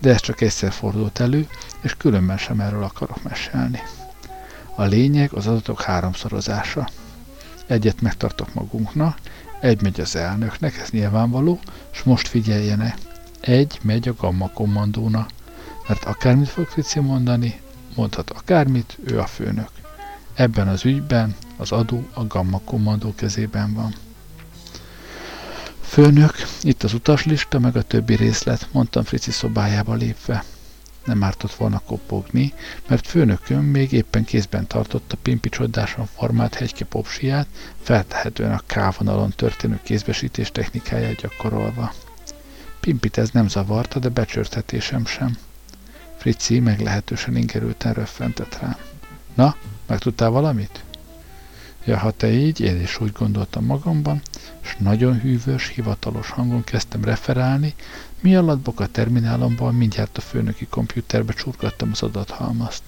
De 0.00 0.12
ez 0.12 0.20
csak 0.20 0.40
egyszer 0.40 0.72
fordult 0.72 1.20
elő, 1.20 1.48
és 1.80 1.94
különben 1.96 2.38
sem 2.38 2.60
erről 2.60 2.82
akarok 2.82 3.22
mesélni. 3.22 3.82
A 4.74 4.82
lényeg 4.82 5.32
az 5.32 5.46
adatok 5.46 5.82
háromszorozása. 5.82 6.88
Egyet 7.66 8.00
megtartok 8.00 8.54
magunknak, 8.54 9.18
egy 9.60 9.82
megy 9.82 10.00
az 10.00 10.16
elnöknek, 10.16 10.78
ez 10.78 10.90
nyilvánvaló, 10.90 11.60
és 11.92 12.02
most 12.02 12.28
figyeljenek, 12.28 12.98
egy 13.40 13.78
megy 13.82 14.08
a 14.08 14.14
gamma 14.14 14.48
kommandónak, 14.48 15.30
mert 15.88 16.04
akármit 16.04 16.48
fog 16.48 16.66
Frici 16.66 17.00
mondani, 17.00 17.60
mondhat 17.94 18.30
akármit, 18.30 18.98
ő 19.04 19.20
a 19.20 19.26
főnök. 19.26 19.68
Ebben 20.36 20.68
az 20.68 20.84
ügyben 20.84 21.36
az 21.56 21.72
adó 21.72 22.08
a 22.14 22.26
Gamma 22.26 22.60
kommandó 22.64 23.14
kezében 23.14 23.74
van. 23.74 23.94
Főnök, 25.80 26.34
itt 26.62 26.82
az 26.82 26.94
utaslista, 26.94 27.58
meg 27.58 27.76
a 27.76 27.82
többi 27.82 28.14
részlet, 28.14 28.68
mondtam 28.72 29.04
Frici 29.04 29.30
szobájába 29.30 29.94
lépve. 29.94 30.44
Nem 31.04 31.22
ártott 31.22 31.52
volna 31.52 31.78
kopogni, 31.78 32.52
mert 32.88 33.06
főnököm 33.06 33.64
még 33.64 33.92
éppen 33.92 34.24
kézben 34.24 34.66
tartotta 34.66 35.16
Pimpi 35.22 35.48
csodásan 35.48 36.08
formált 36.16 36.54
hegyke 36.54 36.84
popsiát, 36.84 37.46
feltehetően 37.82 38.52
a 38.52 38.62
K-vonalon 38.66 39.30
történő 39.30 39.80
kézbesítés 39.82 40.50
technikáját 40.52 41.20
gyakorolva. 41.20 41.92
Pimpit 42.80 43.18
ez 43.18 43.30
nem 43.30 43.48
zavarta, 43.48 43.98
de 43.98 44.08
becsörthetésem 44.08 45.06
sem. 45.06 45.36
Frici 46.16 46.60
meglehetősen 46.60 47.36
ingerülten 47.36 47.92
röffentett 47.92 48.58
rám. 48.60 48.76
Na, 49.34 49.56
Megtudtál 49.86 50.30
valamit? 50.30 50.84
Ja, 51.84 51.98
ha 51.98 52.10
te 52.10 52.32
így, 52.32 52.60
én 52.60 52.80
is 52.80 53.00
úgy 53.00 53.12
gondoltam 53.12 53.64
magamban, 53.64 54.20
és 54.62 54.76
nagyon 54.78 55.20
hűvös, 55.20 55.68
hivatalos 55.68 56.30
hangon 56.30 56.64
kezdtem 56.64 57.04
referálni, 57.04 57.74
mi 58.20 58.36
alatt 58.36 58.66
a 58.66 58.86
terminálomban 58.86 59.74
mindjárt 59.74 60.18
a 60.18 60.20
főnöki 60.20 60.66
kompjúterbe 60.66 61.32
csurgattam 61.32 61.88
az 61.92 62.02
adathalmazt. 62.02 62.82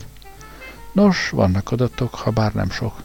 Nos, 0.93 1.31
vannak 1.31 1.71
adatok, 1.71 2.15
ha 2.15 2.31
bár 2.31 2.53
nem 2.53 2.71
sok. 2.71 3.03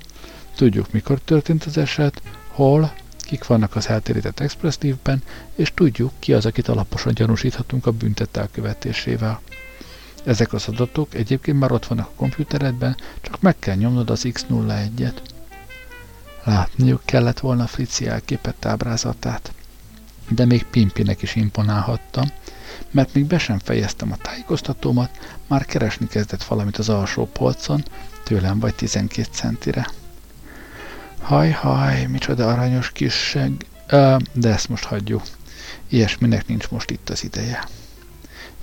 Tudjuk, 0.55 0.91
mikor 0.91 1.19
történt 1.19 1.63
az 1.63 1.77
eset, 1.77 2.21
hol, 2.47 2.93
kik 3.17 3.47
vannak 3.47 3.75
az 3.75 3.87
eltérített 3.87 4.39
Express 4.39 4.77
ben 5.03 5.23
és 5.55 5.71
tudjuk, 5.73 6.11
ki 6.19 6.33
az, 6.33 6.45
akit 6.45 6.67
alaposan 6.67 7.13
gyanúsíthatunk 7.13 7.85
a 7.85 7.91
büntet 7.91 8.37
elkövetésével. 8.37 9.41
Ezek 10.23 10.53
az 10.53 10.67
adatok 10.67 11.13
egyébként 11.13 11.59
már 11.59 11.71
ott 11.71 11.85
vannak 11.85 12.07
a 12.07 12.15
kompjúteredben, 12.15 12.97
csak 13.21 13.41
meg 13.41 13.59
kell 13.59 13.75
nyomnod 13.75 14.09
az 14.09 14.21
X01-et. 14.23 15.17
Látniuk 16.43 17.01
kellett 17.05 17.39
volna 17.39 17.67
Frici 17.67 18.07
elképett 18.07 18.65
ábrázatát. 18.65 19.53
De 20.29 20.45
még 20.45 20.65
Pimpinek 20.65 21.21
is 21.21 21.35
imponálhattam, 21.35 22.25
mert 22.91 23.13
még 23.13 23.25
be 23.25 23.37
sem 23.37 23.59
fejeztem 23.59 24.11
a 24.11 24.17
tájékoztatómat, 24.17 25.37
már 25.47 25.65
keresni 25.65 26.07
kezdett 26.07 26.43
valamit 26.43 26.77
az 26.77 26.89
alsó 26.89 27.25
polcon, 27.27 27.83
tőlem 28.23 28.59
vagy 28.59 28.75
12 28.75 29.27
centire. 29.31 29.87
Haj, 31.21 31.51
haj, 31.51 32.05
micsoda 32.05 32.47
aranyos 32.47 32.91
kisseg. 32.91 33.65
Ö, 33.87 34.15
de 34.33 34.49
ezt 34.49 34.69
most 34.69 34.83
hagyjuk. 34.83 35.23
Ilyesminek 35.87 36.47
nincs 36.47 36.69
most 36.69 36.91
itt 36.91 37.09
az 37.09 37.23
ideje. 37.23 37.63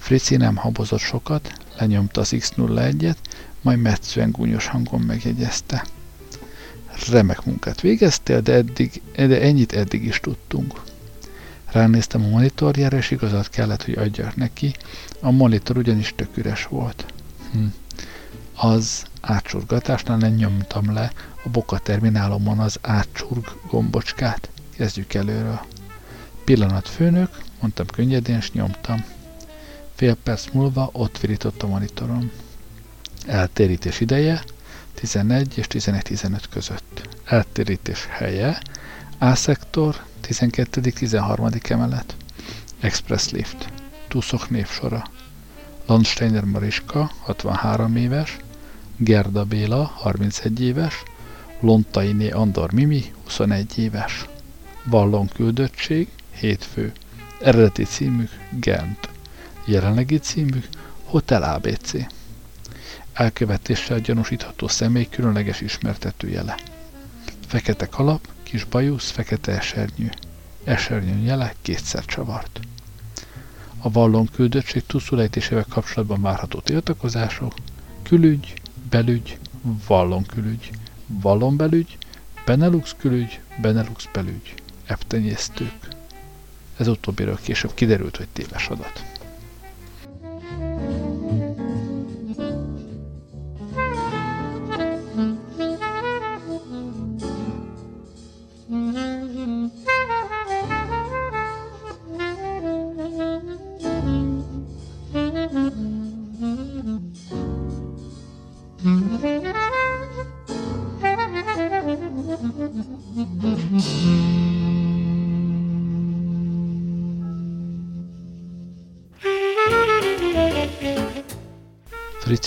Frici 0.01 0.37
nem 0.37 0.57
habozott 0.57 1.01
sokat, 1.01 1.53
lenyomta 1.79 2.21
az 2.21 2.31
X01-et, 2.33 3.17
majd 3.61 3.79
metszően 3.79 4.31
gúnyos 4.31 4.67
hangon 4.67 5.01
megjegyezte. 5.01 5.85
Remek 7.11 7.45
munkát 7.45 7.81
végeztél, 7.81 8.41
de, 8.41 8.53
eddig, 8.53 9.03
de 9.15 9.41
ennyit 9.41 9.73
eddig 9.73 10.05
is 10.05 10.21
tudtunk. 10.21 10.81
Ránéztem 11.73 12.25
a 12.25 12.29
monitorjára, 12.29 12.97
és 12.97 13.11
igazat 13.11 13.49
kellett, 13.49 13.85
hogy 13.85 13.99
adjak 13.99 14.37
neki, 14.37 14.75
a 15.21 15.31
monitor 15.31 15.77
ugyanis 15.77 16.13
tök 16.17 16.37
üres 16.37 16.67
volt. 16.67 17.07
Hm. 17.53 17.65
Az 18.55 19.05
átsurgatásnál 19.21 20.17
nem 20.17 20.35
nyomtam 20.35 20.93
le 20.93 21.13
a 21.45 21.49
boka 21.49 21.79
terminálomon 21.79 22.59
az 22.59 22.79
átsurg 22.81 23.53
gombocskát. 23.71 24.51
Kezdjük 24.77 25.15
előről. 25.15 25.61
Pillanat 26.45 26.89
főnök, 26.89 27.39
mondtam 27.61 27.87
könnyedén, 27.87 28.37
és 28.37 28.53
nyomtam. 28.53 29.05
Fél 30.01 30.15
perc 30.15 30.47
múlva 30.53 30.89
ott 30.93 31.19
virított 31.19 31.63
a 31.63 31.67
monitoron. 31.67 32.31
Eltérítés 33.27 34.01
ideje 34.01 34.43
11 34.95 35.59
és 35.59 35.67
11-15 35.69 36.43
között. 36.51 37.09
Eltérítés 37.25 38.07
helye 38.09 38.63
A-szektor 39.19 40.05
12.-13. 40.27 41.71
emelet. 41.71 42.17
Express 42.79 43.31
lift. 43.31 43.73
Tuszok 44.09 44.51
névsora. 44.51 45.05
Landsteiner 45.87 46.45
Mariska, 46.45 47.11
63 47.21 47.97
éves. 47.97 48.37
Gerda 48.97 49.45
Béla, 49.45 49.85
31 49.85 50.61
éves. 50.61 51.03
Lontainé 51.61 52.31
Andor 52.31 52.73
Mimi, 52.73 53.13
21 53.25 53.79
éves. 53.79 54.27
Vallon 54.85 55.29
küldöttség, 55.29 56.09
hétfő. 56.31 56.93
Eredeti 57.41 57.85
címük 57.85 58.31
Gent. 58.61 59.09
Jelenlegi 59.65 60.19
címük 60.19 60.69
Hotel 61.05 61.43
ABC. 61.43 61.93
Elkövetéssel 63.13 63.99
gyanúsítható 63.99 64.69
személy 64.69 65.09
különleges 65.11 65.61
ismertetőjele. 65.61 66.59
Fekete 67.47 67.87
kalap, 67.87 68.29
kis 68.43 68.65
bajusz, 68.65 69.11
fekete 69.11 69.53
esernyő. 69.53 70.13
Esernyő 70.65 71.25
jele 71.25 71.55
kétszer 71.63 72.05
csavart. 72.05 72.61
A 73.79 73.91
vallon 73.91 74.29
küldöttség 74.33 74.87
tuszulejtésével 74.87 75.67
kapcsolatban 75.69 76.23
várható 76.23 76.59
tiltakozások, 76.61 77.55
külügy, 78.03 78.55
belügy, 78.91 79.39
vallon 79.87 80.25
külügy, 80.27 80.71
vallon 81.07 81.57
belügy, 81.57 81.99
Benelux 82.45 82.95
külügy, 82.99 83.41
Benelux 83.61 84.09
belügy, 84.13 84.55
eptenyésztők. 84.87 85.89
Ez 86.77 86.89
utóbbiről 86.89 87.39
később 87.43 87.75
kiderült, 87.75 88.17
hogy 88.17 88.29
téves 88.33 88.69
adat. 88.69 89.10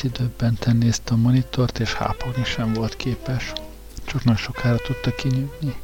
Frici 0.03 0.23
döbbenten 0.23 0.75
nézte 0.75 1.13
a 1.13 1.17
monitort, 1.17 1.79
és 1.79 1.93
hápogni 1.93 2.43
sem 2.43 2.73
volt 2.73 2.95
képes. 2.95 3.53
Csak 4.05 4.23
nagy 4.23 4.37
sokára 4.37 4.77
tudta 4.77 5.15
kinyugni. 5.15 5.75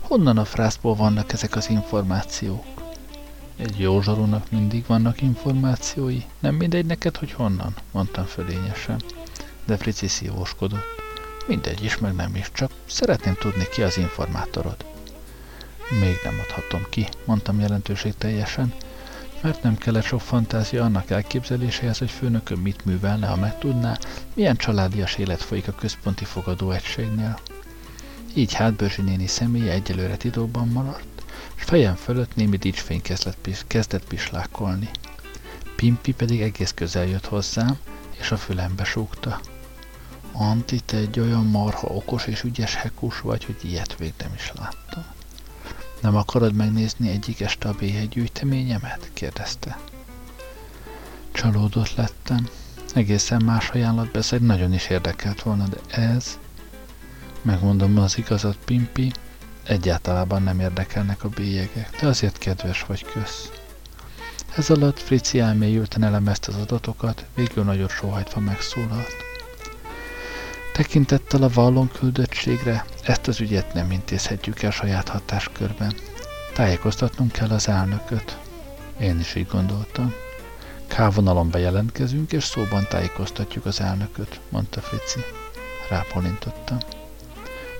Honnan 0.00 0.38
a 0.38 0.44
frászból 0.44 0.94
vannak 0.94 1.32
ezek 1.32 1.56
az 1.56 1.70
információk? 1.70 2.64
Egy 3.56 3.78
jó 3.78 4.02
zsarúnak 4.02 4.50
mindig 4.50 4.86
vannak 4.86 5.20
információi. 5.20 6.22
Nem 6.38 6.54
mindegy 6.54 6.86
neked, 6.86 7.16
hogy 7.16 7.32
honnan, 7.32 7.74
mondtam 7.90 8.24
fölényesen. 8.24 9.02
De 9.64 9.76
Frici 9.76 10.08
szívóskodott. 10.08 10.86
Mindegy 11.46 11.84
is, 11.84 11.98
meg 11.98 12.14
nem 12.14 12.34
is, 12.34 12.50
csak 12.52 12.70
szeretném 12.86 13.34
tudni, 13.34 13.68
ki 13.72 13.82
az 13.82 13.98
informátorod. 13.98 14.84
Még 16.00 16.20
nem 16.24 16.38
adhatom 16.40 16.86
ki, 16.90 17.08
mondtam 17.24 17.60
jelentőség 17.60 18.14
teljesen, 18.18 18.74
mert 19.40 19.62
nem 19.62 19.76
kellett 19.76 20.04
sok 20.04 20.20
fantázia 20.20 20.84
annak 20.84 21.10
elképzeléséhez, 21.10 21.98
hogy 21.98 22.10
főnököm 22.10 22.58
mit 22.58 22.84
művelne, 22.84 23.26
ha 23.26 23.36
megtudná, 23.36 23.98
milyen 24.34 24.56
családias 24.56 25.16
élet 25.16 25.42
folyik 25.42 25.68
a 25.68 25.72
központi 25.72 26.24
fogadóegységnél. 26.24 27.38
Így 28.34 28.52
hát 28.52 28.74
Börzsi 28.74 29.02
néni 29.02 29.26
személye 29.26 29.72
egyelőre 29.72 30.16
titokban 30.16 30.68
maradt, 30.68 31.22
és 31.56 31.62
fejem 31.62 31.94
fölött 31.94 32.34
némi 32.34 32.56
dicsfény 32.56 33.02
kezdett, 33.66 34.04
pislákolni. 34.08 34.90
Pimpi 35.76 36.12
pedig 36.12 36.40
egész 36.40 36.72
közel 36.74 37.06
jött 37.06 37.26
hozzám, 37.26 37.78
és 38.18 38.30
a 38.30 38.36
fülembe 38.36 38.84
súgta. 38.84 39.40
Anti, 40.32 40.80
te 40.80 40.96
egy 40.96 41.20
olyan 41.20 41.44
marha 41.44 41.86
okos 41.86 42.26
és 42.26 42.42
ügyes 42.42 42.74
hekus 42.74 43.20
vagy, 43.20 43.44
hogy 43.44 43.56
ilyet 43.62 43.98
még 43.98 44.12
nem 44.18 44.32
is 44.34 44.52
láttam. 44.58 45.04
Nem 46.00 46.16
akarod 46.16 46.54
megnézni 46.54 47.08
egyik 47.10 47.40
este 47.40 47.68
a 47.68 47.74
béhegy 47.78 48.08
gyűjteményemet? 48.08 49.10
kérdezte. 49.12 49.78
Csalódott 51.32 51.94
lettem. 51.94 52.48
Egészen 52.94 53.42
más 53.44 53.68
ajánlat 53.70 54.10
beszéd 54.10 54.42
nagyon 54.42 54.72
is 54.72 54.88
érdekelt 54.88 55.42
volna, 55.42 55.64
de 55.66 56.00
ez... 56.02 56.38
Megmondom 57.42 57.98
az 57.98 58.18
igazat, 58.18 58.56
Pimpi, 58.64 59.12
egyáltalában 59.62 60.42
nem 60.42 60.60
érdekelnek 60.60 61.24
a 61.24 61.28
bélyegek, 61.28 61.96
de 62.00 62.06
azért 62.06 62.38
kedves 62.38 62.82
vagy 62.82 63.04
kösz. 63.04 63.50
Ez 64.56 64.70
alatt 64.70 64.98
Frici 64.98 65.40
elmélyülten 65.40 66.02
elemezte 66.02 66.52
az 66.52 66.60
adatokat, 66.60 67.24
végül 67.34 67.64
nagyot 67.64 67.90
sóhajtva 67.90 68.40
megszólalt. 68.40 69.27
Tekintettel 70.78 71.42
a 71.42 71.48
vallon 71.48 71.90
küldöttségre 71.92 72.84
ezt 73.02 73.28
az 73.28 73.40
ügyet 73.40 73.74
nem 73.74 73.90
intézhetjük 73.90 74.62
el 74.62 74.70
saját 74.70 75.08
hatáskörben. 75.08 75.94
Tájékoztatnunk 76.54 77.32
kell 77.32 77.48
az 77.48 77.68
elnököt. 77.68 78.38
Én 79.00 79.18
is 79.18 79.34
így 79.34 79.46
gondoltam. 79.46 80.14
K-vonalon 80.86 81.50
bejelentkezünk, 81.50 82.32
és 82.32 82.44
szóban 82.44 82.86
tájékoztatjuk 82.88 83.66
az 83.66 83.80
elnököt, 83.80 84.40
mondta 84.48 84.80
Frici. 84.80 85.20
Rápolintottam. 85.90 86.78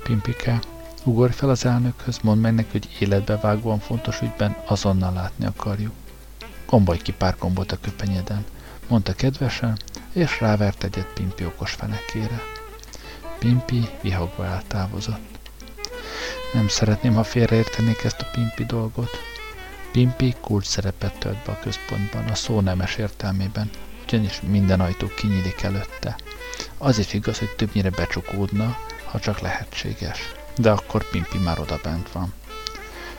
Pimpike, 0.03 0.61
ugorj 1.05 1.33
fel 1.33 1.51
az 1.51 1.65
elnökhöz, 1.65 2.19
mondd 2.23 2.41
meg 2.41 2.55
neki, 2.55 2.69
hogy 2.73 2.97
életbevágóan 2.99 3.79
fontos 3.79 4.21
ügyben 4.21 4.57
azonnal 4.67 5.13
látni 5.13 5.47
akarjuk. 5.47 5.93
Gombolj 6.67 6.99
ki 6.99 7.13
pár 7.13 7.35
gombot 7.39 7.73
a 7.73 7.79
köpenyeden, 7.81 8.45
mondta 8.89 9.13
kedvesen, 9.13 9.79
és 10.13 10.41
rávert 10.41 10.85
egyet 10.85 11.13
Pimpi 11.15 11.45
okos 11.45 11.73
fenekére. 11.73 12.67
Pimpi 13.39 13.89
vihogva 14.01 14.45
eltávozott. 14.45 15.39
Nem 16.53 16.69
szeretném, 16.69 17.15
ha 17.15 17.25
félreértenék 17.25 18.05
ezt 18.05 18.21
a 18.21 18.29
Pimpi 18.33 18.65
dolgot. 18.65 19.11
Pimpi 19.93 20.35
kulcs 20.41 20.67
szerepet 20.67 21.19
tölt 21.19 21.45
be 21.45 21.53
a 21.53 21.59
központban, 21.59 22.25
a 22.25 22.35
szó 22.35 22.61
nemes 22.61 22.97
értelmében, 22.97 23.71
ugyanis 24.07 24.41
minden 24.41 24.81
ajtó 24.81 25.07
kinyílik 25.17 25.63
előtte. 25.63 26.17
Az 26.79 26.99
is 26.99 27.13
igaz, 27.13 27.39
hogy 27.39 27.55
többnyire 27.57 27.91
becsukódna, 27.91 28.79
ha 29.05 29.21
csak 29.21 29.41
lehetséges. 29.41 30.33
De 30.57 30.71
akkor 30.71 31.09
Pimpi 31.11 31.39
már 31.39 31.61
oda 31.61 31.81
bent 31.83 32.13
van. 32.13 32.33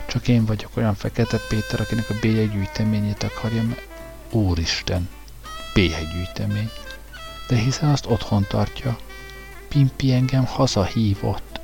Csak 0.06 0.28
én 0.28 0.44
vagyok 0.44 0.76
olyan 0.76 0.94
fekete 0.94 1.38
Péter, 1.48 1.80
akinek 1.80 2.10
a 2.10 2.18
bélyeggyűjteményét 2.20 3.22
akarja, 3.22 3.62
mert 3.62 3.88
Úristen, 4.30 5.08
bélyeggyűjtemény. 5.74 6.70
De 7.48 7.56
hiszen 7.56 7.88
azt 7.88 8.06
otthon 8.06 8.46
tartja. 8.48 8.98
Pimpi 9.70 10.12
engem 10.12 10.44
hazahívott. 10.44 11.60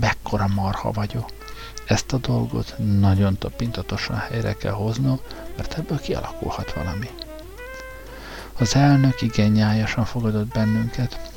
Mekkora 0.00 0.46
marha 0.46 0.90
vagyok. 0.90 1.32
Ezt 1.86 2.12
a 2.12 2.18
dolgot 2.18 2.74
nagyon 2.98 3.38
tapintatosan 3.38 4.16
helyre 4.16 4.52
kell 4.52 4.72
hoznom, 4.72 5.20
mert 5.56 5.78
ebből 5.78 6.00
kialakulhat 6.00 6.72
valami. 6.72 7.08
Az 8.58 8.74
elnök 8.74 9.22
igen 9.22 9.50
nyájasan 9.50 10.04
fogadott 10.04 10.46
bennünket. 10.46 11.30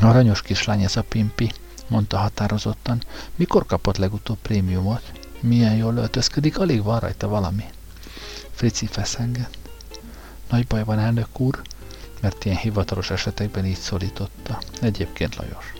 Aranyos 0.00 0.42
kislány 0.42 0.82
ez 0.82 0.96
a 0.96 1.02
Pimpi, 1.02 1.52
mondta 1.88 2.18
határozottan. 2.18 3.02
Mikor 3.36 3.66
kapott 3.66 3.96
legutóbb 3.96 4.38
prémiumot? 4.42 5.12
Milyen 5.40 5.74
jól 5.74 5.96
öltözködik, 5.96 6.58
alig 6.58 6.82
van 6.82 7.00
rajta 7.00 7.28
valami. 7.28 7.64
Frici 8.50 8.86
feszengett. 8.86 9.58
Nagy 10.50 10.66
baj 10.66 10.84
van, 10.84 10.98
elnök 10.98 11.40
úr, 11.40 11.62
mert 12.22 12.44
ilyen 12.44 12.56
hivatalos 12.56 13.10
esetekben 13.10 13.66
így 13.66 13.78
szólította. 13.78 14.58
Egyébként 14.80 15.36
Lajos. 15.36 15.72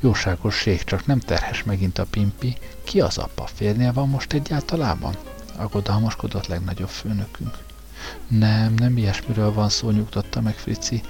Jóságos 0.00 0.68
csak 0.84 1.06
nem 1.06 1.18
terhes 1.18 1.62
megint 1.62 1.98
a 1.98 2.04
pimpi. 2.04 2.56
Ki 2.84 3.00
az 3.00 3.18
apa? 3.18 3.46
Férnél 3.54 3.92
van 3.92 4.08
most 4.08 4.32
egyáltalában? 4.32 5.16
Aggodalmaskodott 5.56 6.46
legnagyobb 6.46 6.88
főnökünk. 6.88 7.58
Nem, 8.28 8.74
nem 8.74 8.96
ilyesmiről 8.96 9.52
van 9.52 9.68
szó, 9.68 9.90
nyugtatta 9.90 10.40
meg 10.40 10.54
Frici. 10.54 11.02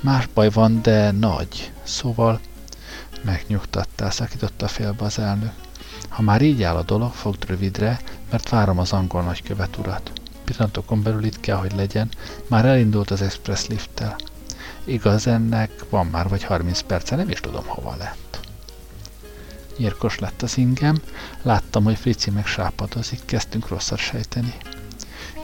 Más 0.00 0.26
baj 0.34 0.50
van, 0.50 0.82
de 0.82 1.10
nagy. 1.10 1.72
Szóval 1.82 2.40
megnyugtattál, 3.22 4.10
szakította 4.10 4.68
félbe 4.68 5.04
az 5.04 5.18
elnök. 5.18 5.52
Ha 6.08 6.22
már 6.22 6.42
így 6.42 6.62
áll 6.62 6.76
a 6.76 6.82
dolog, 6.82 7.12
fogd 7.12 7.46
rövidre, 7.46 8.00
mert 8.30 8.48
várom 8.48 8.78
az 8.78 8.92
angol 8.92 9.22
nagykövet 9.22 9.76
urat. 9.76 10.12
Pillanatokon 10.44 11.02
belül 11.02 11.24
itt 11.24 11.40
kell, 11.40 11.56
hogy 11.56 11.72
legyen, 11.74 12.08
már 12.46 12.64
elindult 12.64 13.10
az 13.10 13.22
express 13.22 13.66
lifttel. 13.66 14.16
Igaz, 14.84 15.26
ennek 15.26 15.70
van 15.90 16.06
már 16.06 16.28
vagy 16.28 16.44
30 16.44 16.80
perce, 16.80 17.16
nem 17.16 17.28
is 17.28 17.40
tudom 17.40 17.64
hova 17.66 17.96
lett. 17.96 18.40
Nyírkos 19.76 20.18
lett 20.18 20.42
az 20.42 20.56
ingem, 20.56 21.02
láttam, 21.42 21.84
hogy 21.84 21.96
Frici 21.96 22.30
meg 22.30 22.46
sápadozik, 22.46 23.20
kezdtünk 23.24 23.68
rosszat 23.68 23.98
sejteni. 23.98 24.54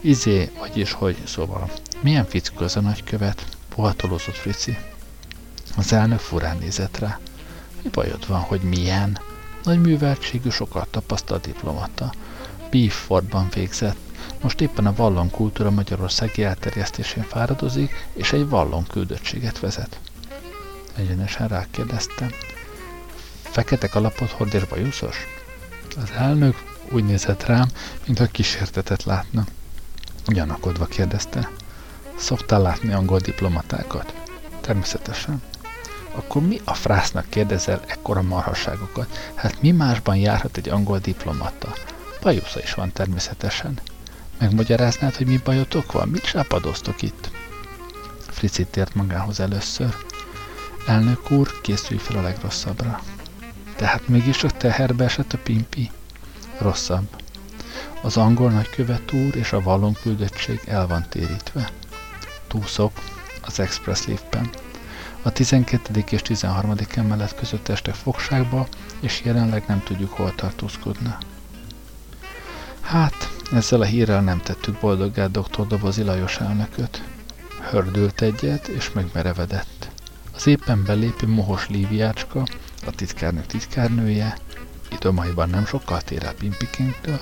Izé, 0.00 0.50
vagyis 0.58 0.92
hogy, 0.92 1.16
szóval, 1.26 1.70
milyen 2.00 2.26
fickó 2.26 2.64
az 2.64 2.76
a 2.76 2.80
nagykövet? 2.80 3.44
Puhatolózott 3.74 4.34
Frici. 4.34 4.78
Az 5.76 5.92
elnök 5.92 6.18
furán 6.18 6.56
nézett 6.58 6.98
rá. 6.98 7.18
Mi 7.82 7.88
bajod 7.88 8.26
van, 8.26 8.40
hogy 8.40 8.60
milyen? 8.60 9.18
Nagy 9.62 9.80
műveltségű, 9.80 10.48
sokat 10.48 10.88
tapasztalt 10.88 11.46
diplomata. 11.46 12.12
Beefordban 12.70 13.48
végzett. 13.54 13.96
Most 14.40 14.60
éppen 14.60 14.86
a 14.86 14.94
vallon 14.94 15.30
kultúra 15.30 15.70
Magyarországi 15.70 16.44
elterjesztésén 16.44 17.22
fáradozik, 17.22 18.06
és 18.12 18.32
egy 18.32 18.48
vallon 18.48 18.86
küldöttséget 18.86 19.58
vezet. 19.58 20.00
Egyenesen 20.96 21.48
rákérdeztem. 21.48 22.30
Fekete 23.42 23.88
kalapot 23.88 24.30
hord 24.30 24.54
és 24.54 24.64
bajuszos? 24.64 25.16
Az 25.96 26.10
elnök 26.16 26.64
úgy 26.90 27.04
nézett 27.04 27.44
rám, 27.46 27.68
mintha 28.06 28.26
kísértetet 28.26 29.04
látna. 29.04 29.44
Gyanakodva 30.26 30.84
kérdezte. 30.84 31.50
Szoktál 32.16 32.62
látni 32.62 32.92
angol 32.92 33.18
diplomatákat? 33.18 34.14
Természetesen. 34.60 35.42
Akkor 36.14 36.42
mi 36.42 36.60
a 36.64 36.74
frásznak 36.74 37.28
kérdezel 37.28 37.82
ekkora 37.86 38.22
marhasságokat? 38.22 39.32
Hát 39.34 39.62
mi 39.62 39.70
másban 39.70 40.16
járhat 40.16 40.56
egy 40.56 40.68
angol 40.68 40.98
diplomata? 40.98 41.74
Bajusza 42.20 42.60
is 42.60 42.74
van 42.74 42.92
természetesen. 42.92 43.80
Megmagyaráznád, 44.40 45.14
hogy 45.14 45.26
mi 45.26 45.40
bajotok 45.44 45.92
van? 45.92 46.08
Mit 46.08 46.24
sápadoztok 46.24 47.02
itt? 47.02 47.30
Frici 48.28 48.64
tért 48.64 48.94
magához 48.94 49.40
először. 49.40 49.94
Elnök 50.86 51.30
úr, 51.30 51.60
készülj 51.60 51.98
fel 51.98 52.16
a 52.16 52.22
legrosszabbra. 52.22 53.00
Tehát 53.76 54.08
mégis 54.08 54.36
csak 54.36 54.56
teherbe 54.56 55.04
esett 55.04 55.32
a 55.32 55.38
pimpi? 55.38 55.90
Rosszabb. 56.58 57.16
Az 58.02 58.16
angol 58.16 58.50
nagykövet 58.50 59.12
úr 59.12 59.36
és 59.36 59.52
a 59.52 59.62
vallon 59.62 59.96
küldöttség 60.02 60.60
el 60.66 60.86
van 60.86 61.06
térítve. 61.08 61.70
Túszok 62.46 62.92
az 63.42 63.60
express 63.60 64.06
liftben. 64.06 64.50
A 65.22 65.30
12. 65.32 66.04
és 66.10 66.22
13. 66.22 66.74
emelet 66.94 67.34
között 67.34 67.68
estek 67.68 67.94
fogságba, 67.94 68.66
és 69.00 69.22
jelenleg 69.24 69.64
nem 69.66 69.82
tudjuk 69.82 70.12
hol 70.12 70.34
tartózkodna. 70.34 71.18
Hát, 72.80 73.30
ezzel 73.52 73.80
a 73.80 73.84
hírrel 73.84 74.22
nem 74.22 74.40
tettük 74.40 74.80
boldoggá 74.80 75.26
dr. 75.26 75.66
Dobozi 75.66 76.02
Lajos 76.02 76.36
elnököt. 76.36 77.02
Hördült 77.70 78.20
egyet, 78.20 78.68
és 78.68 78.92
megmerevedett. 78.92 79.90
Az 80.34 80.46
éppen 80.46 80.84
belépő 80.84 81.26
mohos 81.26 81.68
líviácska, 81.68 82.46
a 82.86 82.90
titkárnő 82.90 83.40
titkárnője, 83.46 84.38
idomaiban 84.90 85.48
nem 85.48 85.66
sokkal 85.66 86.00
tér 86.00 86.24
el 86.24 86.34
Pimpikénktől, 86.34 87.20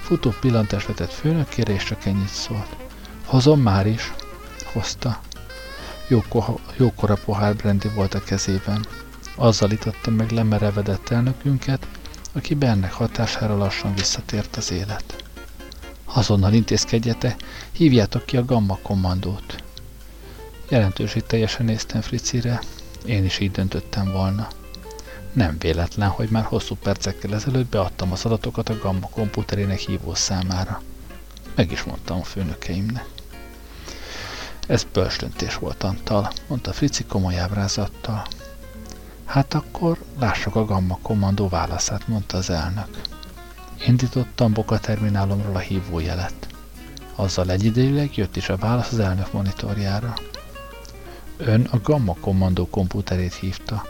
futó 0.00 0.34
pillantást 0.40 0.86
vetett 0.86 1.12
főnökére, 1.12 1.72
és 1.72 1.84
csak 1.84 2.04
ennyit 2.04 2.28
szólt. 2.28 2.76
Hozom 3.24 3.60
már 3.60 3.86
is, 3.86 4.12
hozta. 4.72 5.20
Jóko, 6.08 6.58
jókora 6.76 7.16
pohár 7.24 7.56
brendi 7.56 7.88
volt 7.88 8.14
a 8.14 8.22
kezében. 8.22 8.86
Azzal 9.36 9.70
itatta 9.70 10.10
meg 10.10 10.30
lemerevedett 10.30 11.08
elnökünket, 11.08 11.86
aki 12.32 12.54
bennek 12.54 12.92
hatására 12.92 13.56
lassan 13.56 13.94
visszatért 13.94 14.56
az 14.56 14.72
élet. 14.72 15.23
Azonnal 16.16 16.52
intézkedjete, 16.52 17.36
hívjátok 17.72 18.26
ki 18.26 18.36
a 18.36 18.44
Gamma 18.44 18.78
kommandót. 18.82 19.62
Jelentőség 20.68 21.22
teljesen 21.22 21.64
néztem 21.64 22.00
Fricire, 22.00 22.60
én 23.04 23.24
is 23.24 23.38
így 23.38 23.50
döntöttem 23.50 24.12
volna. 24.12 24.48
Nem 25.32 25.56
véletlen, 25.58 26.08
hogy 26.08 26.28
már 26.28 26.44
hosszú 26.44 26.74
percekkel 26.74 27.34
ezelőtt 27.34 27.66
beadtam 27.66 28.12
az 28.12 28.24
adatokat 28.24 28.68
a 28.68 28.78
Gamma 28.78 29.08
komputerének 29.08 29.78
hívó 29.78 30.14
számára. 30.14 30.82
Meg 31.54 31.72
is 31.72 31.82
mondtam 31.82 32.18
a 32.20 32.24
főnökeimnek. 32.24 33.06
Ez 34.66 34.86
bölcs 34.92 35.18
döntés 35.18 35.54
volt, 35.54 35.82
Antal, 35.82 36.32
mondta 36.46 36.72
Frici 36.72 37.04
komoly 37.04 37.38
ábrázattal. 37.38 38.26
Hát 39.24 39.54
akkor 39.54 39.98
lássuk 40.18 40.56
a 40.56 40.64
Gamma 40.64 40.98
kommandó 41.02 41.48
válaszát, 41.48 42.08
mondta 42.08 42.36
az 42.36 42.50
elnök. 42.50 43.00
Indítottam 43.86 44.52
Boka 44.52 44.78
terminálomról 44.78 45.56
a 45.56 45.58
hívójelet. 45.58 46.46
Azzal 47.14 47.50
egyidejűleg 47.50 48.16
jött 48.16 48.36
is 48.36 48.48
a 48.48 48.56
válasz 48.56 48.92
az 48.92 48.98
elnök 48.98 49.32
monitorjára. 49.32 50.14
Ön 51.36 51.68
a 51.70 51.80
Gamma 51.82 52.16
kommandó 52.20 52.68
komputerét 52.68 53.34
hívta. 53.34 53.86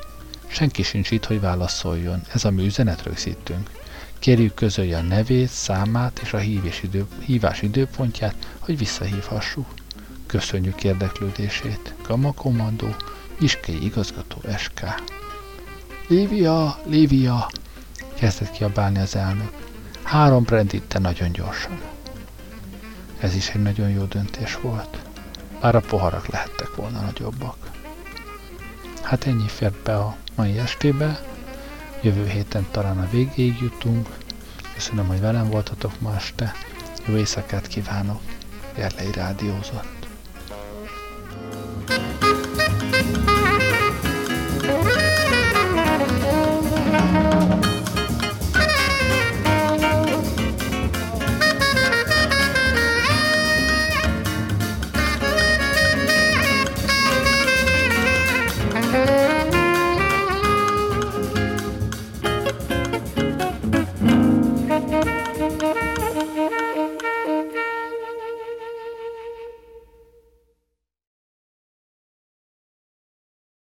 Senki 0.46 0.82
sincs 0.82 1.10
itt, 1.10 1.24
hogy 1.24 1.40
válaszoljon. 1.40 2.22
Ez 2.32 2.44
a 2.44 2.50
mi 2.50 2.64
üzenetrögzítünk. 2.64 3.70
Kérjük 4.18 4.54
közölje 4.54 4.96
a 4.96 5.02
nevét, 5.02 5.48
számát 5.48 6.18
és 6.22 6.32
a 6.32 6.38
hívás, 6.38 6.82
idő, 6.82 7.06
hívás 7.18 7.62
időpontját, 7.62 8.56
hogy 8.58 8.78
visszahívhassuk. 8.78 9.66
Köszönjük 10.26 10.84
érdeklődését. 10.84 11.94
Gamma 12.06 12.32
kommandó, 12.32 12.94
Iskei 13.40 13.84
igazgató 13.84 14.40
SK. 14.58 14.80
Lívia, 16.08 16.78
Lívia! 16.84 17.50
Kezdett 18.14 18.50
kiabálni 18.50 18.98
az 18.98 19.16
elnök. 19.16 19.73
Három 20.04 20.42
branditte 20.42 20.98
nagyon 20.98 21.32
gyorsan. 21.32 21.80
Ez 23.18 23.34
is 23.34 23.48
egy 23.48 23.62
nagyon 23.62 23.88
jó 23.88 24.04
döntés 24.04 24.56
volt. 24.56 24.98
Bár 25.60 25.74
a 25.74 25.80
poharak 25.80 26.26
lehettek 26.26 26.74
volna 26.74 27.00
nagyobbak. 27.00 27.56
Hát 29.02 29.26
ennyi 29.26 29.48
fért 29.48 29.82
be 29.82 29.96
a 29.96 30.16
mai 30.34 30.58
estébe. 30.58 31.20
Jövő 32.00 32.26
héten 32.28 32.66
talán 32.70 32.98
a 32.98 33.08
végéig 33.10 33.60
jutunk. 33.60 34.08
Köszönöm, 34.74 35.06
hogy 35.06 35.20
velem 35.20 35.50
voltatok 35.50 36.00
ma 36.00 36.14
este. 36.14 36.52
Jó 37.06 37.16
éjszakát 37.16 37.66
kívánok. 37.66 38.20
Gerlei 38.74 39.12
rádiózott. 39.12 39.93